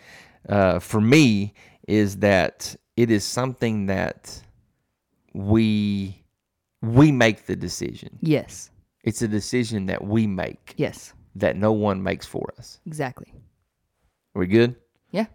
uh, 0.49 0.79
for 0.79 0.99
me 0.99 1.53
is 1.87 2.17
that 2.17 2.75
it 2.97 3.09
is 3.11 3.23
something 3.23 3.85
that 3.85 4.41
we 5.33 6.20
we 6.81 7.11
make 7.11 7.45
the 7.45 7.55
decision. 7.55 8.17
Yes. 8.21 8.71
It's 9.03 9.21
a 9.21 9.27
decision 9.27 9.87
that 9.87 10.03
we 10.03 10.27
make 10.27 10.73
Yes. 10.77 11.13
that 11.35 11.55
no 11.55 11.71
one 11.71 12.01
makes 12.03 12.25
for 12.25 12.53
us. 12.57 12.79
Exactly. 12.85 13.33
Are 14.35 14.39
we 14.39 14.47
good? 14.47 14.75
Yeah. 15.11 15.25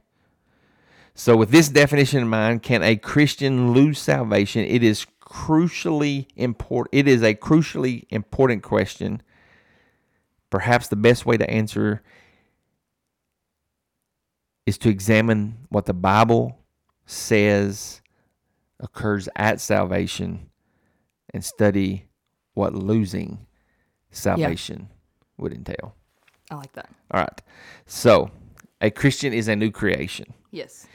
So, 1.14 1.36
with 1.36 1.51
this 1.51 1.68
definition 1.68 2.20
in 2.22 2.28
mind, 2.28 2.62
can 2.62 2.82
a 2.82 2.97
Christian 2.97 3.72
lose 3.72 3.99
salvation? 3.99 4.64
It 4.64 4.82
is 4.82 5.07
crucially 5.20 6.28
important. 6.36 6.94
It 6.94 7.09
is 7.09 7.22
a 7.22 7.34
crucially 7.34 8.05
important 8.11 8.62
question. 8.62 9.22
Perhaps 10.51 10.88
the 10.88 10.97
best 10.97 11.26
way 11.26 11.36
to 11.36 11.49
answer 11.51 12.03
is 14.66 14.78
to 14.78 14.88
examine 14.88 15.66
what 15.68 15.86
the 15.86 15.94
Bible 15.94 16.59
says 17.07 18.01
occurs 18.80 19.28
at 19.36 19.61
salvation 19.61 20.51
and 21.37 21.45
study 21.45 22.07
what 22.55 22.74
losing 22.74 23.47
salvation 24.11 24.89
would 25.37 25.53
entail. 25.53 25.95
I 26.51 26.57
like 26.57 26.72
that. 26.72 26.89
All 27.11 27.20
right. 27.20 27.43
So, 27.87 28.30
a 28.80 28.91
Christian 28.91 29.32
is 29.32 29.47
a 29.47 29.55
new 29.55 29.70
creation. 29.70 30.32
Yes. 30.51 30.87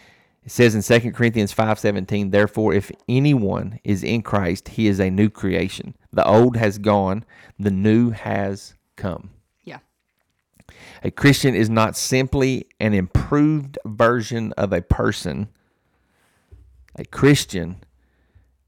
It 0.44 0.52
says 0.52 0.74
in 0.74 0.82
2 0.82 1.14
Corinthians 1.14 1.54
5:17, 1.54 2.32
"Therefore 2.32 2.74
if 2.74 2.92
anyone 3.08 3.80
is 3.84 4.04
in 4.04 4.24
Christ, 4.24 4.70
he 4.70 4.88
is 4.88 5.00
a 5.00 5.12
new 5.12 5.30
creation. 5.30 5.96
The 6.12 6.26
old 6.26 6.58
has 6.58 6.80
gone, 6.80 7.24
the 7.60 7.70
new 7.70 8.10
has 8.10 8.74
come." 8.96 9.30
Yeah. 9.64 9.80
A 11.04 11.12
Christian 11.12 11.54
is 11.54 11.70
not 11.70 11.96
simply 11.96 12.68
an 12.80 12.96
improved 12.96 13.78
version 13.86 14.52
of 14.54 14.74
a 14.74 14.82
person. 14.82 15.50
A 16.96 17.06
Christian 17.06 17.84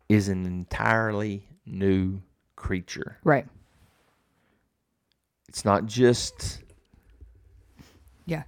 is 0.07 0.27
an 0.29 0.45
entirely 0.45 1.47
new 1.65 2.21
creature. 2.55 3.17
Right. 3.23 3.47
It's 5.49 5.65
not 5.65 5.85
just 5.85 6.61
Yeah. 8.25 8.43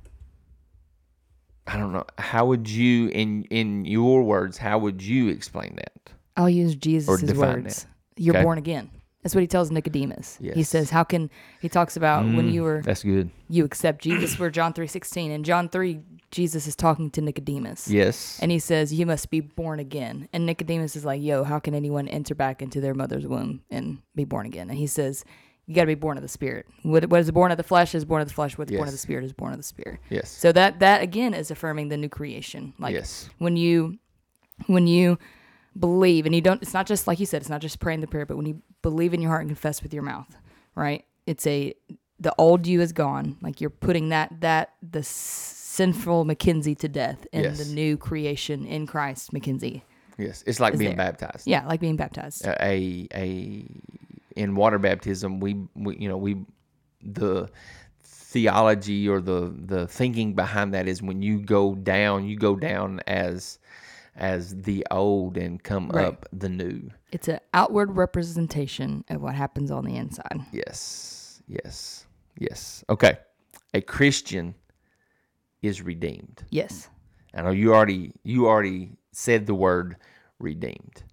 I 1.68 1.78
don't 1.78 1.94
know. 1.94 2.06
How 2.18 2.46
would 2.46 2.70
you 2.70 3.08
in 3.10 3.44
in 3.46 3.86
your 3.86 4.24
words, 4.24 4.58
how 4.58 4.78
would 4.80 5.02
you 5.02 5.28
explain 5.30 5.76
that? 5.78 6.12
I'll 6.38 6.50
use 6.50 6.76
Jesus' 6.76 7.24
words. 7.34 7.88
You're 8.18 8.36
Okay. 8.36 8.44
born 8.44 8.58
again. 8.58 8.90
That's 9.24 9.34
what 9.34 9.42
he 9.42 9.48
tells 9.48 9.72
Nicodemus. 9.72 10.38
He 10.40 10.62
says, 10.64 10.92
"How 10.92 11.04
can?" 11.04 11.32
He 11.60 11.68
talks 11.68 11.98
about 11.98 12.26
when 12.26 12.48
Mm, 12.50 12.54
you 12.54 12.62
were 12.64 12.82
That's 12.84 13.02
good. 13.04 13.32
you 13.50 13.66
accept 13.66 14.04
Jesus. 14.04 14.38
We're 14.38 14.52
John 14.52 14.72
three 14.74 14.86
sixteen, 14.88 15.32
and 15.32 15.44
John 15.44 15.68
three, 15.68 16.02
Jesus 16.32 16.68
is 16.68 16.76
talking 16.76 17.10
to 17.12 17.22
Nicodemus, 17.22 17.88
Yes. 17.88 18.40
and 18.42 18.52
he 18.52 18.60
says, 18.60 18.94
"You 18.94 19.06
must 19.06 19.30
be 19.30 19.40
born 19.40 19.80
again." 19.80 20.28
And 20.34 20.46
Nicodemus 20.46 20.96
is 20.96 21.06
like, 21.06 21.22
"Yo, 21.22 21.44
how 21.44 21.60
can 21.60 21.74
anyone 21.74 22.08
enter 22.08 22.36
back 22.36 22.62
into 22.62 22.82
their 22.82 22.94
mother's 22.94 23.26
womb 23.26 23.62
and 23.72 24.00
be 24.16 24.26
born 24.26 24.46
again?" 24.46 24.70
And 24.70 24.78
he 24.78 24.88
says, 24.88 25.24
"You 25.66 25.76
got 25.76 25.82
to 25.82 25.88
be 25.88 25.96
born 25.96 26.18
of 26.18 26.24
the 26.24 26.28
Spirit. 26.30 26.66
What, 26.84 27.10
what 27.10 27.20
is 27.22 27.32
born 27.32 27.52
of 27.52 27.58
the 27.58 27.64
flesh 27.64 27.96
is 27.96 28.04
born 28.06 28.22
of 28.22 28.28
the 28.28 28.34
flesh. 28.34 28.58
What's 28.58 28.72
born 28.72 28.88
of 28.88 28.92
the 28.94 28.98
Spirit 28.98 29.24
is 29.24 29.34
born 29.34 29.52
of 29.54 29.58
the 29.58 29.64
Spirit." 29.64 30.00
yes. 30.10 30.30
So 30.30 30.52
that 30.52 30.80
that 30.80 31.02
again 31.02 31.34
is 31.34 31.52
affirming 31.52 31.90
the 31.90 31.98
new 31.98 32.10
creation. 32.10 32.74
Like 32.80 32.94
yes. 32.94 33.30
when 33.38 33.56
you 33.56 33.98
when 34.68 34.88
you 34.88 35.18
believe 35.78 36.26
and 36.26 36.34
you 36.34 36.40
don't 36.42 36.62
it's 36.62 36.74
not 36.74 36.86
just 36.88 37.06
like 37.08 37.20
you 37.20 37.26
said 37.26 37.42
it's 37.42 37.50
not 37.50 37.60
just 37.60 37.80
praying 37.82 38.00
the 38.00 38.08
prayer 38.08 38.26
but 38.26 38.38
when 38.38 38.46
you 38.46 38.62
believe 38.82 39.14
in 39.14 39.22
your 39.22 39.30
heart 39.30 39.42
and 39.42 39.50
confess 39.50 39.84
with 39.84 39.94
your 39.94 40.04
mouth 40.04 40.34
right 40.76 41.04
it's 41.26 41.46
a 41.46 41.74
the 42.18 42.34
old 42.38 42.66
you 42.66 42.80
is 42.80 42.94
gone 42.94 43.36
like 43.42 43.60
you're 43.60 43.70
putting 43.70 44.08
that 44.08 44.32
that 44.40 44.70
the 44.82 45.04
sinful 45.76 46.26
mackenzie 46.26 46.76
to 46.76 46.88
death 46.88 47.28
and 47.34 47.44
Yes. 47.44 47.58
the 47.68 47.74
new 47.74 47.98
creation 47.98 48.66
in 48.66 48.86
christ 48.88 49.34
mackenzie 49.34 49.84
Yes. 50.18 50.44
It's 50.48 50.62
like 50.62 50.78
being 50.78 50.96
there. 50.96 51.12
baptized. 51.12 51.46
yeah 51.46 51.66
like 51.68 51.82
being 51.82 51.98
baptized 51.98 52.46
A 52.48 53.08
a 53.14 53.66
in 54.38 54.56
water 54.56 54.80
baptism, 54.80 55.40
we, 55.40 55.52
we 55.76 55.98
you 55.98 56.08
know 56.10 56.18
we 56.18 56.32
the 57.02 57.50
theology 58.04 59.08
or 59.08 59.20
the 59.22 59.54
the 59.74 59.88
thinking 59.88 60.34
behind 60.34 60.74
that 60.74 60.88
is 60.88 61.02
when 61.02 61.22
you 61.22 61.40
go 61.40 61.76
down, 61.76 62.26
you 62.26 62.38
go 62.38 62.56
down 62.56 63.00
as 63.08 63.60
as 64.16 64.56
the 64.64 64.86
old 64.92 65.38
and 65.38 65.62
come 65.64 65.90
Right. 65.90 66.06
up 66.06 66.26
the 66.32 66.48
new. 66.50 66.90
it's 67.12 67.28
an 67.28 67.40
outward 67.54 67.90
representation 67.96 69.04
of 69.10 69.22
what 69.22 69.36
happens 69.36 69.70
on 69.72 69.84
the 69.86 69.96
inside 69.96 70.40
Yes. 70.54 71.42
Yes. 71.48 72.06
Yes. 72.40 72.84
Okay. 72.90 73.18
A 73.74 73.82
Christian 73.82 74.56
is 75.68 75.82
redeemed. 75.82 76.44
yes 76.50 76.90
I 77.34 77.42
know 77.42 77.52
you 77.52 77.74
already 77.74 78.12
you 78.24 78.48
already 78.48 78.92
said 79.12 79.46
the 79.46 79.56
word 79.56 79.98
redeemed. 80.40 81.04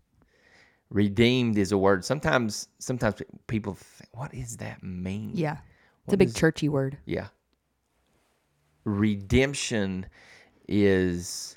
Redeemed 0.90 1.56
is 1.58 1.72
a 1.72 1.78
word. 1.78 2.04
Sometimes 2.04 2.68
sometimes 2.78 3.22
people 3.46 3.74
think, 3.74 4.10
what 4.12 4.32
does 4.32 4.56
that 4.58 4.82
mean? 4.82 5.32
yeah 5.34 5.52
it's 6.04 6.06
What 6.06 6.14
a 6.14 6.16
big 6.18 6.28
is- 6.28 6.34
churchy 6.34 6.68
word 6.68 6.98
Yeah. 7.06 7.28
Redemption 8.84 10.06
is 10.68 11.56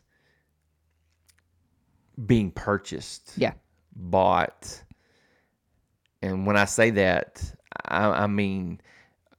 being 2.25 2.51
purchased, 2.51 3.33
yeah 3.37 3.53
bought. 3.95 4.83
And 6.21 6.45
when 6.47 6.55
I 6.57 6.65
say 6.65 6.91
that, 6.91 7.43
I, 7.85 8.23
I 8.23 8.27
mean 8.27 8.79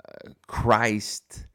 uh, 0.09 0.31
Christ 0.47 1.47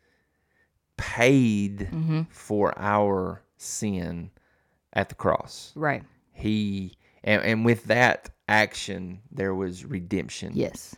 paid 1.01 1.79
mm-hmm. 1.79 2.21
for 2.29 2.73
our 2.77 3.41
sin 3.57 4.29
at 4.93 5.09
the 5.09 5.15
cross. 5.15 5.73
right 5.75 6.03
He 6.31 6.93
and, 7.23 7.41
and 7.43 7.65
with 7.65 7.85
that 7.85 8.29
action 8.47 9.19
there 9.31 9.55
was 9.55 9.83
redemption. 9.83 10.51
yes 10.53 10.95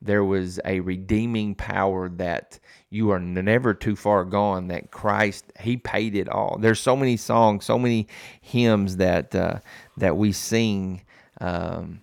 There 0.00 0.24
was 0.24 0.58
a 0.64 0.80
redeeming 0.80 1.54
power 1.54 2.08
that 2.16 2.58
you 2.90 3.10
are 3.10 3.20
never 3.20 3.74
too 3.74 3.94
far 3.94 4.24
gone 4.24 4.68
that 4.68 4.90
Christ 4.90 5.44
he 5.60 5.76
paid 5.76 6.16
it 6.16 6.28
all. 6.28 6.58
There's 6.58 6.80
so 6.80 6.96
many 6.96 7.16
songs, 7.16 7.64
so 7.64 7.78
many 7.78 8.08
hymns 8.40 8.96
that 8.96 9.34
uh, 9.34 9.60
that 9.98 10.16
we 10.16 10.32
sing 10.32 11.02
um, 11.40 12.00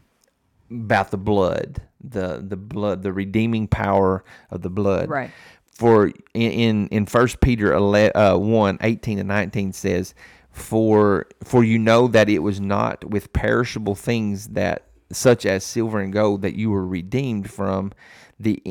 about 0.71 1.11
the 1.11 1.17
blood, 1.17 1.81
the 2.01 2.43
the 2.47 2.57
blood, 2.57 3.03
the 3.03 3.13
redeeming 3.13 3.67
power 3.67 4.23
of 4.51 4.61
the 4.61 4.69
blood 4.69 5.09
right 5.09 5.31
for 5.79 6.11
in 6.33 6.87
in, 6.89 7.05
first 7.05 7.39
peter 7.39 7.73
11, 7.73 8.11
uh, 8.13 8.37
1 8.37 8.77
18 8.81 9.19
and 9.19 9.27
19 9.29 9.71
says 9.71 10.13
for 10.51 11.25
for 11.41 11.63
you 11.63 11.79
know 11.79 12.07
that 12.09 12.27
it 12.27 12.39
was 12.39 12.59
not 12.59 13.09
with 13.09 13.31
perishable 13.31 13.95
things 13.95 14.49
that 14.49 14.83
such 15.11 15.45
as 15.45 15.63
silver 15.63 15.99
and 15.99 16.11
gold 16.11 16.41
that 16.41 16.55
you 16.55 16.69
were 16.69 16.85
redeemed 16.85 17.49
from 17.49 17.93
the 18.37 18.61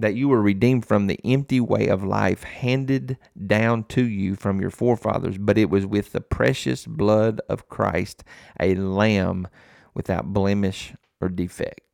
that 0.00 0.14
you 0.14 0.28
were 0.28 0.40
redeemed 0.40 0.86
from 0.86 1.06
the 1.06 1.20
empty 1.24 1.60
way 1.60 1.88
of 1.88 2.02
life 2.04 2.44
handed 2.44 3.18
down 3.46 3.82
to 3.84 4.06
you 4.06 4.36
from 4.36 4.60
your 4.60 4.70
forefathers, 4.70 5.38
but 5.38 5.58
it 5.58 5.68
was 5.70 5.84
with 5.84 6.12
the 6.12 6.20
precious 6.20 6.86
blood 6.86 7.40
of 7.48 7.68
Christ, 7.68 8.22
a 8.60 8.76
lamb 8.76 9.48
without 9.94 10.32
blemish 10.32 10.94
or 11.20 11.28
defect. 11.28 11.87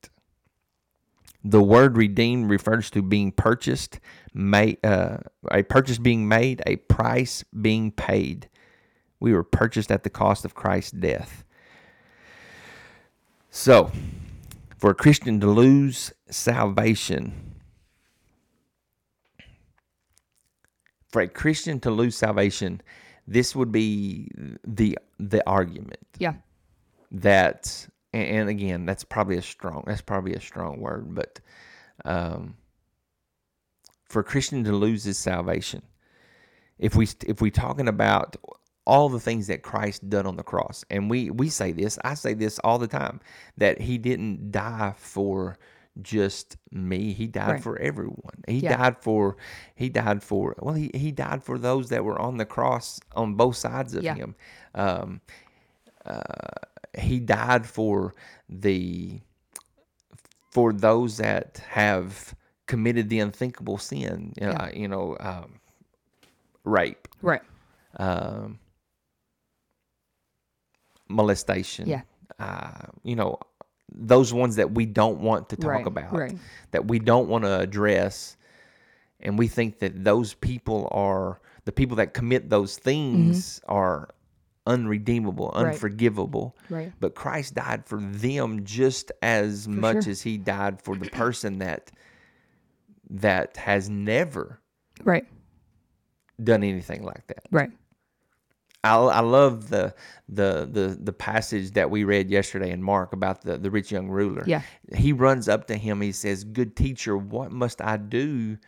The 1.45 1.62
word 1.62 1.97
redeemed 1.99 2.49
refers 2.51 2.90
to 2.92 3.03
being 3.03 3.30
purchased, 3.30 4.01
made, 4.32 4.78
uh, 4.84 5.18
a 5.51 5.62
purchase 5.62 5.99
being 5.99 6.26
made, 6.26 6.62
a 6.66 6.76
price 6.76 7.45
being 7.61 7.92
paid. 7.92 8.49
We 9.20 9.32
were 9.34 9.45
purchased 9.45 9.92
at 9.92 10.05
the 10.05 10.11
cost 10.11 10.45
of 10.47 10.55
Christ's 10.55 10.92
death. 10.92 11.45
So, 13.51 13.92
for 14.78 14.90
a 14.90 14.95
Christian 14.95 15.38
to 15.40 15.47
lose 15.47 16.12
salvation, 16.30 17.55
for 21.09 21.20
a 21.22 21.28
Christian 21.28 21.78
to 21.80 21.90
lose 21.90 22.16
salvation, 22.16 22.80
this 23.26 23.55
would 23.55 23.70
be 23.70 24.28
the 24.66 24.99
the 25.18 25.47
argument 25.49 26.01
Yeah. 26.18 26.34
that 27.12 27.86
and, 28.15 28.39
and 28.39 28.49
again 28.49 28.87
that's 28.87 29.05
probably 29.05 29.37
a 29.37 29.43
strong 29.43 29.83
that's 29.87 30.01
probably 30.03 30.35
a 30.35 30.41
strong 30.41 30.81
word 30.81 31.15
but 31.15 31.41
um, 32.05 32.55
for 34.09 34.21
a 34.21 34.25
christian 34.25 34.65
to 34.65 34.73
lose 34.73 35.05
his 35.05 35.19
salvation 35.19 35.83
if 36.79 36.95
we 36.95 37.09
if 37.27 37.41
we 37.41 37.51
talking 37.51 37.89
about 37.89 38.37
all 38.87 39.09
the 39.09 39.21
things 39.21 39.47
that 39.49 39.62
christ 39.62 40.09
done 40.09 40.27
on 40.27 40.37
the 40.37 40.43
cross 40.43 40.85
and 40.91 41.11
we 41.11 41.31
we 41.31 41.49
say 41.49 41.73
this 41.73 41.99
i 42.05 42.15
say 42.15 42.35
this 42.35 42.59
all 42.61 42.79
the 42.79 42.87
time 42.89 43.21
that 43.57 43.81
he 43.81 43.99
didn't 43.99 44.51
die 44.53 44.95
for 44.97 45.59
just 46.03 46.57
me 46.73 47.12
he 47.12 47.27
died 47.29 47.51
Right. 47.53 47.62
for 47.62 47.79
everyone 47.79 48.43
he 48.49 48.59
Yeah. 48.59 48.77
died 48.77 48.97
for 48.99 49.37
he 49.77 49.89
died 49.89 50.23
for 50.23 50.55
well 50.61 50.75
he, 50.75 50.91
he 50.93 51.12
died 51.12 51.43
for 51.45 51.57
those 51.59 51.89
that 51.91 52.05
were 52.05 52.21
on 52.21 52.37
the 52.37 52.45
cross 52.45 52.99
on 53.15 53.35
both 53.37 53.57
sides 53.57 53.95
of 53.95 54.03
Yeah. 54.03 54.15
him 54.15 54.35
um, 54.75 55.21
he 56.99 57.18
died 57.20 57.66
for 57.66 58.14
the 58.49 59.20
for 60.51 60.72
those 60.72 61.16
that 61.18 61.61
have 61.68 62.34
committed 62.66 63.09
the 63.09 63.18
unthinkable 63.20 63.78
sin 63.78 64.32
you 64.40 64.47
know, 64.47 64.53
Yeah. 64.53 64.70
you 64.74 64.88
know 64.88 65.16
um, 65.20 65.61
rape 66.64 67.09
Right. 67.22 67.42
um, 67.99 68.59
molestation 71.09 71.86
Yeah. 71.88 72.03
uh, 72.38 72.86
you 73.03 73.16
know 73.16 73.38
those 73.97 74.32
ones 74.32 74.57
that 74.57 74.72
we 74.72 74.86
don't 74.86 75.20
want 75.20 75.49
to 75.51 75.57
talk 75.57 75.70
Right, 75.70 75.86
about 75.86 76.12
right. 76.12 76.38
that 76.72 76.86
we 76.86 76.99
don't 76.99 77.28
want 77.28 77.45
to 77.45 77.61
address 77.61 78.36
and 79.20 79.38
we 79.38 79.47
think 79.47 79.78
that 79.80 80.03
those 80.05 80.34
people 80.34 80.88
are 80.90 81.40
the 81.64 81.72
people 81.72 81.97
that 81.97 82.12
commit 82.14 82.51
those 82.51 82.76
things 82.78 83.61
are 83.66 84.14
unredeemable. 84.67 85.53
Right. 85.55 85.67
unforgivable 85.75 86.57
Right. 86.71 86.93
but 87.01 87.15
Christ 87.15 87.55
died 87.55 87.87
for 87.87 88.01
them 88.01 88.65
just 88.65 89.12
as 89.23 89.69
much 89.69 90.05
sure. 90.05 90.11
as 90.12 90.23
he 90.23 90.39
died 90.39 90.81
for 90.81 90.97
the 90.97 91.11
person 91.11 91.59
that 91.59 91.91
that 93.11 93.57
has 93.59 93.91
never 93.91 94.61
Right. 95.03 95.27
done 96.43 96.62
anything 96.65 97.03
like 97.03 97.27
that. 97.27 97.45
Right. 97.51 97.71
I, 98.83 98.97
I 98.97 99.21
love 99.21 99.69
the, 99.71 99.95
the 100.29 100.69
the 100.71 100.99
the 101.01 101.12
passage 101.12 101.73
that 101.73 101.91
we 101.91 102.05
read 102.05 102.31
yesterday 102.31 102.71
in 102.71 102.83
Mark 102.83 103.12
about 103.15 103.41
the, 103.43 103.57
the 103.57 103.71
rich 103.71 103.91
young 103.91 104.09
ruler. 104.09 104.45
Yeah. 104.47 104.62
He 104.95 105.12
runs 105.12 105.49
up 105.49 105.67
to 105.69 105.77
him, 105.77 106.01
he 106.01 106.12
says, 106.12 106.45
Good 106.45 106.77
teacher, 106.77 107.17
what 107.17 107.51
must 107.51 107.81
I 107.81 107.97
do 107.97 108.59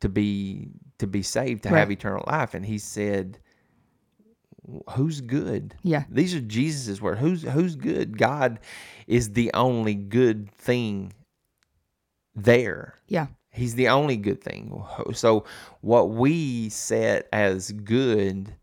to 0.00 0.08
be 0.08 0.70
to 0.98 1.06
be 1.06 1.22
saved, 1.22 1.62
to 1.64 1.68
have 1.70 1.90
eternal 1.90 2.24
life? 2.26 2.54
And 2.54 2.64
he 2.64 2.78
said, 2.78 3.38
Who's 4.90 5.20
good? 5.20 5.74
Yeah. 5.82 6.04
These 6.10 6.34
are 6.34 6.40
Jesus's 6.40 7.00
words. 7.00 7.20
Who's 7.20 7.42
who's 7.42 7.76
good? 7.76 8.18
God 8.18 8.60
is 9.06 9.32
the 9.32 9.50
only 9.54 9.94
good 9.94 10.50
thing 10.50 11.12
there. 12.34 12.94
Yeah. 13.08 13.28
He's 13.50 13.74
the 13.74 13.88
only 13.88 14.16
good 14.16 14.42
thing. 14.42 14.84
So 15.14 15.44
what 15.80 16.10
we 16.10 16.68
set 16.68 17.28
as 17.32 17.72
good 17.72 18.54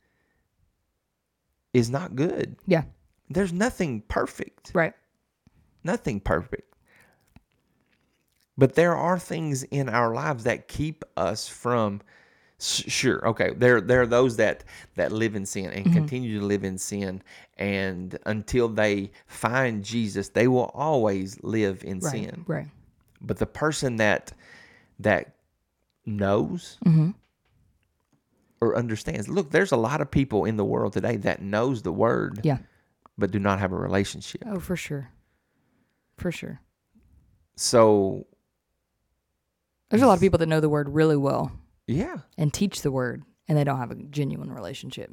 is 1.73 1.89
not 1.89 2.15
good. 2.15 2.55
Yeah. 2.67 2.83
There's 3.29 3.51
nothing 3.51 4.01
perfect. 4.07 4.71
Right. 4.73 4.93
Nothing 5.83 6.19
perfect. 6.19 6.73
But 8.57 8.75
there 8.75 8.95
are 8.95 9.19
things 9.19 9.63
in 9.63 9.89
our 9.89 10.13
lives 10.13 10.45
that 10.45 10.67
keep 10.67 11.03
us 11.17 11.47
from 11.47 12.01
sure 12.59 13.27
okay 13.27 13.53
there 13.55 13.79
there 13.81 14.01
are 14.01 14.07
those 14.07 14.37
that 14.37 14.63
that 14.95 15.11
live 15.11 15.35
in 15.35 15.45
sin 15.45 15.69
and 15.69 15.93
continue 15.93 16.39
to 16.39 16.45
live 16.45 16.63
in 16.63 16.75
sin 16.77 17.21
and 17.57 18.17
until 18.25 18.67
they 18.67 19.11
find 19.27 19.83
Jesus 19.83 20.29
they 20.29 20.47
will 20.47 20.71
always 20.73 21.37
live 21.43 21.83
in 21.83 21.99
Right. 21.99 22.11
sin 22.11 22.43
Right. 22.47 22.67
but 23.21 23.37
the 23.37 23.45
person 23.45 23.97
that 23.97 24.33
that 24.99 25.35
knows 26.05 26.79
Mm-hmm. 26.83 27.11
or 28.61 28.75
understands 28.75 29.29
look 29.29 29.51
there's 29.51 29.71
a 29.71 29.77
lot 29.77 30.01
of 30.01 30.09
people 30.09 30.45
in 30.45 30.57
the 30.57 30.65
world 30.65 30.93
today 30.93 31.17
that 31.17 31.43
knows 31.43 31.83
the 31.83 31.91
word 31.93 32.39
Yeah. 32.43 32.57
but 33.19 33.29
do 33.29 33.37
not 33.37 33.59
have 33.59 33.71
a 33.71 33.77
relationship 33.77 34.41
Oh, 34.47 34.59
for 34.59 34.75
sure. 34.75 35.11
For 36.17 36.31
sure. 36.31 36.59
so 37.55 38.25
There's 39.89 40.01
a 40.01 40.07
lot 40.07 40.15
of 40.15 40.21
people 40.21 40.39
that 40.39 40.47
know 40.47 40.59
the 40.59 40.69
word 40.69 40.89
really 40.89 41.17
well 41.17 41.51
yeah 41.87 42.17
and 42.37 42.53
teach 42.53 42.81
the 42.81 42.91
word, 42.91 43.23
and 43.47 43.57
they 43.57 43.63
don't 43.63 43.77
have 43.79 43.91
a 43.91 43.95
genuine 43.95 44.51
relationship. 44.51 45.11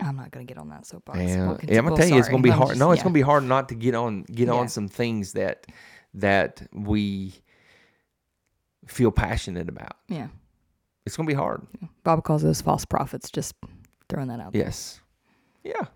I'm 0.00 0.16
not 0.16 0.30
gonna 0.30 0.44
get 0.44 0.58
on 0.58 0.68
that 0.68 0.86
soapbox. 0.86 1.18
Yeah, 1.18 1.48
We'll 1.48 1.60
yeah, 1.64 1.78
I'm 1.78 1.84
gonna 1.84 1.96
tell 1.96 2.08
you, 2.08 2.18
it's 2.18 2.28
gonna 2.28 2.42
be 2.42 2.50
I'm 2.52 2.58
hard. 2.58 2.68
just- 2.70 2.78
no, 2.78 2.92
it's 2.92 3.00
yeah. 3.00 3.04
gonna 3.04 3.14
be 3.14 3.20
hard 3.20 3.42
not 3.44 3.68
to 3.70 3.74
get 3.74 3.94
on 3.94 4.22
get 4.24 4.46
Yeah. 4.48 4.54
on 4.54 4.68
some 4.68 4.88
things 4.88 5.32
that 5.32 5.66
that 6.14 6.66
we 6.72 7.34
feel 8.86 9.10
passionate 9.10 9.68
about. 9.68 9.96
Yeah. 10.08 10.28
It's 11.04 11.16
gonna 11.16 11.26
be 11.26 11.34
hard. 11.34 11.66
Bob 12.04 12.22
calls 12.24 12.42
those 12.42 12.60
false 12.60 12.84
prophets. 12.84 13.30
Just 13.30 13.54
throwing 14.08 14.28
that 14.28 14.40
out 14.40 14.52
there. 14.52 14.62
Yes. 14.62 15.00
Yeah. 15.64 15.86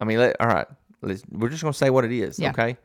I 0.00 0.04
mean, 0.04 0.18
let, 0.18 0.36
all 0.40 0.48
right. 0.48 0.66
Let's, 1.02 1.22
we're 1.30 1.48
just 1.50 1.62
gonna 1.62 1.72
say 1.74 1.90
what 1.90 2.04
it 2.04 2.12
is. 2.12 2.40
Okay. 2.40 2.76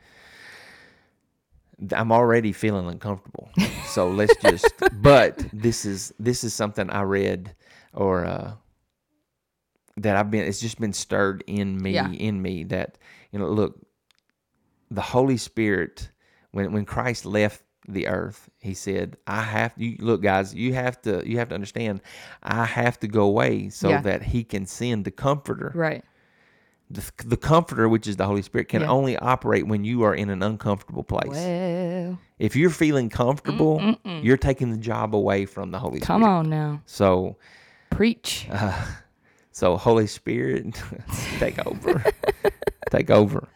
I'm 1.93 2.11
already 2.11 2.51
feeling 2.53 2.87
uncomfortable, 2.87 3.49
so 3.87 4.09
let's 4.09 4.35
just. 4.37 4.71
but 5.01 5.45
this 5.51 5.85
is 5.85 6.13
this 6.19 6.43
is 6.43 6.53
something 6.53 6.89
I 6.89 7.01
read 7.01 7.55
or 7.93 8.25
uh, 8.25 8.53
that 9.97 10.15
I've 10.15 10.31
been. 10.31 10.45
It's 10.45 10.61
just 10.61 10.79
been 10.79 10.93
stirred 10.93 11.43
in 11.47 11.81
me 11.81 11.91
Yeah. 11.91 12.09
in 12.11 12.41
me 12.41 12.63
that 12.65 12.97
you 13.31 13.39
know. 13.39 13.47
Look, 13.49 13.79
the 14.91 15.01
Holy 15.01 15.37
Spirit 15.37 16.09
when 16.51 16.71
when 16.71 16.85
Christ 16.85 17.25
left 17.25 17.63
the 17.87 18.07
earth, 18.07 18.49
he 18.59 18.73
said, 18.73 19.17
"I 19.27 19.41
have 19.41 19.73
you 19.77 19.97
look, 19.99 20.21
guys. 20.21 20.53
You 20.55 20.73
have 20.73 21.01
to 21.03 21.23
you 21.29 21.37
have 21.39 21.49
to 21.49 21.55
understand. 21.55 22.01
I 22.41 22.65
have 22.65 22.99
to 23.01 23.07
go 23.07 23.23
away 23.23 23.69
so 23.69 23.89
Yeah. 23.89 24.01
that 24.01 24.23
He 24.23 24.43
can 24.43 24.65
send 24.65 25.05
the 25.05 25.11
Comforter. 25.11 25.71
Right. 25.75 26.03
The, 26.89 27.03
the 27.25 27.37
Comforter, 27.37 27.89
which 27.89 28.05
is 28.07 28.15
the 28.17 28.25
Holy 28.25 28.41
Spirit, 28.43 28.67
can 28.69 28.81
Yeah. 28.81 28.87
only 28.89 29.17
operate 29.17 29.65
when 29.67 29.83
you 29.83 30.03
are 30.03 30.13
in 30.13 30.29
an 30.29 30.43
uncomfortable 30.43 31.03
place. 31.03 31.31
Well, 31.31 32.19
If 32.37 32.55
you're 32.55 32.69
feeling 32.69 33.09
comfortable, 33.09 33.95
you're 34.21 34.37
taking 34.37 34.69
the 34.71 34.77
job 34.77 35.15
away 35.15 35.45
from 35.45 35.71
the 35.71 35.79
Holy 35.79 35.99
come 35.99 36.21
Spirit. 36.21 36.21
Come 36.21 36.29
on 36.29 36.49
now, 36.49 36.81
So, 36.85 37.37
preach. 37.89 38.47
uh, 38.51 38.85
so 39.51 39.77
Holy 39.77 40.05
Spirit, 40.07 40.75
take 41.39 41.57
over, 41.65 42.03
take 42.91 43.09
over. 43.09 43.47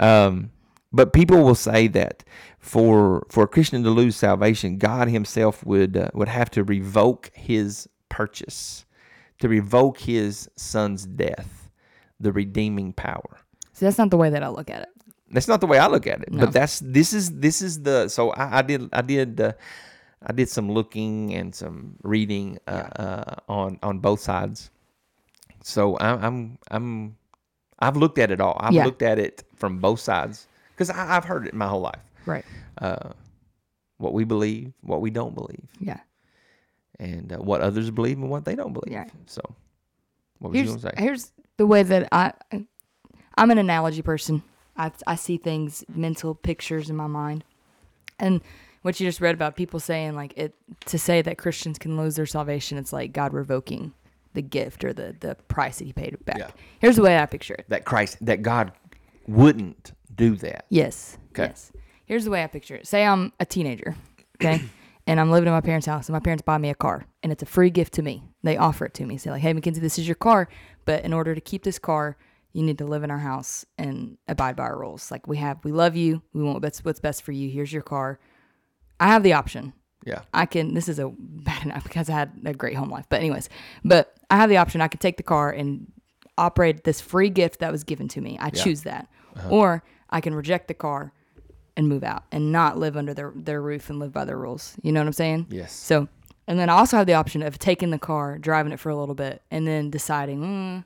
Um, 0.00 0.50
but 0.92 1.12
people 1.12 1.42
will 1.44 1.54
say 1.56 1.88
that 1.88 2.24
for 2.60 3.26
for 3.28 3.44
a 3.44 3.48
Christian 3.48 3.82
to 3.82 3.90
lose 3.90 4.16
salvation, 4.16 4.78
God 4.78 5.08
Himself 5.08 5.64
would 5.66 5.96
uh, 5.96 6.08
would 6.14 6.28
have 6.28 6.50
to 6.52 6.64
revoke 6.64 7.30
His 7.34 7.88
purchase, 8.08 8.84
to 9.40 9.48
revoke 9.48 9.98
His 10.00 10.48
Son's 10.56 11.04
death, 11.04 11.63
the 12.24 12.32
redeeming 12.32 12.92
power. 12.92 13.38
See, 13.72 13.86
that's 13.86 13.98
not 13.98 14.10
the 14.10 14.16
way 14.16 14.30
that 14.30 14.42
I 14.42 14.48
look 14.48 14.70
at 14.70 14.82
it. 14.82 14.88
That's 15.30 15.48
not 15.48 15.60
the 15.60 15.66
way 15.66 15.78
I 15.78 15.86
look 15.88 16.06
at 16.06 16.22
it, 16.22 16.32
No. 16.32 16.44
but 16.46 16.52
that's 16.52 16.80
this 16.80 17.12
is 17.12 17.30
this 17.38 17.60
is 17.62 17.82
the 17.82 18.08
so 18.08 18.30
I, 18.32 18.58
I 18.58 18.62
did 18.62 18.88
I 18.92 19.02
did 19.02 19.40
uh, 19.40 19.52
I 20.22 20.32
did 20.32 20.48
some 20.48 20.70
looking 20.70 21.34
and 21.34 21.54
some 21.54 21.96
reading 22.02 22.58
uh, 22.66 22.88
uh, 22.98 23.34
on 23.48 23.78
on 23.82 23.98
both 23.98 24.20
sides. 24.20 24.70
So 25.62 25.98
I'm 25.98 26.18
I'm 26.24 26.58
I'm 26.70 27.16
I've 27.80 27.96
looked 27.96 28.18
at 28.18 28.30
it 28.30 28.40
all. 28.40 28.56
I've 28.60 28.72
Yeah. 28.72 28.84
looked 28.84 29.02
at 29.02 29.18
it 29.18 29.42
from 29.56 29.78
both 29.80 29.98
sides 30.00 30.46
because 30.72 30.90
I've 30.90 31.24
heard 31.24 31.46
it 31.46 31.54
my 31.54 31.66
whole 31.66 31.80
life. 31.82 32.02
Right. 32.26 32.44
Uh, 32.78 33.10
what 33.98 34.12
we 34.12 34.24
believe, 34.24 34.72
what 34.82 35.00
we 35.00 35.10
don't 35.10 35.34
believe, 35.34 35.66
Yeah. 35.80 36.00
and 37.00 37.32
uh, 37.32 37.38
what 37.38 37.60
others 37.60 37.90
believe 37.90 38.18
and 38.18 38.30
what 38.30 38.44
they 38.44 38.54
don't 38.54 38.72
believe. 38.72 38.92
Yeah. 38.92 39.08
So, 39.26 39.40
what 40.38 40.52
was 40.52 40.60
you 40.60 40.66
gonna 40.66 40.80
say? 40.80 40.92
here's 40.98 41.32
the 41.56 41.66
way 41.66 41.82
that 41.82 42.08
I 42.12 42.32
I'm 43.36 43.50
an 43.50 43.58
analogy 43.58 44.02
person. 44.02 44.42
I 44.76 44.90
I 45.06 45.14
see 45.14 45.36
things, 45.36 45.84
mental 45.88 46.34
pictures 46.34 46.90
in 46.90 46.96
my 46.96 47.06
mind, 47.06 47.44
and 48.18 48.40
what 48.82 49.00
you 49.00 49.06
just 49.06 49.20
read 49.20 49.34
about 49.34 49.56
people 49.56 49.80
saying 49.80 50.14
like 50.14 50.34
it 50.36 50.54
to 50.86 50.98
say 50.98 51.22
that 51.22 51.38
Christians 51.38 51.78
can 51.78 51.96
lose 51.96 52.16
their 52.16 52.26
salvation, 52.26 52.76
it's 52.76 52.92
like 52.92 53.12
God 53.12 53.32
revoking 53.32 53.94
the 54.34 54.42
gift 54.42 54.84
or 54.84 54.92
the 54.92 55.16
the 55.18 55.36
price 55.48 55.78
that 55.78 55.86
He 55.86 55.92
paid 55.92 56.22
back. 56.24 56.38
Yeah. 56.38 56.50
Here's 56.80 56.96
the 56.96 57.02
way 57.02 57.18
I 57.18 57.26
picture 57.26 57.54
it. 57.54 57.64
That 57.68 57.84
Christ, 57.84 58.18
that 58.20 58.42
God 58.42 58.72
wouldn't 59.26 59.92
do 60.14 60.36
that. 60.36 60.66
Yes. 60.68 61.16
Okay. 61.30 61.44
Yes. 61.44 61.72
Here's 62.04 62.24
the 62.24 62.30
way 62.30 62.44
I 62.44 62.46
picture 62.46 62.76
it. 62.76 62.86
Say 62.86 63.06
I'm 63.06 63.32
a 63.40 63.46
teenager, 63.46 63.96
okay, 64.36 64.62
and 65.06 65.18
I'm 65.18 65.30
living 65.30 65.46
in 65.46 65.54
my 65.54 65.62
parents' 65.62 65.86
house, 65.86 66.08
and 66.08 66.12
my 66.12 66.20
parents 66.20 66.42
buy 66.42 66.58
me 66.58 66.68
a 66.68 66.74
car, 66.74 67.06
and 67.22 67.32
it's 67.32 67.42
a 67.42 67.46
free 67.46 67.70
gift 67.70 67.94
to 67.94 68.02
me. 68.02 68.22
They 68.42 68.58
offer 68.58 68.84
it 68.84 68.94
to 68.94 69.06
me. 69.06 69.16
Say 69.16 69.30
like, 69.30 69.40
"Hey, 69.40 69.54
Mackenzie, 69.54 69.80
this 69.80 69.98
is 69.98 70.06
your 70.06 70.14
car, 70.16 70.48
but 70.84 71.04
in 71.04 71.12
order 71.12 71.34
to 71.34 71.40
keep 71.40 71.62
this 71.62 71.78
car, 71.78 72.16
you 72.52 72.62
need 72.62 72.78
to 72.78 72.84
live 72.84 73.02
in 73.02 73.10
our 73.10 73.18
house 73.18 73.66
and 73.78 74.16
abide 74.28 74.56
by 74.56 74.64
our 74.64 74.78
rules. 74.78 75.10
Like 75.10 75.26
we 75.26 75.36
have, 75.38 75.58
we 75.64 75.72
love 75.72 75.96
you. 75.96 76.22
We 76.32 76.42
want 76.42 76.62
what's 76.62 76.84
what's 76.84 77.00
best 77.00 77.22
for 77.22 77.32
you. 77.32 77.50
Here's 77.50 77.72
your 77.72 77.82
car. 77.82 78.18
I 79.00 79.08
have 79.08 79.22
the 79.22 79.32
option. 79.32 79.72
Yeah. 80.04 80.20
I 80.32 80.46
can. 80.46 80.74
This 80.74 80.88
is 80.88 80.98
a 80.98 81.12
bad 81.18 81.62
enough 81.64 81.84
because 81.84 82.08
I 82.08 82.12
had 82.12 82.32
a 82.44 82.54
great 82.54 82.76
home 82.76 82.90
life. 82.90 83.06
But 83.08 83.20
anyways, 83.20 83.48
but 83.84 84.14
I 84.30 84.36
have 84.36 84.48
the 84.48 84.56
option. 84.56 84.80
I 84.80 84.88
can 84.88 85.00
take 85.00 85.16
the 85.16 85.22
car 85.22 85.50
and 85.50 85.90
operate 86.38 86.84
this 86.84 87.00
free 87.00 87.30
gift 87.30 87.60
that 87.60 87.72
was 87.72 87.84
given 87.84 88.08
to 88.08 88.20
me. 88.20 88.36
I 88.40 88.50
choose 88.50 88.82
that, 88.82 89.08
uh-huh. 89.36 89.48
or 89.50 89.84
I 90.10 90.20
can 90.20 90.34
reject 90.34 90.68
the 90.68 90.74
car 90.74 91.12
and 91.76 91.88
move 91.88 92.04
out 92.04 92.24
and 92.30 92.52
not 92.52 92.78
live 92.78 92.96
under 92.96 93.14
their 93.14 93.32
their 93.34 93.60
roof 93.60 93.90
and 93.90 93.98
live 93.98 94.12
by 94.12 94.24
their 94.24 94.38
rules. 94.38 94.76
You 94.82 94.92
know 94.92 95.00
what 95.00 95.06
I'm 95.06 95.12
saying? 95.12 95.46
Yes. 95.50 95.72
So, 95.72 96.08
and 96.46 96.58
then 96.58 96.68
I 96.68 96.74
also 96.74 96.96
have 96.96 97.06
the 97.06 97.14
option 97.14 97.42
of 97.42 97.58
taking 97.58 97.90
the 97.90 97.98
car, 97.98 98.38
driving 98.38 98.72
it 98.72 98.80
for 98.80 98.90
a 98.90 98.96
little 98.96 99.14
bit, 99.14 99.42
and 99.50 99.66
then 99.66 99.90
deciding, 99.90 100.40
mm, 100.40 100.84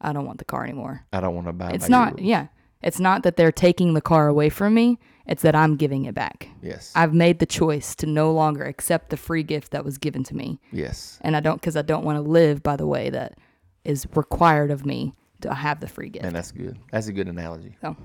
I 0.00 0.12
don't 0.12 0.26
want 0.26 0.38
the 0.38 0.44
car 0.44 0.64
anymore. 0.64 1.04
I 1.12 1.20
don't 1.20 1.34
want 1.34 1.46
to 1.46 1.52
buy. 1.52 1.70
It's 1.70 1.88
not. 1.88 2.14
rules. 2.14 2.22
Yeah. 2.26 2.46
It's 2.82 3.00
not 3.00 3.22
that 3.22 3.36
they're 3.36 3.52
taking 3.52 3.94
the 3.94 4.02
car 4.02 4.28
away 4.28 4.50
from 4.50 4.74
me. 4.74 4.98
It's 5.26 5.40
that 5.40 5.54
I'm 5.54 5.76
giving 5.76 6.04
it 6.04 6.14
back. 6.14 6.48
Yes. 6.60 6.92
I've 6.94 7.14
made 7.14 7.38
the 7.38 7.46
choice 7.46 7.94
to 7.96 8.06
no 8.06 8.30
longer 8.30 8.62
accept 8.64 9.08
the 9.08 9.16
free 9.16 9.42
gift 9.42 9.70
that 9.72 9.82
was 9.84 9.96
given 9.96 10.22
to 10.24 10.36
me. 10.36 10.60
yes. 10.70 11.18
And 11.22 11.34
I 11.34 11.40
don't, 11.40 11.58
because 11.58 11.76
I 11.76 11.82
don't 11.82 12.04
want 12.04 12.16
to 12.16 12.20
live 12.22 12.62
by 12.62 12.76
the 12.76 12.86
way 12.86 13.08
that 13.08 13.38
is 13.84 14.06
required 14.14 14.70
of 14.70 14.84
me 14.84 15.14
to 15.40 15.54
have 15.54 15.80
the 15.80 15.88
free 15.88 16.10
gift. 16.10 16.26
And 16.26 16.36
that's 16.36 16.52
good. 16.52 16.78
That's 16.92 17.06
a 17.06 17.12
good 17.12 17.26
analogy. 17.28 17.74
So, 17.80 17.96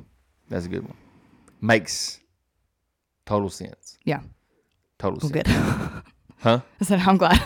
That's 0.48 0.66
a 0.66 0.70
good 0.70 0.84
one. 0.84 0.96
Makes 1.60 2.22
total 3.26 3.50
sense. 3.50 3.98
yeah, 4.06 4.22
Total 4.98 5.20
well, 5.22 5.30
sense. 5.32 5.48
good. 5.48 6.04
Huh? 6.40 6.62
I 6.80 6.84
said, 6.86 7.00
I'm 7.00 7.18
glad. 7.18 7.42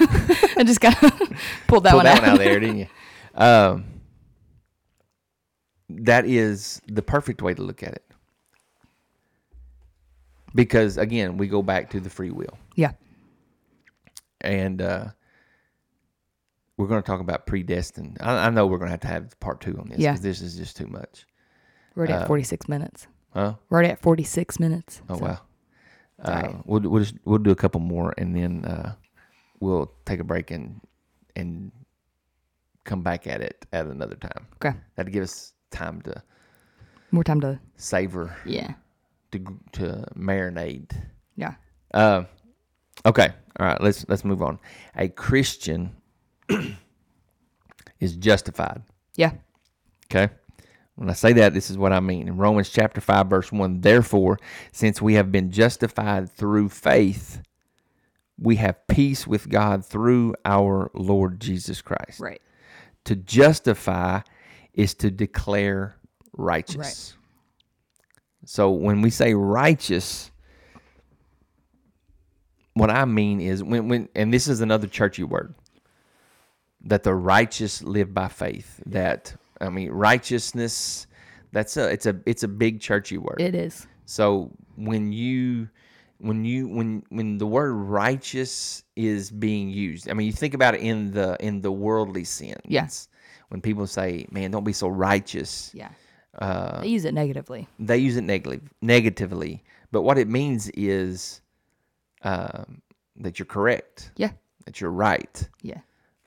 I 0.58 0.64
just 0.66 0.80
got 0.80 0.96
pulled 1.68 1.84
that 1.84 1.92
Pull 1.92 1.98
one 1.98 2.06
that 2.06 2.18
out. 2.18 2.22
one 2.22 2.30
out 2.32 2.38
there, 2.38 2.60
didn't 2.60 2.78
you? 2.78 2.88
Um, 3.36 3.86
that 5.90 6.26
is 6.26 6.82
the 6.88 7.02
perfect 7.02 7.42
way 7.42 7.54
to 7.54 7.62
look 7.62 7.82
at 7.84 7.94
it. 7.94 8.04
Because 10.56 10.98
again, 10.98 11.38
we 11.38 11.48
go 11.48 11.62
back 11.64 11.90
to 11.92 12.00
the 12.00 12.10
free 12.10 12.30
will. 12.32 12.58
Yeah. 12.76 12.92
and 14.42 14.82
uh, 14.82 15.06
we're 16.78 16.88
going 16.88 17.02
to 17.02 17.06
talk 17.06 17.20
about 17.22 17.48
predestined. 17.48 18.18
I, 18.22 18.48
I 18.48 18.50
know 18.50 18.68
we're 18.68 18.78
going 18.78 18.88
to 18.90 18.92
have 18.92 19.00
to 19.02 19.08
have 19.08 19.40
part 19.40 19.62
two 19.62 19.78
on 19.80 19.90
this 19.90 20.00
Yeah. 20.00 20.12
because 20.12 20.22
this 20.22 20.42
is 20.42 20.56
just 20.56 20.78
too 20.78 20.88
much. 20.88 21.26
We're 21.96 22.02
already 22.02 22.14
Uh, 22.14 22.22
at 22.22 22.28
46 22.28 22.68
minutes. 22.68 23.08
Huh? 23.34 23.56
We're 23.70 23.78
already 23.78 23.92
at 23.92 24.02
46 24.02 24.60
minutes. 24.60 25.02
Oh 25.10 25.18
so- 25.18 25.24
wow. 25.26 25.40
Uh, 26.24 26.32
right. 26.32 26.56
We'll 26.66 26.82
we'll 26.82 27.04
just 27.04 27.16
we'll 27.26 27.40
do 27.40 27.52
a 27.52 27.56
couple 27.56 27.82
more 27.82 28.14
and 28.18 28.36
then 28.36 28.66
uh, 28.66 28.96
we'll 29.60 29.92
take 30.06 30.20
a 30.20 30.24
break 30.24 30.52
and 30.52 30.80
and 31.36 31.72
come 32.86 33.02
back 33.04 33.28
at 33.28 33.42
it 33.42 33.66
at 33.74 33.86
another 33.86 34.16
time. 34.16 34.48
Okay. 34.56 34.78
That'd 34.96 35.12
give 35.14 35.24
us 35.24 35.54
time 35.72 36.02
to 36.04 36.22
More 37.12 37.24
time 37.24 37.42
to, 37.42 37.60
savor 37.78 38.36
yeah. 38.46 38.74
to 39.32 39.40
to 39.74 40.06
marinate. 40.18 40.92
Yeah. 41.36 41.56
Uh, 41.94 42.24
okay. 43.06 43.30
All 43.60 43.66
right. 43.68 43.82
Let's 43.82 44.06
let's 44.10 44.24
move 44.26 44.42
on. 44.42 44.60
A 44.96 45.08
Christian 45.10 45.96
is 48.00 48.16
justified. 48.16 48.82
Yeah. 49.16 49.32
Okay. 50.12 50.34
When 50.96 51.10
I 51.10 51.14
say 51.14 51.34
that, 51.34 51.54
this 51.54 51.70
is 51.70 51.78
what 51.78 51.92
I 51.92 52.00
mean. 52.00 52.28
In 52.28 52.38
Romans 52.38 52.70
chapter 52.70 53.02
5, 53.02 53.28
verse 53.28 53.52
1, 53.52 53.82
therefore, 53.82 54.38
since 54.72 55.02
we 55.02 55.16
have 55.16 55.32
been 55.32 55.52
justified 55.52 56.30
through 56.30 56.70
faith, 56.70 57.42
we 58.38 58.58
have 58.58 58.88
peace 58.88 59.26
with 59.26 59.50
God 59.50 59.86
through 59.86 60.36
our 60.46 60.92
Lord 60.94 61.40
Jesus 61.40 61.82
Christ. 61.82 62.20
Right. 62.20 62.42
To 63.06 63.16
justify 63.16 64.22
is 64.74 64.94
to 64.96 65.10
declare 65.10 65.96
righteous. 66.34 66.78
Right. 66.78 67.14
So 68.46 68.72
when 68.72 69.02
we 69.02 69.10
say 69.10 69.34
righteous, 69.34 70.32
what 72.74 72.90
I 72.90 73.06
mean 73.06 73.40
is 73.40 73.64
when 73.64 73.88
when 73.88 74.10
and 74.16 74.34
this 74.34 74.48
is 74.48 74.62
another 74.62 74.88
churchy 74.88 75.24
word 75.24 75.54
that 76.86 77.04
the 77.04 77.14
righteous 77.14 77.82
live 77.82 78.14
by 78.14 78.28
faith. 78.28 78.82
That 78.86 79.36
I 79.66 79.70
mean 79.70 79.90
righteousness 79.92 81.08
that's 81.52 81.78
a 81.78 81.90
it's 81.92 82.06
a 82.06 82.16
it's 82.26 82.44
a 82.44 82.48
big 82.48 82.82
churchy 82.82 83.18
word. 83.18 83.40
It 83.40 83.56
is. 83.56 83.88
So 84.06 84.52
when 84.76 85.12
you 85.14 85.70
when 86.18 86.44
you 86.46 86.68
when 86.68 87.04
when 87.10 87.38
the 87.38 87.46
word 87.48 87.74
righteous 87.74 88.84
is 88.96 89.30
being 89.32 89.70
used, 89.70 90.10
I 90.10 90.14
mean 90.14 90.28
you 90.28 90.34
think 90.34 90.54
about 90.54 90.74
it 90.76 90.82
in 90.82 91.12
the 91.12 91.38
in 91.40 91.62
the 91.62 91.72
worldly 91.72 92.24
sense. 92.24 92.62
Yeah. 92.66 92.88
When 93.50 93.62
people 93.62 93.86
say, 93.86 94.26
"Man, 94.32 94.50
don't 94.52 94.64
be 94.64 94.74
so 94.74 94.88
righteous," 94.88 95.70
Yeah. 95.76 95.90
uh, 96.40 96.82
They 96.82 96.88
use 96.88 97.06
it 97.06 97.14
negatively. 97.14 97.68
they 97.80 97.98
use 98.00 98.18
it 98.18 98.24
negative, 98.24 98.62
negatively. 98.82 99.64
But 99.92 100.02
what 100.02 100.18
it 100.18 100.28
means 100.28 100.70
is 100.74 101.42
um, 102.24 102.82
that 103.18 103.38
you're 103.38 103.46
correct, 103.46 104.12
Yeah. 104.16 104.32
that 104.66 104.82
you're 104.82 104.92
right, 104.92 105.50
Yeah. 105.62 105.82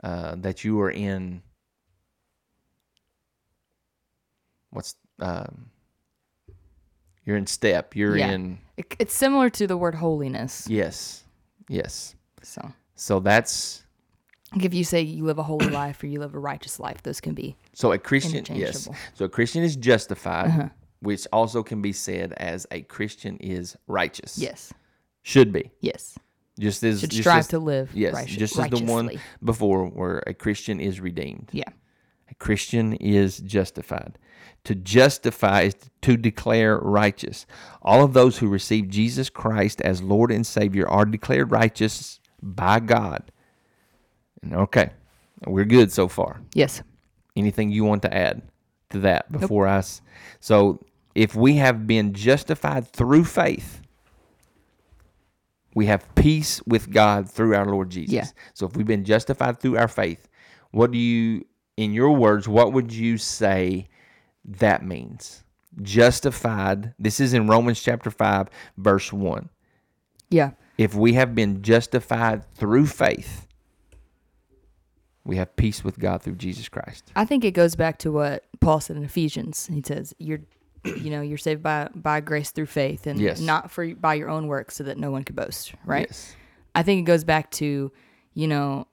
uh, 0.04 0.36
that 0.36 0.62
you 0.64 0.80
are 0.82 0.90
in 0.90 1.42
what's 4.70 4.94
um, 5.20 5.70
you're 7.24 7.36
in 7.36 7.46
step. 7.46 7.96
You're 7.96 8.16
Yeah. 8.16 8.32
in 8.32 8.58
It, 8.76 8.94
it's 8.98 9.14
similar 9.14 9.50
to 9.50 9.66
the 9.66 9.76
word 9.76 9.94
holiness. 9.96 10.66
yes, 10.68 11.24
yes. 11.68 12.14
So, 12.42 12.72
So 12.94 13.20
that's 13.20 13.82
like 14.54 14.64
if 14.64 14.72
you 14.74 14.84
say 14.84 15.00
you 15.02 15.24
live 15.24 15.38
a 15.38 15.42
holy 15.42 15.68
life 15.68 16.02
or 16.02 16.06
you 16.06 16.20
live 16.20 16.34
a 16.34 16.38
righteous 16.38 16.78
life, 16.78 17.02
those 17.02 17.20
can 17.20 17.34
be. 17.34 17.56
so 17.72 17.92
a 17.92 17.98
Christian. 17.98 18.44
Yes. 18.56 18.88
So 19.14 19.24
a 19.24 19.28
Christian 19.28 19.62
is 19.64 19.74
justified, 19.76 20.46
Uh-huh. 20.48 20.68
which 21.00 21.26
also 21.32 21.62
can 21.62 21.82
be 21.82 21.92
said 21.92 22.32
as 22.34 22.66
a 22.70 22.82
Christian 22.82 23.36
is 23.38 23.76
righteous. 23.86 24.38
Yes. 24.38 24.72
should 25.22 25.52
be 25.52 25.72
Yes. 25.80 26.16
just 26.60 26.84
as 26.84 27.00
Should 27.00 27.10
just 27.10 27.22
strive 27.22 27.38
as- 27.40 27.48
to 27.48 27.58
live 27.58 27.90
Yes, 27.92 28.14
righteous, 28.14 28.36
just 28.36 28.58
as 28.60 28.70
the 28.70 28.84
one 28.84 29.10
before 29.42 29.86
where 29.88 30.22
a 30.28 30.32
Christian 30.32 30.78
is 30.78 31.00
redeemed. 31.00 31.48
Yeah. 31.52 31.68
A 32.30 32.34
Christian 32.34 32.94
is 32.94 33.38
justified. 33.38 34.18
To 34.64 34.74
justify 34.74 35.62
is 35.62 35.76
to 36.02 36.16
declare 36.16 36.78
righteous. 36.78 37.46
All 37.82 38.02
of 38.04 38.12
those 38.14 38.38
who 38.38 38.48
receive 38.48 38.88
Jesus 38.88 39.30
Christ 39.30 39.80
as 39.82 40.02
Lord 40.02 40.32
and 40.32 40.44
Savior 40.46 40.88
are 40.88 41.04
declared 41.04 41.52
righteous 41.52 42.18
by 42.42 42.80
God. 42.80 43.30
Okay, 44.52 44.90
we're 45.46 45.64
good 45.64 45.92
so 45.92 46.08
far. 46.08 46.40
Yes. 46.54 46.82
Anything 47.36 47.70
you 47.70 47.84
want 47.84 48.02
to 48.02 48.12
add 48.14 48.42
to 48.90 48.98
that 49.00 49.30
before 49.30 49.66
I? 49.66 49.78
s- 49.78 50.00
So, 50.40 50.84
if 51.14 51.34
we 51.34 51.54
have 51.56 51.86
been 51.86 52.12
justified 52.12 52.88
through 52.88 53.24
faith, 53.24 53.82
we 55.74 55.86
have 55.86 56.12
peace 56.14 56.62
with 56.66 56.90
God 56.90 57.28
through 57.30 57.54
our 57.54 57.66
Lord 57.66 57.90
Jesus. 57.90 58.12
Yeah. 58.12 58.24
So, 58.54 58.66
if 58.66 58.76
we've 58.76 58.86
been 58.86 59.04
justified 59.04 59.60
through 59.60 59.76
our 59.76 59.88
faith, 59.88 60.28
what 60.70 60.90
do 60.90 60.98
you, 60.98 61.44
in 61.76 61.92
your 61.92 62.10
words, 62.12 62.48
what 62.48 62.72
would 62.72 62.92
you 62.92 63.18
say 63.18 63.88
that 64.44 64.84
means? 64.84 65.42
Justified. 65.82 66.94
This 66.98 67.20
is 67.20 67.34
in 67.34 67.46
Romans 67.46 67.82
chapter 67.82 68.10
5, 68.10 68.48
verse 68.78 69.12
1. 69.12 69.50
Yeah. 70.30 70.52
If 70.78 70.94
we 70.94 71.14
have 71.14 71.34
been 71.34 71.62
justified 71.62 72.44
through 72.54 72.86
faith, 72.86 73.46
we 75.24 75.36
have 75.36 75.54
peace 75.56 75.82
with 75.84 75.98
God 75.98 76.22
through 76.22 76.36
Jesus 76.36 76.68
Christ. 76.68 77.10
I 77.16 77.24
think 77.24 77.44
it 77.44 77.52
goes 77.52 77.74
back 77.76 77.98
to 77.98 78.12
what 78.12 78.44
Paul 78.60 78.80
said 78.80 78.96
in 78.96 79.02
Ephesians. 79.04 79.66
He 79.72 79.82
says, 79.84 80.14
"You're, 80.18 80.40
you 80.84 81.10
know, 81.10 81.20
you're 81.20 81.38
saved 81.38 81.62
by 81.62 81.88
by 81.94 82.20
grace 82.20 82.50
through 82.50 82.66
faith, 82.66 83.06
and 83.06 83.18
Yes. 83.18 83.40
not 83.40 83.70
for 83.70 83.94
by 83.94 84.14
your 84.14 84.28
own 84.28 84.46
works, 84.46 84.76
so 84.76 84.84
that 84.84 84.98
no 84.98 85.10
one 85.10 85.24
could 85.24 85.34
boast." 85.36 85.74
Right. 85.84 86.06
Yes. 86.08 86.36
I 86.74 86.82
think 86.82 87.00
it 87.00 87.10
goes 87.10 87.24
back 87.24 87.50
to, 87.52 87.90
you 88.34 88.46
know, 88.46 88.86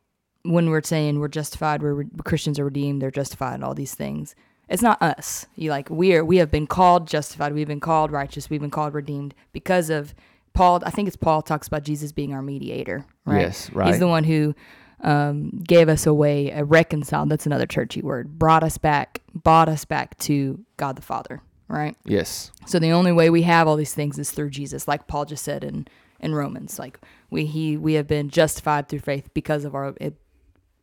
when 0.44 0.70
we're 0.70 0.84
saying 0.84 1.20
we're 1.20 1.28
justified, 1.28 1.82
we're 1.82 2.06
Christians 2.24 2.60
are 2.60 2.66
redeemed, 2.66 3.02
they're 3.02 3.12
justified, 3.12 3.64
all 3.64 3.74
these 3.74 3.96
things. 3.96 4.36
It's 4.70 4.82
not 4.82 5.02
us. 5.02 5.46
You 5.56 5.70
like 5.70 5.90
we 5.90 6.16
are. 6.16 6.24
We 6.24 6.38
have 6.38 6.52
been 6.52 6.68
called 6.68 7.08
justified. 7.08 7.54
We've 7.54 7.68
been 7.68 7.80
called 7.80 8.12
righteous. 8.12 8.50
We've 8.50 8.62
been 8.62 8.72
called 8.72 8.94
redeemed 8.94 9.34
because 9.52 9.90
of 9.90 10.14
Paul. 10.54 10.82
I 10.86 10.90
think 10.90 11.08
it's 11.08 11.18
Paul 11.18 11.42
talks 11.42 11.68
about 11.68 11.84
Jesus 11.84 12.12
being 12.12 12.34
our 12.34 12.42
mediator. 12.42 13.06
Right. 13.26 13.42
Yes, 13.42 13.70
right. 13.72 13.88
He's 13.88 14.00
the 14.00 14.08
one 14.08 14.24
who 14.24 14.56
um, 15.02 15.50
gave 15.68 15.90
us 15.90 16.06
away, 16.06 16.50
a 16.52 16.64
reconciled. 16.64 17.30
That's 17.30 17.46
another 17.46 17.66
churchy 17.66 18.02
word. 18.02 18.40
Brought 18.40 18.64
us 18.64 18.78
back, 18.78 19.22
bought 19.34 19.68
us 19.68 19.86
back 19.86 20.18
to 20.20 20.64
God 20.78 20.96
the 20.96 21.02
Father. 21.02 21.42
Right. 21.68 21.96
Yes. 22.06 22.52
So 22.66 22.80
the 22.80 22.92
only 22.92 23.12
way 23.12 23.30
we 23.30 23.44
have 23.44 23.68
all 23.68 23.76
these 23.76 23.94
things 23.94 24.18
is 24.20 24.32
through 24.32 24.52
Jesus, 24.52 24.88
like 24.88 25.08
Paul 25.08 25.26
just 25.26 25.44
said 25.44 25.64
in 25.64 25.88
in 26.20 26.34
Romans. 26.34 26.80
Like 26.80 27.00
we 27.30 27.46
he 27.46 27.78
we 27.78 27.94
have 27.94 28.08
been 28.08 28.30
justified 28.30 28.88
through 28.88 29.00
faith 29.00 29.30
because 29.34 29.66
of 29.66 29.76
our 29.76 29.94
it, 30.00 30.16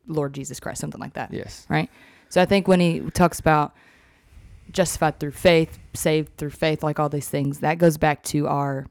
Lord 0.06 0.32
Jesus 0.34 0.60
Christ, 0.60 0.80
something 0.80 1.00
like 1.00 1.14
that. 1.14 1.32
Yes. 1.32 1.66
Right. 1.68 1.88
So 2.28 2.40
I 2.40 2.46
think 2.46 2.68
when 2.68 2.80
he 2.80 3.00
talks 3.12 3.40
about 3.40 3.74
justified 4.70 5.18
through 5.18 5.32
faith, 5.32 5.78
saved 5.94 6.36
through 6.36 6.50
faith, 6.50 6.82
like 6.82 6.98
all 7.00 7.08
these 7.08 7.28
things, 7.28 7.60
that 7.60 7.78
goes 7.78 7.96
back 7.98 8.22
to 8.24 8.46
our 8.46 8.86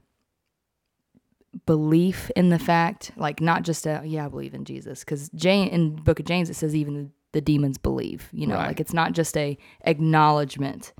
belief 1.66 2.30
in 2.36 2.49
the 2.49 2.60
fact, 2.60 3.12
like 3.18 3.41
not 3.41 3.64
just 3.64 3.86
a 3.88 4.01
yeah, 4.05 4.26
I 4.26 4.30
believe 4.30 4.53
in 4.53 4.66
Jesus, 4.66 4.99
because 5.03 5.30
Jane 5.30 5.68
in 5.70 5.95
the 5.95 6.01
Book 6.01 6.20
of 6.20 6.26
James 6.26 6.49
it 6.49 6.55
says 6.55 6.76
even 6.76 6.93
the, 6.93 7.10
the 7.34 7.41
demons 7.41 7.78
believe. 7.78 8.30
You 8.32 8.47
know, 8.47 8.55
Right. 8.55 8.68
like 8.68 8.80
it's 8.80 8.93
not 8.93 9.14
just 9.14 9.36
a 9.38 9.57
acknowledgement 9.86 10.93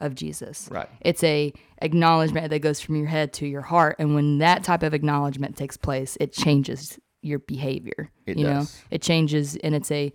of 0.00 0.14
Jesus. 0.14 0.68
Right. 0.70 0.88
It's 1.00 1.24
a 1.24 1.52
acknowledgement 1.80 2.50
that 2.50 2.58
goes 2.58 2.80
from 2.80 2.96
your 2.96 3.06
head 3.06 3.32
to 3.34 3.46
your 3.46 3.62
heart, 3.62 3.96
and 3.98 4.14
when 4.14 4.38
that 4.38 4.64
type 4.64 4.82
of 4.82 4.92
acknowledgement 4.92 5.56
takes 5.56 5.76
place, 5.76 6.16
it 6.20 6.32
changes 6.32 6.98
your 7.26 7.40
behavior. 7.40 8.10
It 8.26 8.38
you 8.38 8.44
know, 8.44 8.66
it 8.90 9.02
changes, 9.02 9.56
and 9.56 9.74
it's 9.74 9.90
a 9.90 10.12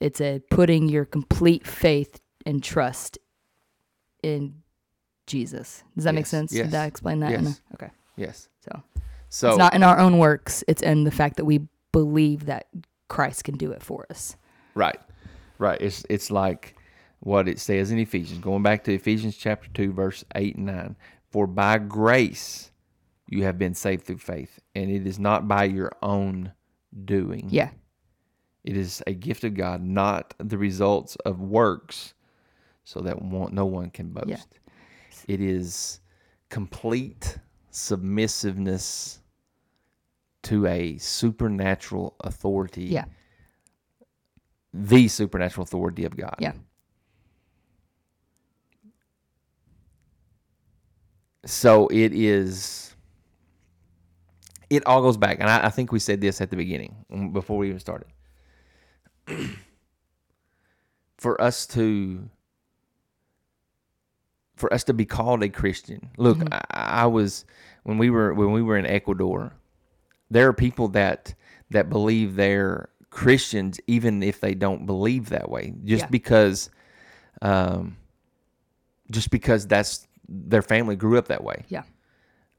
it's 0.00 0.20
a 0.20 0.40
putting 0.50 0.88
your 0.88 1.04
complete 1.04 1.66
faith 1.66 2.20
and 2.46 2.62
trust 2.62 3.18
in 4.22 4.62
Jesus. 5.26 5.82
Does 5.94 6.04
that 6.04 6.14
make 6.14 6.26
sense? 6.26 6.52
yes, 6.52 6.66
Did 6.66 6.74
I 6.74 6.86
explain 6.86 7.20
that? 7.20 7.30
yes. 7.30 7.60
a- 7.70 7.74
okay. 7.74 7.90
Yes. 8.16 8.48
So, 8.60 8.82
So 9.28 9.48
it's 9.50 9.58
not 9.58 9.74
in 9.74 9.82
our 9.82 9.98
own 9.98 10.18
works. 10.18 10.64
It's 10.66 10.82
in 10.82 11.04
the 11.04 11.10
fact 11.10 11.36
that 11.36 11.44
we 11.44 11.60
believe 11.92 12.46
that 12.46 12.66
Christ 13.08 13.44
can 13.44 13.56
do 13.56 13.70
it 13.72 13.82
for 13.82 14.06
us. 14.10 14.36
Right. 14.74 14.98
Right. 15.58 15.80
It's 15.80 16.04
it's 16.08 16.30
like 16.30 16.76
what 17.20 17.48
it 17.48 17.58
says 17.58 17.90
in 17.90 17.98
Ephesians, 17.98 18.40
going 18.40 18.62
back 18.62 18.84
to 18.84 18.94
Ephesians 18.94 19.36
chapter 19.36 19.68
two, 19.74 19.92
verse 19.92 20.24
eight 20.34 20.56
and 20.56 20.66
nine. 20.66 20.96
For 21.30 21.46
by 21.46 21.78
grace 21.78 22.70
you 23.28 23.44
have 23.44 23.58
been 23.58 23.74
saved 23.74 24.04
through 24.06 24.18
faith, 24.18 24.58
and 24.74 24.90
it 24.90 25.06
is 25.06 25.18
not 25.18 25.46
by 25.48 25.64
your 25.64 25.92
own 26.02 26.52
doing. 27.04 27.48
Yeah. 27.50 27.70
It 28.64 28.76
is 28.76 29.02
a 29.06 29.12
gift 29.14 29.44
of 29.44 29.54
God, 29.54 29.82
not 29.82 30.34
the 30.38 30.58
results 30.58 31.16
of 31.24 31.40
works, 31.40 32.14
so 32.84 33.00
that 33.00 33.20
one, 33.22 33.54
no 33.54 33.66
one 33.66 33.90
can 33.90 34.08
boast. 34.10 34.28
Yeah. 34.28 34.36
It 35.26 35.40
is 35.40 36.00
complete 36.48 37.38
submissiveness 37.70 39.20
to 40.44 40.66
a 40.66 40.96
supernatural 40.98 42.16
authority 42.20 42.84
Yeah. 42.84 43.04
the 44.72 45.08
supernatural 45.08 45.64
authority 45.64 46.04
of 46.04 46.16
God. 46.16 46.36
Yeah. 46.40 46.52
So 51.44 51.88
it 51.88 52.12
is. 52.14 52.87
It 54.70 54.86
all 54.86 55.00
goes 55.02 55.16
back, 55.16 55.38
and 55.40 55.48
I, 55.48 55.66
I 55.66 55.68
think 55.70 55.92
we 55.92 55.98
said 55.98 56.20
this 56.20 56.40
at 56.40 56.50
the 56.50 56.56
beginning 56.56 56.94
mm, 57.10 57.32
before 57.32 57.56
we 57.58 57.68
even 57.68 57.80
started. 57.80 58.08
for 61.18 61.40
us 61.40 61.66
to, 61.68 62.28
for 64.56 64.72
us 64.72 64.84
to 64.84 64.94
be 64.94 65.04
called 65.04 65.42
a 65.42 65.48
Christian. 65.48 66.10
Look, 66.16 66.38
I, 66.52 66.62
I 66.70 67.06
was 67.06 67.44
when 67.84 67.98
we 67.98 68.10
were 68.10 68.34
when 68.34 68.52
we 68.52 68.62
were 68.62 68.76
in 68.76 68.86
Ecuador. 68.86 69.52
There 70.30 70.48
are 70.48 70.52
people 70.52 70.88
that 70.88 71.34
that 71.70 71.88
believe 71.90 72.36
they're 72.36 72.88
Christians 73.10 73.80
even 73.86 74.22
if 74.22 74.40
they 74.40 74.54
don't 74.54 74.86
believe 74.86 75.30
that 75.30 75.50
way, 75.50 75.74
just 75.84 76.04
Yeah. 76.04 76.08
because, 76.10 76.70
um, 77.42 77.96
just 79.10 79.30
because 79.30 79.66
that's 79.66 80.06
their 80.28 80.62
family 80.62 80.96
grew 80.96 81.18
up 81.18 81.28
that 81.28 81.42
way. 81.42 81.64
Yeah. 81.68 81.82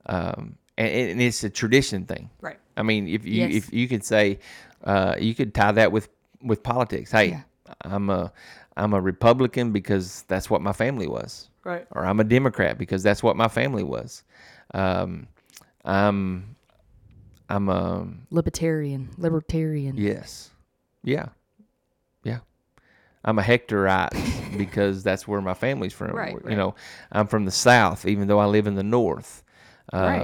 Um, 0.06 0.58
and, 0.80 1.12
and 1.12 1.22
it's 1.22 1.44
a 1.44 1.50
tradition 1.50 2.06
thing. 2.06 2.30
Right. 2.42 2.58
I 2.78 2.82
mean, 2.84 3.08
if 3.08 3.26
you 3.26 3.34
Yes. 3.46 3.54
if 3.54 3.74
you 3.74 3.88
could 3.88 4.04
say, 4.04 4.40
uh, 4.84 5.16
you 5.20 5.36
could 5.36 5.54
tie 5.54 5.74
that 5.74 5.92
with 5.92 6.10
with 6.42 6.64
politics. 6.64 7.12
Hey, 7.12 7.30
Yeah. 7.30 7.42
I'm 7.82 8.10
a 8.10 8.32
I'm 8.78 8.94
a 8.94 9.02
Republican 9.02 9.72
because 9.72 10.24
that's 10.28 10.50
what 10.50 10.62
my 10.62 10.72
family 10.74 11.08
was, 11.08 11.50
Right. 11.66 11.86
or 11.92 12.06
I'm 12.06 12.20
a 12.20 12.24
Democrat 12.24 12.78
because 12.78 13.04
that's 13.04 13.22
what 13.22 13.36
my 13.36 13.48
family 13.50 13.84
was. 13.84 14.24
Um, 14.74 15.28
I'm 15.86 16.56
I'm 17.50 17.68
a 17.70 18.08
Libertarian. 18.30 19.10
Libertarian. 19.18 19.98
yes, 19.98 20.50
yeah, 21.04 21.30
yeah. 22.24 22.40
I'm 23.26 23.38
a 23.40 23.42
Hectorite 23.42 24.14
because 24.58 25.04
that's 25.04 25.28
where 25.28 25.42
my 25.42 25.54
family's 25.56 25.94
from. 25.94 26.12
Right, 26.12 26.34
You 26.34 26.40
right. 26.44 26.58
know, 26.58 26.76
I'm 27.12 27.28
from 27.28 27.44
the 27.46 27.52
South, 27.52 28.06
even 28.06 28.28
though 28.28 28.40
I 28.40 28.46
live 28.46 28.66
in 28.68 28.76
the 28.76 28.84
North. 28.84 29.44
Right. 29.92 30.22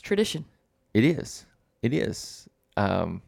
It's 0.00 0.06
tradition. 0.08 0.46
It 0.94 1.04
is. 1.04 1.44
It 1.82 1.92
is. 1.92 2.48
Um, 2.78 3.20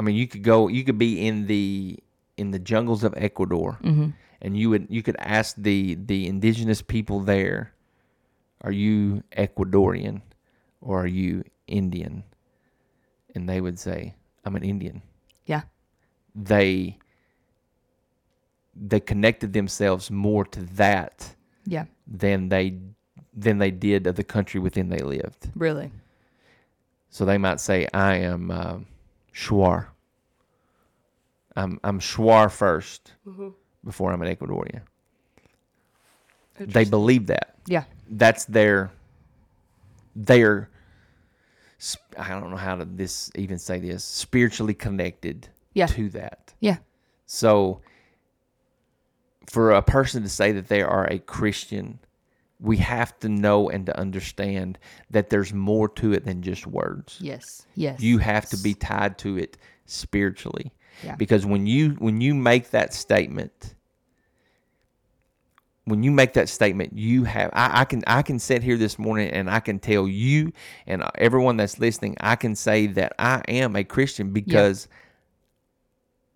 I 0.00 0.02
mean, 0.02 0.16
you 0.16 0.26
could 0.26 0.42
go. 0.42 0.68
You 0.68 0.82
could 0.82 0.96
be 0.96 1.26
in 1.28 1.46
the 1.46 1.98
in 2.38 2.52
the 2.52 2.58
jungles 2.58 3.04
of 3.04 3.12
Ecuador, 3.16 3.78
Mm-hmm. 3.84 4.08
and 4.40 4.56
you 4.56 4.70
would 4.70 4.86
you 4.88 5.02
could 5.02 5.16
ask 5.18 5.56
the 5.58 5.94
the 6.06 6.26
indigenous 6.26 6.80
people 6.80 7.20
there, 7.20 7.74
"Are 8.62 8.72
you 8.72 9.22
Ecuadorian, 9.36 10.22
or 10.80 11.02
are 11.02 11.06
you 11.06 11.44
Indian?" 11.66 12.24
And 13.34 13.46
they 13.46 13.60
would 13.60 13.78
say, 13.78 14.14
"I'm 14.46 14.56
an 14.56 14.64
Indian." 14.64 15.02
Yeah. 15.44 15.62
They 16.34 16.96
they 18.74 19.00
connected 19.00 19.52
themselves 19.52 20.10
more 20.10 20.44
to 20.46 20.62
that 20.80 21.36
Yeah. 21.66 21.84
than 22.06 22.48
they 22.48 22.80
than 23.36 23.58
they 23.58 23.70
did 23.70 24.06
of 24.06 24.14
the 24.16 24.24
country 24.24 24.60
within 24.60 24.88
they 24.88 24.98
lived. 24.98 25.50
Really. 25.54 25.90
So 27.10 27.24
they 27.24 27.38
might 27.38 27.60
say, 27.60 27.88
I 27.92 28.16
am 28.16 28.50
um, 28.50 28.86
Shuar. 29.34 29.86
I'm, 31.56 31.78
I'm 31.84 32.00
Shuar 32.00 32.46
1st 32.46 33.50
before 33.84 34.12
I'm 34.12 34.22
an 34.22 34.34
Ecuadorian. 34.34 34.80
They 36.58 36.84
believe 36.84 37.26
that. 37.26 37.54
Yeah. 37.66 37.84
That's 38.10 38.44
their, 38.44 38.90
their, 40.14 40.68
I 42.18 42.28
don't 42.28 42.50
know 42.50 42.56
how 42.56 42.76
to 42.76 42.84
this 42.84 43.30
even 43.36 43.58
say 43.58 43.78
this, 43.80 44.04
spiritually 44.04 44.74
connected 44.74 45.48
Yeah. 45.74 45.86
to 45.86 46.08
that. 46.10 46.54
Yeah. 46.60 46.78
So 47.26 47.80
for 49.46 49.72
a 49.72 49.82
person 49.82 50.22
to 50.22 50.28
say 50.28 50.52
that 50.52 50.68
they 50.68 50.82
are 50.82 51.06
a 51.10 51.18
Christian, 51.18 51.98
we 52.60 52.76
have 52.78 53.18
to 53.20 53.28
know 53.28 53.68
and 53.68 53.86
to 53.86 53.98
understand 53.98 54.78
that 55.10 55.30
there's 55.30 55.52
more 55.52 55.88
to 55.88 56.12
it 56.12 56.24
than 56.24 56.42
just 56.42 56.66
words. 56.66 57.18
Yes. 57.20 57.66
Yes. 57.74 58.00
You 58.00 58.18
have 58.18 58.48
to 58.50 58.56
be 58.56 58.74
tied 58.74 59.18
to 59.18 59.36
it 59.38 59.56
spiritually. 59.86 60.72
Yeah. 61.02 61.16
Because 61.16 61.44
when 61.44 61.66
you 61.66 61.90
when 61.98 62.20
you 62.20 62.34
make 62.34 62.70
that 62.70 62.94
statement, 62.94 63.74
when 65.84 66.02
you 66.02 66.10
make 66.10 66.34
that 66.34 66.48
statement, 66.48 66.96
you 66.96 67.24
have 67.24 67.50
I, 67.52 67.80
I 67.80 67.84
can 67.84 68.02
I 68.06 68.22
can 68.22 68.38
sit 68.38 68.62
here 68.62 68.76
this 68.76 68.98
morning 68.98 69.30
and 69.30 69.50
I 69.50 69.60
can 69.60 69.78
tell 69.78 70.06
you 70.08 70.52
and 70.86 71.02
everyone 71.16 71.56
that's 71.56 71.78
listening, 71.78 72.16
I 72.20 72.36
can 72.36 72.54
say 72.54 72.86
that 72.88 73.14
I 73.18 73.42
am 73.48 73.76
a 73.76 73.84
Christian 73.84 74.30
because 74.30 74.88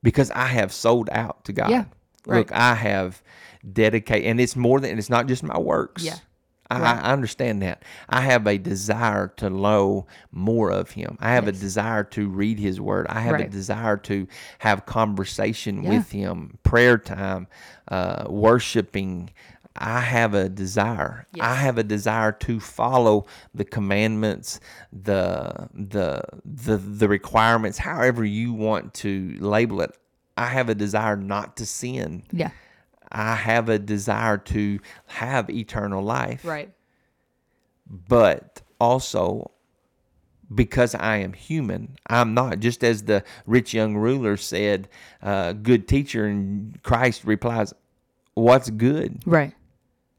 because 0.02 0.30
I 0.32 0.46
have 0.46 0.72
sold 0.72 1.08
out 1.10 1.44
to 1.44 1.52
God. 1.52 1.70
Yeah, 1.70 1.84
right. 2.28 2.38
Look, 2.38 2.52
I 2.52 2.74
have 2.74 3.22
dedicated, 3.72 4.26
and 4.28 4.40
it's 4.40 4.56
more 4.56 4.80
than 4.80 4.98
it's 4.98 5.10
not 5.10 5.26
just 5.26 5.42
my 5.42 5.58
works. 5.58 6.04
Yeah, 6.04 6.16
I, 6.70 6.80
right. 6.80 7.04
I 7.04 7.12
understand 7.12 7.62
that. 7.62 7.82
I 8.08 8.20
have 8.20 8.46
a 8.46 8.56
desire 8.58 9.28
to 9.38 9.50
know 9.50 10.06
more 10.30 10.70
of 10.70 10.92
Him. 10.92 11.16
I 11.20 11.32
have 11.32 11.46
Yes. 11.46 11.56
a 11.56 11.60
desire 11.60 12.04
to 12.04 12.28
read 12.28 12.58
His 12.58 12.80
Word. 12.80 13.06
I 13.08 13.20
have 13.20 13.40
a 13.40 13.48
desire 13.48 13.96
to 13.98 14.26
have 14.60 14.86
conversation 14.86 15.82
Yeah. 15.82 15.90
with 15.90 16.10
Him, 16.10 16.58
prayer 16.62 16.98
time, 16.98 17.48
uh, 17.88 18.24
worshiping. 18.28 19.30
I 19.80 20.00
have 20.00 20.34
a 20.34 20.48
desire. 20.48 21.26
I 21.40 21.54
have 21.54 21.78
a 21.78 21.84
desire 21.84 22.32
to 22.32 22.58
follow 22.58 23.26
the 23.54 23.64
commandments, 23.64 24.58
the 24.92 25.68
the 25.72 26.22
the 26.44 26.76
the 26.78 27.08
requirements, 27.08 27.78
however 27.78 28.24
you 28.24 28.52
want 28.52 28.92
to 28.94 29.36
label 29.38 29.80
it. 29.82 29.96
I 30.38 30.46
have 30.46 30.68
a 30.68 30.74
desire 30.74 31.16
not 31.16 31.56
to 31.58 31.66
sin. 31.66 32.22
Yeah. 32.32 32.50
I 33.10 33.34
have 33.34 33.68
a 33.68 33.78
desire 33.78 34.38
to 34.38 34.78
have 35.06 35.50
eternal 35.50 36.02
life. 36.02 36.44
Right. 36.44 36.70
But 37.86 38.62
also 38.78 39.50
because 40.54 40.94
I 40.94 41.16
am 41.18 41.32
human, 41.34 41.96
I'm 42.06 42.32
not. 42.34 42.60
Just 42.60 42.82
as 42.84 43.02
the 43.02 43.22
rich 43.46 43.74
young 43.74 43.96
ruler 43.96 44.36
said, 44.36 44.88
uh, 45.22 45.52
good 45.52 45.86
teacher, 45.88 46.24
and 46.26 46.82
Christ 46.82 47.24
replies, 47.24 47.74
What's 48.34 48.70
good? 48.70 49.22
Right. 49.26 49.52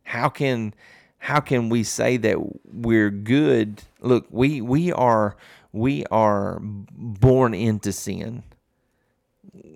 how 0.03 0.29
can 0.29 0.73
how 1.19 1.39
can 1.39 1.69
we 1.69 1.83
say 1.83 2.17
that 2.17 2.37
we're 2.65 3.09
good 3.09 3.81
look 4.01 4.25
we 4.29 4.59
we 4.61 4.91
are 4.91 5.37
we 5.71 6.05
are 6.11 6.59
born 6.61 7.53
into 7.53 7.91
sin 7.93 8.43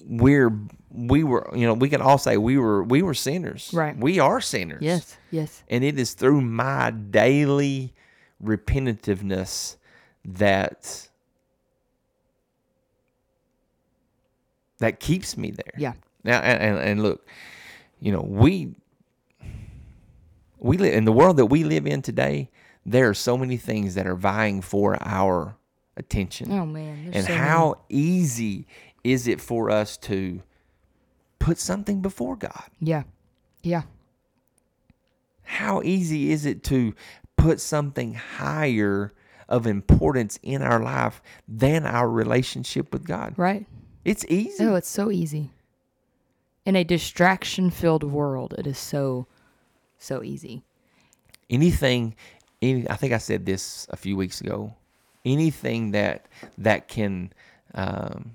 we're 0.06 0.52
we 0.92 1.24
were 1.24 1.50
you 1.56 1.66
know 1.66 1.74
we 1.74 1.90
can 1.90 2.02
all 2.02 2.18
say 2.18 2.38
we 2.38 2.58
were 2.58 2.84
we 2.84 3.02
were 3.02 3.14
sinners 3.14 3.72
Right. 3.74 3.98
we 3.98 4.20
are 4.20 4.40
sinners 4.42 4.82
Yes. 4.82 5.18
Yes. 5.32 5.64
and 5.70 5.84
it 5.84 5.98
is 6.00 6.14
through 6.14 6.42
my 6.42 6.92
daily 6.92 7.94
repetitiveness 8.44 9.78
that 10.26 11.08
that 14.80 15.00
keeps 15.00 15.38
me 15.38 15.52
there. 15.52 15.74
Yeah. 15.78 15.94
Now 16.24 16.40
and, 16.40 16.62
and, 16.62 16.78
and 16.90 17.04
look, 17.04 17.26
you 18.00 18.12
know, 18.12 18.22
we 18.22 18.76
we 20.60 20.78
live 20.78 20.94
in 20.94 21.06
the 21.06 21.12
world 21.12 21.38
that 21.38 21.48
we 21.48 21.64
live 21.64 21.86
in 21.88 22.02
today, 22.02 22.50
there 22.86 23.10
are 23.10 23.14
so 23.14 23.38
many 23.38 23.58
things 23.58 23.96
that 23.96 24.08
are 24.08 24.16
vying 24.16 24.62
for 24.62 24.98
our 25.02 25.56
attention. 25.98 26.52
Oh 26.52 26.66
man. 26.66 27.12
and 27.14 27.26
so 27.26 27.34
how 27.34 27.82
easy 27.90 28.66
is 29.04 29.28
it 29.28 29.42
for 29.42 29.70
us 29.70 29.98
to 29.98 30.42
put 31.40 31.58
something 31.58 32.02
before 32.02 32.36
God? 32.36 32.64
Yeah. 32.80 33.04
Yeah. 33.62 33.84
How 35.44 35.82
easy 35.84 36.32
is 36.32 36.46
it 36.46 36.64
to 36.66 36.94
put 37.38 37.60
something 37.60 38.14
higher 38.14 39.14
of 39.50 39.68
importance 39.68 40.40
in 40.42 40.62
our 40.62 40.80
life 40.82 41.22
than 41.48 41.86
our 41.86 42.10
relationship 42.10 42.92
with 42.94 43.06
God? 43.06 43.34
Right. 43.38 43.66
It's 44.06 44.26
easy. 44.30 44.64
Oh, 44.64 44.76
it's 44.76 44.88
so 44.90 45.12
easy. 45.12 45.52
In 46.66 46.76
a 46.78 46.84
distraction 46.84 47.70
filled 47.70 48.04
world, 48.04 48.56
it 48.58 48.66
is 48.66 48.78
so 48.78 49.28
so 49.98 50.22
easy. 50.24 50.64
anything 51.50 52.14
any, 52.62 52.90
i 52.90 52.96
think 52.96 53.14
i 53.14 53.18
said 53.18 53.46
this 53.46 53.88
a 53.90 53.96
few 53.96 54.18
weeks 54.18 54.42
ago 54.42 54.74
anything 55.26 55.92
that 55.92 56.26
that 56.58 56.88
can 56.88 57.32
um 57.76 58.34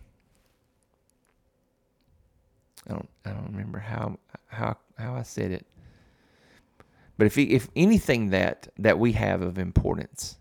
i 2.88 2.92
don't 2.92 3.08
i 3.24 3.30
don't 3.30 3.50
remember 3.52 3.78
how 3.78 4.18
how 4.46 4.76
how 4.98 5.14
i 5.14 5.22
said 5.22 5.50
it 5.50 5.66
but 7.16 7.26
if 7.26 7.36
if 7.38 7.68
anything 7.76 8.30
that 8.30 8.68
that 8.78 8.98
we 8.98 9.12
have 9.12 9.42
of 9.42 9.58
importance 9.58 10.36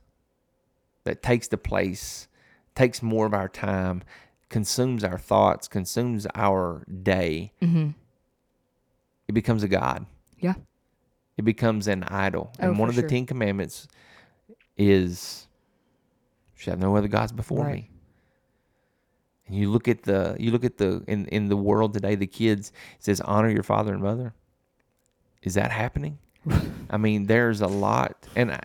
that 1.04 1.22
takes 1.22 1.48
the 1.48 1.58
place 1.58 2.28
takes 2.76 3.02
more 3.02 3.26
of 3.26 3.34
our 3.34 3.50
time 3.50 4.04
consumes 4.50 5.04
our 5.04 5.18
thoughts 5.18 5.68
consumes 5.68 6.26
our 6.36 6.86
day 7.04 7.52
Mm-hmm. 7.62 7.90
it 9.28 9.32
becomes 9.34 9.64
a 9.64 9.68
god 9.68 10.06
Yeah. 10.40 10.54
it 11.38 11.44
becomes 11.44 11.88
an 11.88 12.04
idol. 12.04 12.52
Oh, 12.60 12.70
and 12.70 12.80
one 12.80 12.90
of 12.90 12.96
the 12.96 13.02
sure. 13.02 13.10
Ten 13.10 13.26
Commandments 13.26 13.88
is 14.78 15.47
"You 16.58 16.64
shall 16.64 16.72
have 16.74 16.80
no 16.80 16.96
other 16.96 17.08
gods 17.08 17.32
before 17.32 17.64
Right. 17.66 17.74
me. 17.76 17.92
And 19.48 19.56
you 19.56 19.70
look 19.72 19.88
at 19.88 20.04
the 20.04 20.36
you 20.40 20.52
look 20.52 20.66
at 20.66 20.78
the 20.78 21.04
in, 21.08 21.26
in 21.28 21.48
the 21.48 21.56
world 21.58 21.94
today, 21.94 22.16
the 22.16 22.28
kids 22.28 22.72
it 22.98 23.04
says 23.06 23.22
honor 23.22 23.50
your 23.50 23.64
father 23.64 23.94
and 23.94 24.04
mother. 24.04 24.34
Is 25.44 25.54
that 25.54 25.72
happening? 25.72 26.18
I 26.90 26.98
mean, 26.98 27.28
there's 27.28 27.62
a 27.62 27.68
lot, 27.68 28.28
and 28.36 28.52
I, 28.52 28.62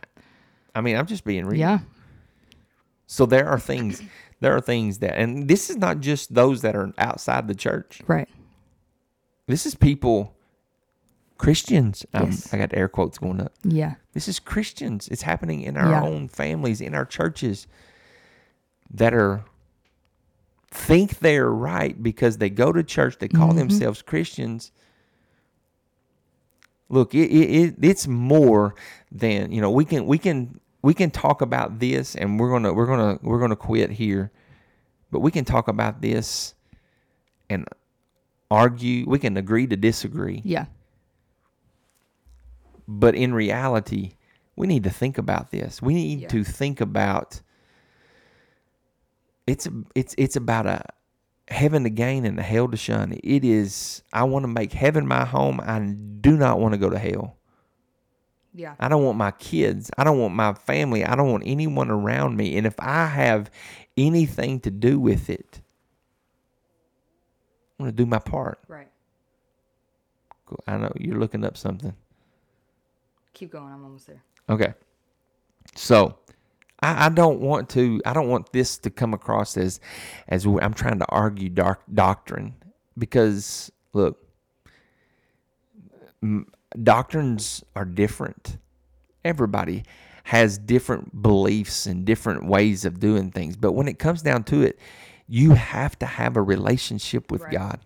I 0.74 0.80
mean, 0.80 0.96
I'm 0.96 1.06
just 1.06 1.24
being 1.24 1.46
real. 1.46 1.58
Yeah. 1.60 1.80
So 3.06 3.26
there 3.26 3.46
are 3.46 3.58
things, 3.58 4.02
there 4.40 4.56
are 4.56 4.60
things 4.60 4.98
that, 4.98 5.16
and 5.18 5.46
this 5.48 5.68
is 5.68 5.76
not 5.76 6.00
just 6.00 6.32
those 6.34 6.62
that 6.62 6.74
are 6.74 6.92
outside 6.98 7.46
the 7.46 7.54
church. 7.54 8.00
Right. 8.06 8.28
This 9.46 9.66
is 9.66 9.74
people, 9.74 10.34
Christians. 11.42 12.06
Um, 12.14 12.26
Yes. 12.26 12.54
I 12.54 12.58
got 12.58 12.72
air 12.72 12.88
quotes 12.88 13.18
going 13.18 13.40
up. 13.40 13.52
Yeah. 13.64 13.94
This 14.12 14.28
is 14.28 14.38
Christians. 14.38 15.08
It's 15.08 15.22
happening 15.22 15.62
in 15.62 15.76
our 15.76 15.90
Yeah. 15.90 16.02
own 16.04 16.28
families, 16.28 16.80
in 16.80 16.94
our 16.94 17.04
churches 17.04 17.66
that 18.94 19.12
are 19.12 19.44
think 20.70 21.18
they're 21.18 21.50
right 21.50 22.00
because 22.02 22.38
they 22.38 22.48
go 22.48 22.72
to 22.72 22.82
church, 22.82 23.18
they 23.18 23.28
call 23.28 23.50
Mhm. 23.52 23.56
themselves 23.56 24.02
Christians. 24.02 24.70
Look, 26.88 27.14
it, 27.14 27.30
it, 27.30 27.50
it 27.50 27.74
it's 27.82 28.06
more 28.06 28.74
than 29.10 29.50
you 29.50 29.60
know. 29.60 29.70
We 29.70 29.84
can 29.84 30.06
we 30.06 30.18
can 30.18 30.60
we 30.82 30.94
can 30.94 31.10
talk 31.10 31.40
about 31.42 31.78
this, 31.80 32.14
and 32.14 32.38
we're 32.38 32.50
gonna 32.50 32.72
we're 32.72 32.86
gonna 32.86 33.18
we're 33.22 33.40
gonna 33.40 33.56
quit 33.56 33.90
here, 33.92 34.30
but 35.10 35.20
we 35.20 35.30
can 35.30 35.44
talk 35.44 35.68
about 35.68 36.02
this 36.02 36.54
and 37.50 37.66
argue. 38.50 39.08
We 39.08 39.18
can 39.18 39.36
agree 39.36 39.66
to 39.66 39.76
disagree 39.76 40.42
Yeah. 40.44 40.66
But 42.88 43.14
in 43.14 43.34
reality, 43.34 44.12
we 44.56 44.66
need 44.66 44.84
to 44.84 44.90
think 44.90 45.18
about 45.18 45.50
this. 45.50 45.80
We 45.82 45.94
need 45.94 46.20
Yeah. 46.20 46.28
to 46.28 46.44
think 46.44 46.80
about 46.80 47.40
it's 49.46 49.68
it's 49.94 50.14
it's 50.18 50.36
about 50.36 50.66
a 50.66 50.82
heaven 51.48 51.82
to 51.84 51.90
gain 51.90 52.24
and 52.24 52.38
a 52.38 52.42
hell 52.42 52.68
to 52.68 52.76
shun. 52.76 53.18
It 53.24 53.44
is 53.44 54.02
I 54.12 54.24
want 54.24 54.44
to 54.44 54.48
make 54.48 54.72
heaven 54.72 55.06
my 55.06 55.24
home. 55.24 55.60
I 55.62 55.78
do 55.80 56.36
not 56.36 56.60
want 56.60 56.72
to 56.74 56.78
go 56.78 56.90
to 56.90 56.98
hell. 56.98 57.36
Yeah. 58.54 58.74
I 58.78 58.88
don't 58.88 59.02
want 59.04 59.16
my 59.18 59.30
kids. 59.32 59.90
I 59.96 60.04
don't 60.04 60.18
want 60.18 60.34
my 60.34 60.52
family. 60.54 61.04
I 61.04 61.16
don't 61.16 61.30
want 61.30 61.44
anyone 61.46 61.90
around 61.90 62.36
me. 62.36 62.56
And 62.58 62.66
if 62.66 62.74
I 62.78 63.06
have 63.06 63.50
anything 63.96 64.60
to 64.60 64.70
do 64.70 65.00
with 65.00 65.30
it, 65.30 65.60
I'm 67.78 67.84
going 67.86 67.90
to 67.90 67.96
do 67.96 68.04
my 68.06 68.18
part. 68.18 68.58
Right. 68.68 68.88
Cool. 70.46 70.62
I 70.66 70.76
know 70.76 70.92
you're 71.00 71.18
looking 71.18 71.44
up 71.46 71.56
something. 71.56 71.94
Keep 73.34 73.52
going. 73.52 73.72
I'm 73.72 73.84
almost 73.84 74.06
there. 74.06 74.22
Okay. 74.48 74.74
So 75.74 76.18
I, 76.82 77.06
I 77.06 77.08
don't 77.08 77.40
want 77.40 77.68
to 77.70 78.00
I 78.04 78.12
don't 78.12 78.28
want 78.28 78.52
this 78.52 78.78
to 78.78 78.90
come 78.90 79.14
across 79.14 79.56
as 79.56 79.80
as 80.28 80.44
I'm 80.46 80.74
trying 80.74 80.98
to 80.98 81.06
argue 81.06 81.48
dark 81.48 81.82
doctrine 81.92 82.54
because 82.98 83.70
look 83.92 84.18
doctrines 86.82 87.64
are 87.74 87.84
different. 87.84 88.58
Everybody 89.24 89.84
has 90.24 90.58
different 90.58 91.20
beliefs 91.22 91.86
and 91.86 92.04
different 92.04 92.46
ways 92.46 92.84
of 92.84 93.00
doing 93.00 93.30
things, 93.30 93.56
but 93.56 93.72
when 93.72 93.88
it 93.88 93.98
comes 93.98 94.22
down 94.22 94.44
to 94.44 94.62
it, 94.62 94.78
you 95.26 95.52
have 95.52 95.98
to 95.98 96.06
have 96.06 96.36
a 96.36 96.42
relationship 96.42 97.30
with 97.30 97.42
Right. 97.42 97.52
God. 97.52 97.80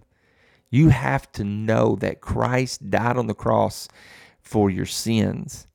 You 0.71 0.89
have 0.89 1.31
to 1.33 1.45
know 1.45 1.97
that 1.97 2.21
Christ 2.21 2.91
died 2.91 3.17
on 3.17 3.27
the 3.27 3.35
cross 3.35 3.89
for 4.47 4.71
your 4.71 4.87
sins. 4.87 5.67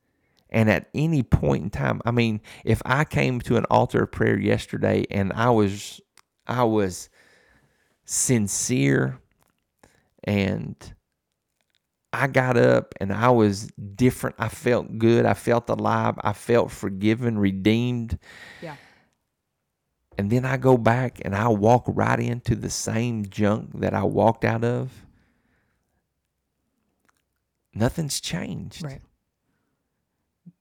And 0.49 0.69
at 0.69 0.89
any 0.93 1.24
point 1.24 1.63
in 1.63 1.69
time, 1.69 2.01
I 2.05 2.11
mean, 2.11 2.41
if 2.63 2.82
I 2.86 3.03
came 3.03 3.41
to 3.41 3.57
an 3.57 3.65
altar 3.69 4.03
of 4.03 4.11
prayer 4.11 4.39
yesterday 4.39 5.05
and 5.11 5.34
I 5.34 5.49
was 5.49 5.99
I 6.47 6.63
was 6.63 7.09
sincere 8.05 9.19
and 10.24 10.76
I 12.13 12.28
got 12.28 12.57
up 12.57 12.93
and 12.99 13.13
I 13.13 13.30
was 13.30 13.67
different. 13.95 14.38
I 14.39 14.47
felt 14.47 14.97
good. 14.97 15.26
I 15.26 15.34
felt 15.34 15.69
alive. 15.69 16.15
I 16.22 16.34
felt 16.34 16.72
forgiven, 16.72 17.38
redeemed. 17.38 18.17
Yeah. 18.61 18.76
And 20.17 20.30
then 20.30 20.45
I 20.45 20.57
go 20.57 20.78
back 20.78 21.22
and 21.24 21.36
I 21.36 21.47
walk 21.49 21.86
right 21.88 22.19
into 22.19 22.55
the 22.55 22.69
same 22.69 23.26
junk 23.26 23.80
that 23.80 23.93
I 23.93 24.03
walked 24.03 24.43
out 24.43 24.63
of. 24.63 24.91
Nothing's 27.74 28.19
changed. 28.19 28.84
Right. 28.84 29.01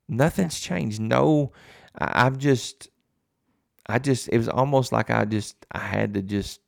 Nothing's 0.09 0.59
changed. 0.61 1.01
No, 1.01 1.53
I, 1.99 2.27
I've 2.27 2.39
just, 2.39 2.89
I 3.87 3.99
just, 3.99 4.29
it 4.29 4.37
was 4.37 4.49
almost 4.49 4.93
like 4.93 5.11
I 5.11 5.25
just, 5.25 5.67
I 5.73 5.79
had 5.79 6.15
to 6.15 6.23
just 6.23 6.61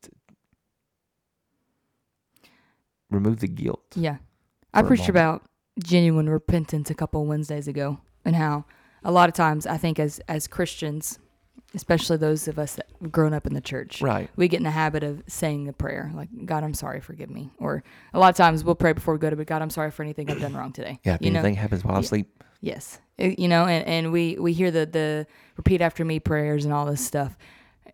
remove 3.11 3.41
the 3.41 3.49
guilt. 3.49 3.85
Yeah. 3.95 4.17
I 4.75 4.83
preached 4.83 5.09
about 5.09 5.43
genuine 5.79 6.29
repentance 6.29 6.91
a 6.91 6.95
couple 6.95 7.25
Wednesdays 7.27 7.69
ago 7.69 8.01
and 8.25 8.35
how 8.37 8.65
a 9.05 9.13
lot 9.13 9.29
of 9.29 9.35
times 9.35 9.67
I 9.67 9.77
think 9.77 9.99
as 9.99 10.21
as 10.29 10.47
Christians, 10.47 11.19
especially 11.75 12.17
those 12.17 12.49
of 12.49 12.59
us 12.59 12.75
that 12.77 12.87
have 13.01 13.11
grown 13.13 13.33
up 13.33 13.47
in 13.47 13.55
the 13.55 13.61
church, 13.61 14.03
Right. 14.03 14.29
we 14.37 14.49
get 14.49 14.59
in 14.59 14.65
the 14.65 14.71
habit 14.71 15.03
of 15.03 15.23
saying 15.27 15.65
the 15.65 15.73
prayer 15.73 16.11
like 16.15 16.29
God, 16.45 16.65
I'm 16.65 16.75
sorry, 16.75 17.01
forgive 17.01 17.31
me. 17.31 17.51
Or 17.59 17.83
a 18.13 18.19
lot 18.19 18.29
of 18.31 18.37
times 18.37 18.63
we'll 18.65 18.75
pray 18.75 18.93
before 18.93 19.15
we 19.15 19.19
go 19.21 19.31
to 19.31 19.37
bed, 19.37 19.47
God, 19.47 19.63
I'm 19.63 19.71
sorry 19.71 19.91
for 19.91 20.03
anything 20.03 20.31
I've 20.31 20.41
done 20.41 20.55
wrong 20.55 20.73
today. 20.73 20.99
Yeah. 21.05 21.15
If 21.15 21.23
you 21.23 21.31
know? 21.31 21.41
anything 21.41 21.55
happens 21.57 21.85
while 21.85 21.97
I 21.97 22.01
Yeah. 22.01 22.07
sleep, 22.07 22.43
Yes. 22.61 23.01
It- 23.19 23.39
you 23.39 23.49
know, 23.49 23.65
and, 23.67 23.87
and 23.87 24.13
we, 24.13 24.37
we 24.39 24.53
hear 24.53 24.71
the, 24.71 24.87
the 24.87 25.27
repeat 25.57 25.81
after 25.81 26.05
me 26.05 26.21
prayers 26.21 26.65
and 26.65 26.73
all 26.73 26.87
this 26.87 27.05
stuff. 27.05 27.37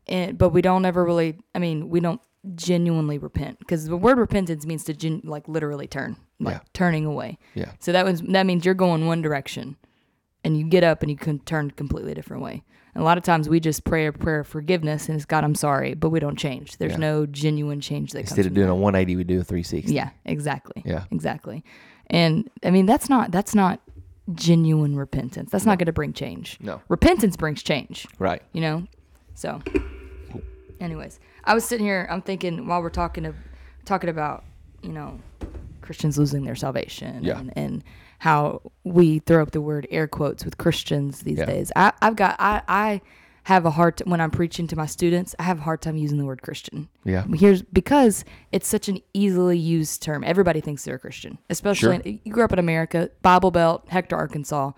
And, 0.06 0.36
but 0.38 0.50
we 0.50 0.60
don't 0.62 0.84
ever 0.84 1.04
really, 1.04 1.38
I 1.54 1.58
mean, 1.58 1.88
we 1.88 2.00
don't 2.00 2.20
genuinely 2.54 3.18
repent 3.18 3.58
because 3.58 3.86
the 3.86 3.96
word 3.96 4.18
repentance 4.18 4.64
means 4.66 4.84
to 4.84 4.94
gen, 4.94 5.20
like 5.24 5.48
literally 5.48 5.86
turn, 5.86 6.16
like 6.40 6.54
Yeah. 6.56 6.60
turning 6.72 7.04
away. 7.06 7.38
Yeah. 7.54 7.72
So 7.78 7.92
that 7.92 8.04
was, 8.04 8.20
that 8.22 8.46
means 8.46 8.64
you're 8.64 8.74
going 8.74 9.06
one 9.06 9.22
direction 9.22 9.76
and 10.44 10.56
you 10.56 10.64
get 10.64 10.84
up 10.84 11.02
and 11.02 11.10
you 11.10 11.16
can 11.16 11.40
turn 11.40 11.70
completely 11.72 12.14
different 12.14 12.42
way. 12.42 12.62
And 12.98 13.04
a 13.04 13.06
lot 13.06 13.16
of 13.16 13.22
times 13.22 13.48
we 13.48 13.60
just 13.60 13.84
pray 13.84 14.06
a 14.06 14.12
prayer 14.12 14.40
of 14.40 14.48
forgiveness 14.48 15.08
and 15.08 15.14
it's 15.14 15.24
God, 15.24 15.44
I'm 15.44 15.54
sorry, 15.54 15.94
but 15.94 16.10
we 16.10 16.18
don't 16.18 16.34
change. 16.36 16.78
There's 16.78 16.94
Yeah. 16.94 16.98
no 16.98 17.26
genuine 17.26 17.80
change 17.80 18.10
that 18.10 18.18
instead 18.22 18.44
of 18.44 18.54
doing 18.54 18.66
that. 18.66 18.72
a 18.72 18.74
180, 18.74 19.14
we 19.14 19.22
do 19.22 19.38
a 19.38 19.44
360. 19.44 19.94
Yeah, 19.94 20.10
exactly. 20.24 20.82
Yeah. 20.84 21.04
Exactly. 21.12 21.62
And 22.08 22.50
I 22.64 22.72
mean 22.72 22.86
that's 22.86 23.08
not 23.08 23.30
that's 23.30 23.54
not 23.54 23.80
genuine 24.34 24.96
repentance. 24.96 25.52
That's 25.52 25.64
not 25.64 25.78
going 25.78 25.86
to 25.86 25.92
bring 25.92 26.12
change. 26.12 26.58
No. 26.60 26.82
Repentance 26.88 27.36
brings 27.36 27.62
change, 27.62 28.04
Right. 28.18 28.42
you 28.52 28.60
know? 28.60 28.82
So 29.36 29.60
anyways, 30.80 31.20
I 31.44 31.54
was 31.54 31.64
sitting 31.64 31.86
here 31.86 32.08
I'm 32.10 32.20
thinking 32.22 32.66
while 32.66 32.82
we're 32.82 32.90
talking 32.90 33.26
of 33.26 33.36
talking 33.84 34.10
about, 34.10 34.42
you 34.82 34.90
know, 34.92 35.20
Christians 35.82 36.18
losing 36.18 36.42
their 36.44 36.56
salvation 36.56 37.22
Yeah. 37.22 37.38
and, 37.38 37.52
and 37.56 37.84
how 38.18 38.60
we 38.84 39.20
throw 39.20 39.42
up 39.42 39.52
the 39.52 39.60
word 39.60 39.86
air 39.90 40.08
quotes 40.08 40.44
with 40.44 40.58
Christians 40.58 41.20
these 41.20 41.38
Yeah. 41.38 41.46
days. 41.46 41.70
I, 41.76 41.92
I've 42.02 42.16
got 42.16 42.36
I, 42.38 42.62
I 42.68 43.00
have 43.44 43.64
a 43.64 43.70
hard 43.70 43.96
t- 43.96 44.04
when 44.06 44.20
I'm 44.20 44.30
preaching 44.30 44.66
to 44.66 44.76
my 44.76 44.86
students. 44.86 45.34
I 45.38 45.44
have 45.44 45.58
a 45.58 45.62
hard 45.62 45.80
time 45.80 45.96
using 45.96 46.18
the 46.18 46.24
word 46.26 46.42
Christian. 46.42 46.88
Yeah. 47.04 47.24
Here's 47.34 47.62
because 47.62 48.24
it's 48.52 48.68
such 48.68 48.88
an 48.88 49.00
easily 49.14 49.56
used 49.56 50.02
term. 50.02 50.22
Everybody 50.24 50.60
thinks 50.60 50.84
they're 50.84 50.96
a 50.96 50.98
Christian, 50.98 51.38
especially 51.48 52.02
Sure. 52.02 52.12
you 52.24 52.32
grew 52.32 52.44
up 52.44 52.52
in 52.52 52.58
America, 52.58 53.10
Bible 53.22 53.50
Belt, 53.50 53.84
Hector, 53.88 54.16
Arkansas. 54.16 54.72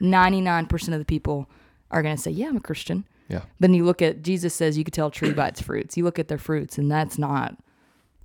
Ninety 0.00 0.40
nine 0.40 0.66
percent 0.66 0.94
of 0.94 0.98
the 1.00 1.04
people 1.06 1.48
are 1.90 2.02
going 2.02 2.16
to 2.16 2.20
say, 2.20 2.30
"Yeah, 2.30 2.48
I'm 2.48 2.56
a 2.56 2.60
Christian." 2.60 3.06
Yeah. 3.28 3.42
Then 3.60 3.74
you 3.74 3.84
look 3.84 4.02
at 4.02 4.22
Jesus 4.22 4.54
says 4.54 4.76
you 4.78 4.84
could 4.84 4.92
tell 4.94 5.06
a 5.08 5.10
tree 5.10 5.32
by 5.32 5.48
its 5.48 5.60
fruits. 5.60 5.96
You 5.96 6.04
look 6.04 6.18
at 6.18 6.28
their 6.28 6.38
fruits, 6.38 6.78
and 6.78 6.90
that's 6.90 7.18
not 7.18 7.56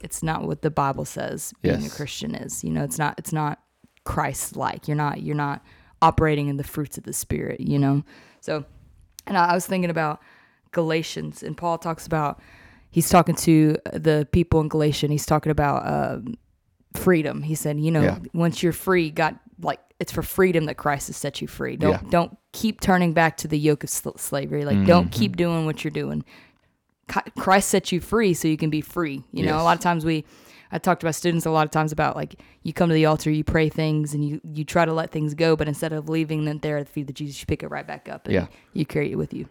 it's 0.01 0.21
not 0.23 0.47
what 0.47 0.63
the 0.63 0.71
Bible 0.71 1.05
says 1.05 1.53
being 1.61 1.85
a 1.85 1.89
Christian 1.89 2.33
is. 2.35 2.63
You 2.63 2.71
know, 2.71 2.83
it's 2.83 2.97
not 2.97 3.15
it's 3.19 3.31
not 3.33 3.59
Christ 4.03 4.55
like. 4.55 4.87
You're 4.87 4.97
not 4.97 5.21
you're 5.21 5.35
not 5.35 5.63
operating 6.01 6.47
in 6.47 6.57
the 6.57 6.63
fruits 6.63 6.97
of 6.97 7.03
the 7.03 7.13
spirit, 7.13 7.59
you 7.59 7.77
know? 7.79 8.03
So 8.41 8.65
and 9.27 9.37
I, 9.37 9.47
I 9.49 9.53
was 9.53 9.65
thinking 9.67 9.89
about 9.89 10.21
Galatians 10.71 11.43
and 11.43 11.55
Paul 11.57 11.77
talks 11.77 12.05
about 12.07 12.39
he's 12.89 13.09
talking 13.09 13.35
to 13.35 13.77
the 13.93 14.27
people 14.31 14.59
in 14.61 14.67
Galatia 14.67 15.05
and 15.05 15.11
he's 15.11 15.25
talking 15.25 15.51
about 15.51 15.85
um, 15.87 16.35
freedom. 16.95 17.41
He 17.43 17.55
said, 17.55 17.79
you 17.79 17.91
know, 17.91 18.01
Yeah. 18.01 18.19
once 18.33 18.63
you're 18.63 18.73
free, 18.73 19.11
God 19.11 19.37
like 19.61 19.79
it's 19.99 20.11
for 20.11 20.23
freedom 20.23 20.65
that 20.65 20.77
Christ 20.77 21.07
has 21.07 21.17
set 21.17 21.41
you 21.41 21.47
free. 21.47 21.75
Don't 21.77 21.91
Yeah. 21.91 22.09
don't 22.09 22.37
keep 22.53 22.81
turning 22.81 23.13
back 23.13 23.37
to 23.37 23.47
the 23.47 23.59
yoke 23.59 23.83
of 23.83 23.89
sl- 23.91 24.17
slavery. 24.17 24.65
Like 24.65 24.77
Mm-hmm. 24.77 24.85
don't 24.87 25.11
keep 25.11 25.37
doing 25.37 25.65
what 25.65 25.83
you're 25.83 25.91
doing. 25.91 26.23
Christ 27.37 27.69
set 27.69 27.91
you 27.91 27.99
free 27.99 28.33
so 28.33 28.47
you 28.47 28.57
can 28.57 28.69
be 28.69 28.81
free. 28.81 29.21
You 29.33 29.45
know, 29.45 29.59
a 29.59 29.63
lot 29.63 29.75
of 29.77 29.81
times 29.83 30.05
we, 30.05 30.23
I 30.71 30.77
talk 30.77 30.99
to 31.01 31.05
my 31.05 31.11
students 31.11 31.45
a 31.45 31.51
lot 31.51 31.65
of 31.65 31.71
times 31.71 31.91
about 31.91 32.15
like 32.15 32.35
you 32.63 32.71
come 32.73 32.89
to 32.89 32.95
the 32.95 33.05
altar, 33.05 33.29
you 33.29 33.43
pray 33.43 33.67
things, 33.69 34.13
and 34.13 34.23
you 34.27 34.39
you 34.43 34.63
try 34.63 34.85
to 34.85 34.93
let 34.93 35.11
things 35.11 35.33
go, 35.33 35.55
but 35.55 35.67
instead 35.67 35.91
of 35.93 36.07
leaving 36.09 36.45
them 36.45 36.59
there 36.59 36.77
at 36.77 36.85
the 36.87 36.91
feet 36.91 37.09
of 37.09 37.15
Jesus, 37.15 37.39
you 37.41 37.45
pick 37.45 37.63
it 37.63 37.67
right 37.67 37.85
back 37.85 38.07
up 38.09 38.25
and 38.25 38.33
Yeah. 38.33 38.47
you 38.73 38.85
carry 38.85 39.11
it 39.11 39.15
with 39.17 39.33
you. 39.33 39.47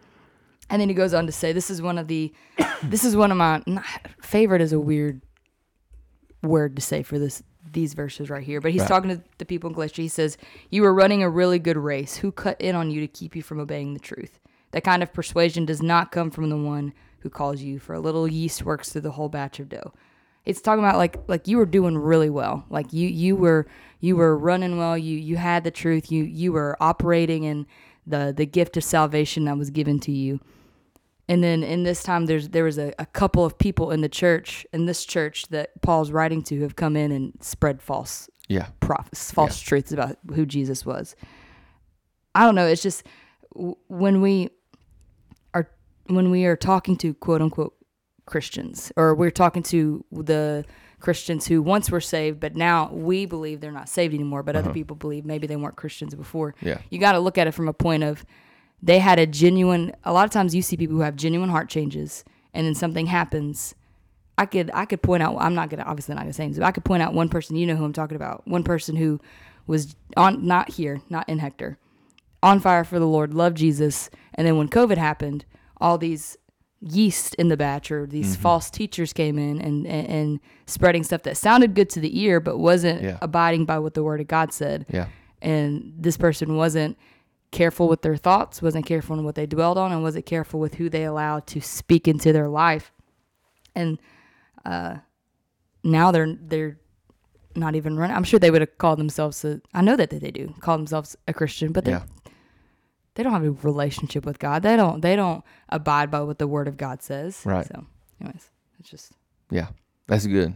And 0.69 0.81
then 0.81 0.87
he 0.89 0.95
goes 0.95 1.13
on 1.13 1.25
to 1.25 1.31
say, 1.33 1.51
this 1.51 1.69
is 1.69 1.81
one 1.81 1.97
of 1.97 2.07
the, 2.07 2.33
this 2.83 3.03
is 3.03 3.15
one 3.15 3.29
of 3.29 3.37
my 3.37 3.61
not, 3.67 3.83
favorite 4.21 4.61
is 4.61 4.71
a 4.73 4.79
weird 4.79 5.21
word 6.43 6.75
to 6.75 6.81
say 6.81 7.03
for 7.03 7.19
this 7.19 7.43
these 7.71 7.93
verses 7.93 8.29
right 8.29 8.43
here. 8.43 8.59
But 8.59 8.71
he's 8.71 8.81
Right. 8.81 8.87
talking 8.87 9.09
to 9.11 9.21
the 9.37 9.45
people 9.45 9.69
in 9.69 9.73
Galatia. 9.75 10.01
He 10.01 10.07
says, 10.07 10.37
"You 10.71 10.81
were 10.81 10.93
running 10.93 11.21
a 11.21 11.29
really 11.29 11.59
good 11.59 11.77
race. 11.77 12.17
Who 12.17 12.31
cut 12.31 12.59
in 12.59 12.75
on 12.75 12.89
you 12.89 12.99
to 13.01 13.07
keep 13.07 13.35
you 13.35 13.43
from 13.43 13.59
obeying 13.59 13.93
the 13.93 13.99
truth? 13.99 14.39
That 14.71 14.83
kind 14.83 15.03
of 15.03 15.13
persuasion 15.13 15.65
does 15.65 15.81
not 15.81 16.11
come 16.11 16.31
from 16.31 16.49
the 16.49 16.57
one 16.57 16.93
who 17.19 17.29
calls 17.29 17.61
you. 17.61 17.77
For 17.77 17.93
a 17.93 17.99
little 17.99 18.27
yeast 18.27 18.65
works 18.65 18.91
through 18.91 19.01
the 19.01 19.11
whole 19.11 19.29
batch 19.29 19.59
of 19.59 19.69
dough." 19.69 19.93
It's 20.45 20.61
talking 20.61 20.83
about 20.83 20.97
like 20.97 21.17
like 21.27 21.47
you 21.47 21.57
were 21.57 21.65
doing 21.65 21.97
really 21.97 22.29
well. 22.29 22.65
Like 22.69 22.91
you 22.93 23.07
you 23.07 23.35
were 23.35 23.67
you 23.99 24.15
were 24.15 24.37
running 24.37 24.77
well. 24.77 24.97
You 24.97 25.17
you 25.17 25.37
had 25.37 25.63
the 25.63 25.71
truth. 25.71 26.11
You 26.11 26.23
you 26.23 26.51
were 26.51 26.75
operating 26.79 27.43
in 27.43 27.67
the 28.07 28.33
the 28.35 28.45
gift 28.45 28.75
of 28.77 28.83
salvation 28.83 29.45
that 29.45 29.57
was 29.57 29.69
given 29.69 29.99
to 30.01 30.11
you. 30.11 30.39
And 31.29 31.43
then 31.43 31.63
in 31.63 31.83
this 31.83 32.03
time, 32.03 32.25
there's 32.25 32.49
there 32.49 32.63
was 32.63 32.77
a, 32.79 32.91
a 32.99 33.05
couple 33.05 33.45
of 33.45 33.57
people 33.57 33.91
in 33.91 34.01
the 34.01 34.09
church, 34.09 34.65
in 34.73 34.85
this 34.87 35.05
church 35.05 35.47
that 35.49 35.79
Paul's 35.81 36.11
writing 36.11 36.41
to, 36.43 36.61
have 36.61 36.75
come 36.75 36.97
in 36.97 37.11
and 37.11 37.33
spread 37.39 37.81
false 37.81 38.29
Yeah. 38.49 38.67
prophets, 38.81 39.31
false 39.31 39.59
truths 39.59 39.91
about 39.93 40.17
who 40.35 40.45
Jesus 40.45 40.85
was. 40.85 41.15
I 42.35 42.43
don't 42.45 42.55
know. 42.55 42.65
It's 42.67 42.81
just 42.81 43.03
when 43.87 44.21
we 44.21 44.49
are 45.53 45.69
when 46.07 46.31
we 46.31 46.45
are 46.45 46.57
talking 46.57 46.97
to 46.97 47.13
quote 47.13 47.41
unquote 47.41 47.75
Christians, 48.31 48.91
or 48.95 49.13
we're 49.13 49.29
talking 49.29 49.61
to 49.63 50.03
the 50.11 50.65
Christians 51.01 51.45
who 51.45 51.61
once 51.61 51.91
were 51.91 52.01
saved, 52.01 52.39
but 52.39 52.55
now 52.55 52.89
we 52.91 53.25
believe 53.25 53.59
they're 53.59 53.71
not 53.71 53.89
saved 53.89 54.13
anymore. 54.13 54.41
But 54.41 54.55
other 54.55 54.69
uh-huh. 54.69 54.73
people 54.73 54.95
believe 54.95 55.25
maybe 55.25 55.47
they 55.47 55.57
weren't 55.57 55.75
Christians 55.75 56.15
before. 56.15 56.55
Yeah. 56.61 56.79
You 56.89 56.97
got 56.97 57.11
to 57.11 57.19
look 57.19 57.37
at 57.37 57.47
it 57.47 57.51
from 57.51 57.67
a 57.67 57.73
point 57.73 58.03
of 58.03 58.25
they 58.81 58.99
had 58.99 59.19
a 59.19 59.27
genuine. 59.27 59.93
A 60.05 60.13
lot 60.13 60.25
of 60.25 60.31
times 60.31 60.55
you 60.55 60.61
see 60.61 60.77
people 60.77 60.95
who 60.95 61.01
have 61.01 61.15
genuine 61.15 61.49
heart 61.49 61.69
changes, 61.69 62.23
and 62.53 62.65
then 62.65 62.73
something 62.73 63.05
happens. 63.05 63.75
I 64.37 64.45
could 64.45 64.71
I 64.73 64.85
could 64.85 65.01
point 65.01 65.21
out. 65.21 65.37
I'm 65.39 65.53
not 65.53 65.69
gonna 65.69 65.83
obviously 65.83 66.15
not 66.15 66.21
gonna 66.21 66.33
say 66.33 66.45
names, 66.45 66.57
but 66.57 66.65
I 66.65 66.71
could 66.71 66.85
point 66.85 67.03
out 67.03 67.13
one 67.13 67.29
person. 67.29 67.57
You 67.57 67.67
know 67.67 67.75
who 67.75 67.83
I'm 67.83 67.93
talking 67.93 68.15
about. 68.15 68.47
One 68.47 68.63
person 68.63 68.95
who 68.95 69.19
was 69.67 69.95
on 70.15 70.47
not 70.47 70.71
here, 70.71 71.01
not 71.09 71.27
in 71.27 71.39
Hector, 71.39 71.77
on 72.41 72.59
fire 72.59 72.85
for 72.85 72.97
the 72.97 73.05
Lord, 73.05 73.33
loved 73.33 73.57
Jesus, 73.57 74.09
and 74.33 74.47
then 74.47 74.57
when 74.57 74.69
COVID 74.69 74.97
happened, 74.97 75.45
all 75.81 75.97
these 75.97 76.37
yeast 76.81 77.35
in 77.35 77.47
the 77.49 77.57
batch 77.57 77.91
or 77.91 78.07
these 78.07 78.33
Mm-hmm. 78.33 78.41
false 78.41 78.69
teachers 78.71 79.13
came 79.13 79.37
in 79.37 79.61
and, 79.61 79.85
and 79.85 80.07
and 80.07 80.39
spreading 80.65 81.03
stuff 81.03 81.21
that 81.23 81.37
sounded 81.37 81.75
good 81.75 81.89
to 81.91 81.99
the 81.99 82.19
ear 82.19 82.39
but 82.39 82.57
wasn't 82.57 83.01
Yeah. 83.03 83.17
abiding 83.21 83.65
by 83.65 83.77
what 83.79 83.93
the 83.93 84.03
Word 84.03 84.19
of 84.19 84.27
God 84.27 84.51
said 84.51 84.85
Yeah. 84.89 85.05
and 85.41 85.93
this 85.97 86.17
person 86.17 86.55
wasn't 86.55 86.97
careful 87.51 87.87
with 87.89 88.01
their 88.01 88.15
thoughts, 88.17 88.61
wasn't 88.61 88.85
careful 88.85 89.17
in 89.19 89.23
what 89.25 89.35
they 89.35 89.45
dwelled 89.45 89.77
on, 89.77 89.91
and 89.91 90.01
wasn't 90.01 90.25
careful 90.25 90.59
with 90.59 90.75
who 90.75 90.89
they 90.89 91.03
allowed 91.03 91.45
to 91.47 91.59
speak 91.61 92.07
into 92.07 92.31
their 92.33 92.47
life. 92.47 92.91
And 93.75 93.99
uh, 94.65 94.97
now 95.83 96.11
they're 96.11 96.35
they're 96.41 96.77
not 97.55 97.75
even 97.75 97.97
running. 97.97 98.15
I'm 98.15 98.23
sure 98.23 98.39
they 98.39 98.49
would 98.51 98.61
have 98.61 98.77
called 98.77 98.97
themselves. 98.99 99.43
A, 99.43 99.59
I 99.73 99.81
know 99.81 99.97
that 99.97 100.09
they 100.09 100.31
do 100.31 100.53
call 100.61 100.77
themselves 100.77 101.15
a 101.27 101.33
Christian, 101.33 101.73
but 101.73 101.83
they 101.85 101.91
Yeah. 101.91 102.03
They 103.15 103.23
don't 103.23 103.33
have 103.33 103.43
a 103.43 103.51
relationship 103.51 104.25
with 104.25 104.39
God. 104.39 104.63
They 104.63 104.75
don't 104.75 105.01
they 105.01 105.15
don't 105.15 105.43
abide 105.69 106.11
by 106.11 106.21
what 106.21 106.39
the 106.39 106.47
Word 106.47 106.67
of 106.67 106.77
God 106.77 107.01
says. 107.01 107.41
Right. 107.45 107.67
So, 107.67 107.85
anyways, 108.21 108.49
it's 108.79 108.89
just 108.89 109.13
Yeah, 109.49 109.67
that's 110.07 110.25
good. 110.27 110.55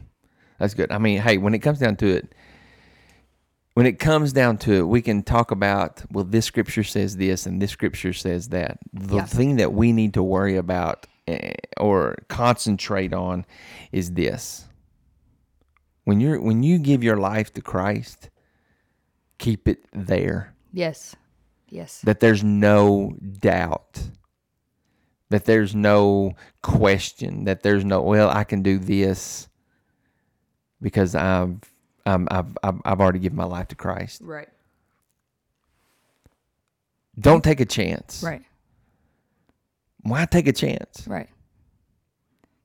That's 0.60 0.74
good. 0.74 0.92
I 0.92 0.98
mean, 0.98 1.20
hey, 1.22 1.38
when 1.38 1.54
it 1.54 1.60
comes 1.60 1.80
down 1.80 1.98
to 1.98 2.08
it, 2.08 2.34
when 3.74 3.86
it 3.86 4.00
comes 4.00 4.32
down 4.32 4.58
to 4.60 4.74
it, 4.74 4.84
we 4.84 5.02
can 5.02 5.22
talk 5.22 5.52
about 5.52 6.04
well, 6.12 6.24
this 6.24 6.46
scripture 6.46 6.84
says 6.84 7.18
this 7.18 7.46
and 7.46 7.62
this 7.62 7.72
scripture 7.72 8.14
says 8.14 8.50
that. 8.50 8.80
The 8.94 9.24
thing 9.24 9.58
that 9.58 9.74
we 9.74 9.92
need 9.92 10.14
to 10.14 10.24
worry 10.24 10.56
about 10.56 11.08
eh, 11.28 11.54
or 11.78 12.16
concentrate 12.30 13.14
on 13.14 13.46
is 13.92 14.14
this: 14.14 14.70
when 16.06 16.22
you're 16.22 16.40
when 16.40 16.64
you 16.64 16.80
give 16.80 17.04
your 17.04 17.18
life 17.18 17.54
to 17.56 17.62
Christ, 17.62 18.30
keep 19.40 19.68
it 19.68 19.86
there. 19.92 20.56
yes, 20.72 21.18
yes, 21.76 22.02
That 22.02 22.20
there's 22.20 22.44
no 22.44 23.16
doubt. 23.40 24.02
That 25.30 25.46
there's 25.46 25.74
no 25.76 26.36
question. 26.62 27.46
That 27.46 27.64
there's 27.64 27.84
no 27.84 28.02
well, 28.02 28.30
I 28.30 28.44
can 28.44 28.62
do 28.62 28.78
this 28.80 29.48
because 30.82 31.16
I've 31.16 31.58
um, 32.06 32.28
I've, 32.32 32.58
I've 32.64 32.80
I've 32.86 33.02
already 33.02 33.20
given 33.20 33.38
my 33.38 33.46
life 33.46 33.68
to 33.70 33.76
Christ. 33.76 34.22
right, 34.24 34.48
Don't 37.20 37.44
take 37.44 37.60
a 37.60 37.66
chance. 37.66 38.22
right. 38.24 38.44
Why 40.04 40.26
take 40.26 40.48
a 40.48 40.54
chance? 40.54 41.08
Right. 41.08 41.30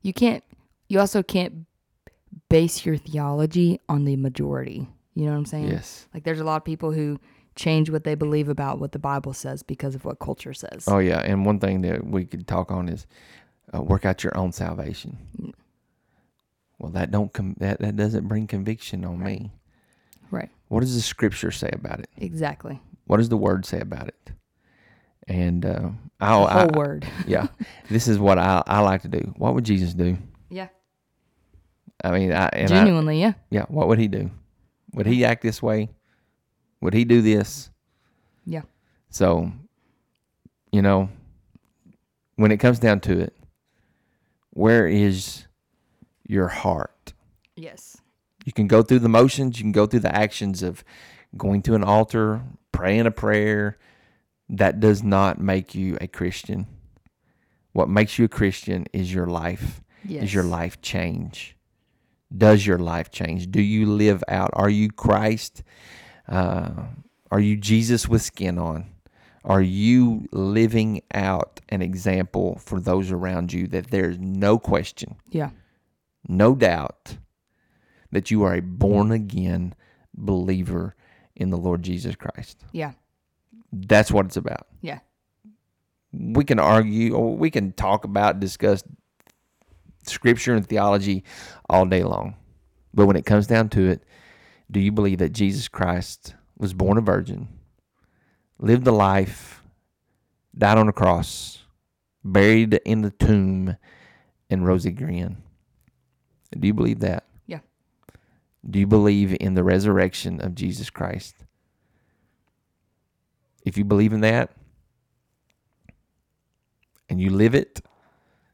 You 0.02 0.12
can't. 0.12 0.44
You 0.88 1.00
also 1.00 1.22
can't 1.22 1.64
base 2.50 2.84
your 2.84 2.96
theology 2.98 3.80
on 3.88 4.04
the 4.04 4.16
majority. 4.16 4.86
You 5.14 5.24
know 5.24 5.32
what 5.32 5.38
I'm 5.38 5.46
saying? 5.46 5.68
Yes. 5.68 6.06
Like 6.12 6.24
there's 6.24 6.40
a 6.40 6.44
lot 6.44 6.56
of 6.56 6.64
people 6.64 6.92
who 6.92 7.18
change 7.57 7.90
what 7.90 8.05
they 8.05 8.14
believe 8.14 8.48
about 8.48 8.78
what 8.78 8.92
the 8.92 8.98
Bible 8.98 9.32
says 9.32 9.62
because 9.62 9.94
of 9.94 10.05
what 10.05 10.18
culture 10.18 10.55
says. 10.55 10.84
Oh 10.86 10.98
yeah, 10.98 11.20
and 11.20 11.44
one 11.44 11.59
thing 11.59 11.82
that 11.82 12.07
we 12.07 12.24
could 12.24 12.46
talk 12.46 12.70
on 12.70 12.88
is 12.88 13.07
uh, 13.74 13.82
work 13.82 14.05
out 14.05 14.24
your 14.24 14.36
own 14.36 14.53
salvation. 14.53 15.18
Mm. 15.40 15.53
Well, 16.78 16.92
that 16.92 17.11
don't 17.11 17.32
com- 17.32 17.57
that 17.59 17.80
that 17.80 17.96
doesn't 17.96 18.28
bring 18.28 18.46
conviction 18.46 19.05
on 19.05 19.22
me. 19.22 19.53
Right. 20.30 20.48
What 20.68 20.80
does 20.80 20.94
the 20.94 21.03
scripture 21.03 21.51
say 21.51 21.70
about 21.72 22.01
it? 22.01 22.09
Exactly. 22.16 22.80
What 23.07 23.18
does 23.18 23.28
the 23.28 23.36
word 23.36 23.66
say 23.66 23.80
about 23.80 24.09
it? 24.09 24.30
And 25.26 25.66
uh, 25.66 25.90
I'll, 26.20 26.46
I, 26.46 26.61
whole 26.61 26.70
word. 26.74 27.07
yeah, 27.26 27.48
this 27.88 28.09
is 28.09 28.18
what 28.18 28.38
I 28.38 28.62
I 28.66 28.80
like 28.80 29.03
to 29.03 29.09
do. 29.09 29.34
What 29.36 29.55
would 29.55 29.64
Jesus 29.64 29.94
do? 29.94 30.16
Yeah. 30.48 30.68
I 32.03 32.12
mean, 32.12 32.32
I, 32.32 32.48
and 32.53 32.72
I, 32.72 32.74
Genuinely, 32.76 33.20
yeah. 33.20 33.34
yeah, 33.51 33.66
what 33.68 33.88
would 33.88 33.98
he 33.98 34.09
do? 34.09 34.30
Would 34.94 35.07
he 35.07 35.24
act 35.24 35.42
this 35.42 35.62
way? 35.62 35.90
Would 36.80 36.94
he 36.94 37.04
do 37.04 37.20
this? 37.22 37.70
Yeah. 38.46 38.62
So, 39.10 39.52
you 40.72 40.82
know, 40.82 41.08
when 42.36 42.52
it 42.52 42.58
comes 42.58 42.78
down 42.78 43.00
to 43.00 43.18
it, 43.18 43.36
where 44.50 44.86
is 44.86 45.46
your 46.26 46.48
heart? 46.48 47.12
Yes. 47.56 47.98
You 48.44 48.52
can 48.52 48.66
go 48.66 48.82
through 48.82 49.00
the 49.00 49.08
motions, 49.08 49.58
you 49.58 49.64
can 49.64 49.72
go 49.72 49.86
through 49.86 50.00
the 50.00 50.14
actions 50.14 50.62
of 50.62 50.82
going 51.36 51.62
to 51.62 51.74
an 51.74 51.84
altar, 51.84 52.42
praying 52.72 53.06
a 53.06 53.10
prayer. 53.10 53.78
That 54.48 54.80
does 54.80 55.02
not 55.02 55.38
make 55.38 55.76
you 55.76 55.96
a 56.00 56.08
Christian. 56.08 56.66
What 57.72 57.88
makes 57.88 58.18
you 58.18 58.24
a 58.24 58.28
Christian 58.28 58.86
is 58.92 59.14
your 59.14 59.26
life. 59.26 59.80
Yes. 60.04 60.24
Is 60.24 60.34
your 60.34 60.42
life 60.42 60.80
change? 60.82 61.56
Does 62.36 62.66
your 62.66 62.78
life 62.78 63.10
change? 63.12 63.50
Do 63.50 63.60
you 63.62 63.86
live 63.86 64.24
out? 64.26 64.50
Are 64.54 64.70
you 64.70 64.90
Christ? 64.90 65.62
Uh, 66.30 66.70
are 67.30 67.40
you 67.40 67.56
Jesus 67.56 68.08
with 68.08 68.22
skin 68.22 68.58
on? 68.58 68.86
Are 69.44 69.62
you 69.62 70.26
living 70.32 71.02
out 71.14 71.60
an 71.70 71.82
example 71.82 72.58
for 72.64 72.78
those 72.80 73.10
around 73.10 73.52
you 73.52 73.66
that 73.68 73.90
there's 73.90 74.18
no 74.18 74.58
question, 74.58 75.16
Yeah. 75.30 75.50
no 76.28 76.54
doubt 76.54 77.16
that 78.12 78.30
you 78.30 78.42
are 78.42 78.54
a 78.54 78.60
born 78.60 79.10
again 79.12 79.74
believer 80.14 80.94
in 81.36 81.50
the 81.50 81.56
Lord 81.56 81.82
Jesus 81.82 82.16
Christ. 82.16 82.62
Yeah. 82.72 82.92
That's 83.72 84.10
what 84.10 84.26
it's 84.26 84.36
about. 84.36 84.66
Yeah. 84.82 84.98
We 86.12 86.44
can 86.44 86.58
argue 86.58 87.14
or 87.14 87.36
we 87.36 87.50
can 87.50 87.72
talk 87.72 88.04
about, 88.04 88.40
discuss 88.40 88.82
scripture 90.06 90.54
and 90.54 90.66
theology 90.66 91.24
all 91.68 91.86
day 91.86 92.02
long. 92.02 92.34
But 92.92 93.06
when 93.06 93.16
it 93.16 93.24
comes 93.24 93.46
down 93.46 93.68
to 93.70 93.88
it, 93.90 94.02
do 94.70 94.80
you 94.80 94.92
believe 94.92 95.18
that 95.18 95.32
Jesus 95.32 95.68
Christ 95.68 96.34
was 96.58 96.72
born 96.74 96.98
a 96.98 97.00
virgin, 97.00 97.48
lived 98.58 98.86
a 98.86 98.92
life, 98.92 99.62
died 100.56 100.78
on 100.78 100.88
a 100.88 100.92
cross, 100.92 101.62
buried 102.24 102.74
in 102.84 103.02
the 103.02 103.10
tomb, 103.10 103.76
and 104.48 104.66
rose 104.66 104.84
again? 104.86 105.42
Do 106.58 106.66
you 106.66 106.74
believe 106.74 107.00
that? 107.00 107.24
Yeah. 107.46 107.60
Do 108.68 108.78
you 108.78 108.86
believe 108.86 109.36
in 109.40 109.54
the 109.54 109.64
resurrection 109.64 110.40
of 110.40 110.54
Jesus 110.54 110.90
Christ? 110.90 111.36
If 113.64 113.76
you 113.78 113.84
believe 113.84 114.12
in 114.12 114.20
that 114.20 114.50
and 117.08 117.20
you 117.20 117.30
live 117.30 117.54
it, 117.54 117.80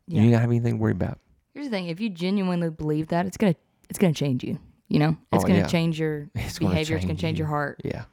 Yeah. 0.06 0.22
you 0.22 0.30
don't 0.30 0.40
have 0.40 0.50
anything 0.50 0.74
to 0.74 0.78
worry 0.78 0.92
about. 0.92 1.18
Here's 1.54 1.66
the 1.66 1.70
thing: 1.70 1.86
if 1.88 2.00
you 2.00 2.10
genuinely 2.10 2.70
believe 2.70 3.08
that, 3.08 3.26
it's 3.26 3.36
gonna 3.36 3.54
it's 3.88 3.98
gonna 3.98 4.12
change 4.12 4.44
you. 4.44 4.58
You 4.89 4.99
know, 5.01 5.16
it's 5.32 5.45
Oh, 5.45 5.47
gonna 5.47 5.61
yeah. 5.61 5.66
change 5.66 5.99
your 5.99 6.28
It's 6.34 6.59
behavior. 6.59 6.97
It's 6.97 7.05
gonna 7.05 7.14
change 7.14 7.20
change 7.20 7.39
your 7.39 7.49
heart. 7.49 7.80
Yeah. 7.84 8.05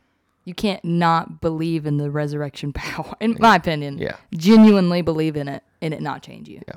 You 0.45 0.53
can't 0.53 0.83
not 0.83 1.39
believe 1.39 1.85
in 1.85 1.97
the 1.97 2.09
resurrection 2.11 2.73
power, 2.73 3.15
in 3.21 3.37
my 3.39 3.55
opinion. 3.55 3.97
Yeah. 3.97 4.17
Genuinely 4.33 5.01
believe 5.01 5.37
in 5.37 5.47
it 5.47 5.63
and 5.81 5.93
it 5.93 6.01
not 6.01 6.21
change 6.23 6.49
you. 6.49 6.61
Yeah. 6.67 6.75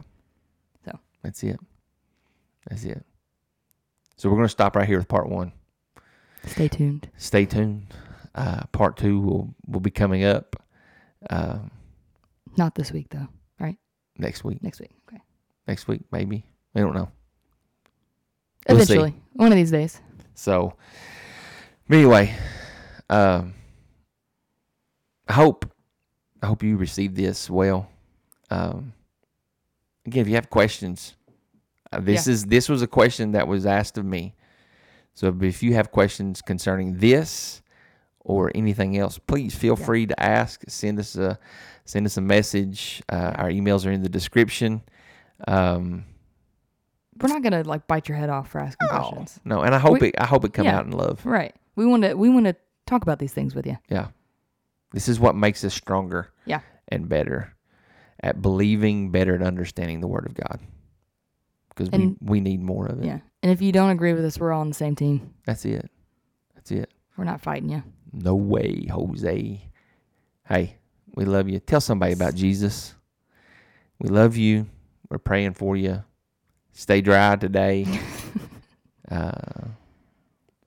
So 0.85 0.99
that's 1.23 1.43
it. 1.43 1.59
That's 2.69 2.85
it. 2.85 3.05
So 4.17 4.29
we're 4.29 4.37
going 4.37 4.47
to 4.47 4.51
stop 4.51 4.77
right 4.77 4.87
here 4.87 4.99
with 4.99 5.09
part 5.09 5.29
one. 5.29 5.53
Stay 6.47 6.69
tuned. 6.69 7.11
Stay 7.17 7.45
tuned. 7.45 7.87
Uh, 8.37 8.65
part 8.73 8.97
two 8.97 9.21
will 9.21 9.55
will 9.67 9.81
be 9.81 9.91
coming 9.91 10.23
up 10.25 10.57
um, 11.31 11.71
Not 12.57 12.75
this 12.77 12.93
week 12.93 13.09
though. 13.11 13.27
Right? 13.59 13.77
Next 14.17 14.45
week. 14.45 14.63
Next 14.63 14.79
week. 14.79 14.93
Okay. 15.09 15.21
Next 15.67 15.89
week, 15.89 16.03
maybe. 16.13 16.45
We 16.75 16.83
don't 16.83 16.95
know. 16.95 17.11
We'll 18.69 18.79
see. 18.85 18.95
Eventually, 18.95 19.15
one 19.35 19.53
of 19.53 19.57
these 19.57 19.71
days. 19.71 20.01
So, 20.35 20.75
but 21.89 21.97
anyway, 21.99 22.35
um, 23.11 23.55
I 25.29 25.33
hope 25.35 25.71
I 26.43 26.47
hope 26.47 26.63
you 26.63 26.77
received 26.77 27.17
this 27.17 27.49
well. 27.51 27.89
Um, 28.51 28.93
again, 30.07 30.23
if 30.23 30.29
you 30.29 30.35
have 30.35 30.51
questions, 30.51 31.15
uh, 31.93 32.01
this 32.01 32.27
is 32.27 32.45
this 32.47 32.69
was 32.69 32.83
a 32.83 32.87
question 32.87 33.33
that 33.33 33.47
was 33.49 33.67
asked 33.67 33.99
of 33.99 34.05
me. 34.05 34.35
So 35.15 35.35
if 35.41 35.63
you 35.63 35.75
have 35.75 35.91
questions 35.91 36.43
concerning 36.43 36.99
this 36.99 37.63
or 38.21 38.53
anything 38.55 38.99
else, 38.99 39.19
please 39.19 39.55
feel 39.55 39.77
Yeah. 39.79 39.85
free 39.87 40.07
to 40.07 40.23
ask. 40.23 40.63
Send 40.69 40.99
us 40.99 41.17
a 41.17 41.39
send 41.85 42.05
us 42.07 42.17
a 42.17 42.21
message. 42.21 43.03
Uh, 43.09 43.33
our 43.37 43.49
emails 43.49 43.87
are 43.87 43.93
in 43.93 44.03
the 44.03 44.09
description. 44.09 44.83
Um, 45.49 46.05
We're 47.21 47.29
not 47.29 47.43
gonna 47.43 47.63
like 47.63 47.87
bite 47.87 48.09
your 48.09 48.17
head 48.19 48.31
off 48.31 48.51
for 48.51 48.61
asking 48.61 48.89
no, 48.91 48.99
questions. 48.99 49.41
no, 49.45 49.63
and 49.63 49.75
I 49.75 49.79
hope 49.79 50.01
We- 50.01 50.09
it 50.09 50.15
I 50.19 50.27
hope 50.27 50.45
it 50.45 50.53
come 50.53 50.67
yeah. 50.67 50.79
out 50.79 50.87
in 50.87 50.93
love. 50.93 51.25
Right. 51.25 51.55
We 51.75 51.87
want 51.87 52.03
to 52.05 52.15
we 52.15 52.29
want 52.29 52.47
to 52.47 52.57
talk 52.87 53.03
about 53.03 53.19
these 53.19 53.33
things 53.33 53.55
with 53.55 53.67
you. 53.67 53.77
Yeah. 53.89 54.09
This 54.93 55.09
is 55.09 55.19
what 55.21 55.35
makes 55.35 55.65
us 55.65 55.75
stronger. 55.75 56.31
Yeah. 56.47 56.61
And 56.89 57.09
better 57.09 57.55
at 58.21 58.41
believing, 58.41 59.11
better 59.11 59.35
at 59.35 59.43
understanding 59.43 60.01
the 60.01 60.07
Word 60.07 60.27
of 60.27 60.35
God. 60.35 60.61
Because 61.69 61.91
we, 61.91 62.15
we 62.23 62.41
need 62.41 62.63
more 62.63 62.87
of 62.87 63.01
it. 63.03 63.05
Yeah. 63.07 63.19
And 63.43 63.53
if 63.53 63.61
you 63.61 63.71
don't 63.73 63.91
agree 63.91 64.15
with 64.15 64.25
us, 64.25 64.39
we're 64.39 64.53
all 64.53 64.63
on 64.63 64.69
the 64.69 64.75
same 64.75 64.97
team. 64.97 65.35
That's 65.45 65.65
it. 65.67 65.91
That's 66.55 66.71
it. 66.71 66.91
We're 67.19 67.25
not 67.25 67.43
fighting 67.43 67.69
you. 67.69 67.83
No 68.13 68.35
way, 68.35 68.87
Jose. 68.91 69.69
Hey, 70.49 70.77
we 71.15 71.25
love 71.27 71.49
you. 71.49 71.59
Tell 71.61 71.81
somebody 71.83 72.15
about 72.15 72.35
Jesus. 72.35 72.95
We 73.99 74.09
love 74.09 74.37
you. 74.37 74.67
We're 75.11 75.19
praying 75.19 75.55
for 75.55 75.77
you. 75.77 76.03
Stay 76.77 77.01
dry 77.01 77.37
today. 77.37 77.87
uh, 79.11 79.33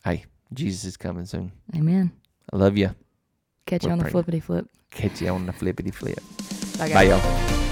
hey, 0.04 0.26
Jesus 0.52 0.84
is 0.84 0.98
coming 0.98 1.26
soon. 1.28 1.52
Amen. 1.76 2.12
I 2.52 2.58
love 2.58 2.76
you. 2.78 2.96
Catch 3.68 3.84
you 3.84 3.90
We're 3.90 3.94
on 3.94 3.98
the 4.00 4.04
praying. 4.06 4.12
flippity 4.14 4.40
flip. 4.40 4.68
Catch 4.90 5.22
you 5.22 5.28
on 5.30 5.46
the 5.46 5.54
flippity 5.54 5.92
flip. 5.92 6.18
Bye, 6.80 6.90
guys. 6.90 6.94
Bye, 6.94 7.04
y'all. 7.04 7.69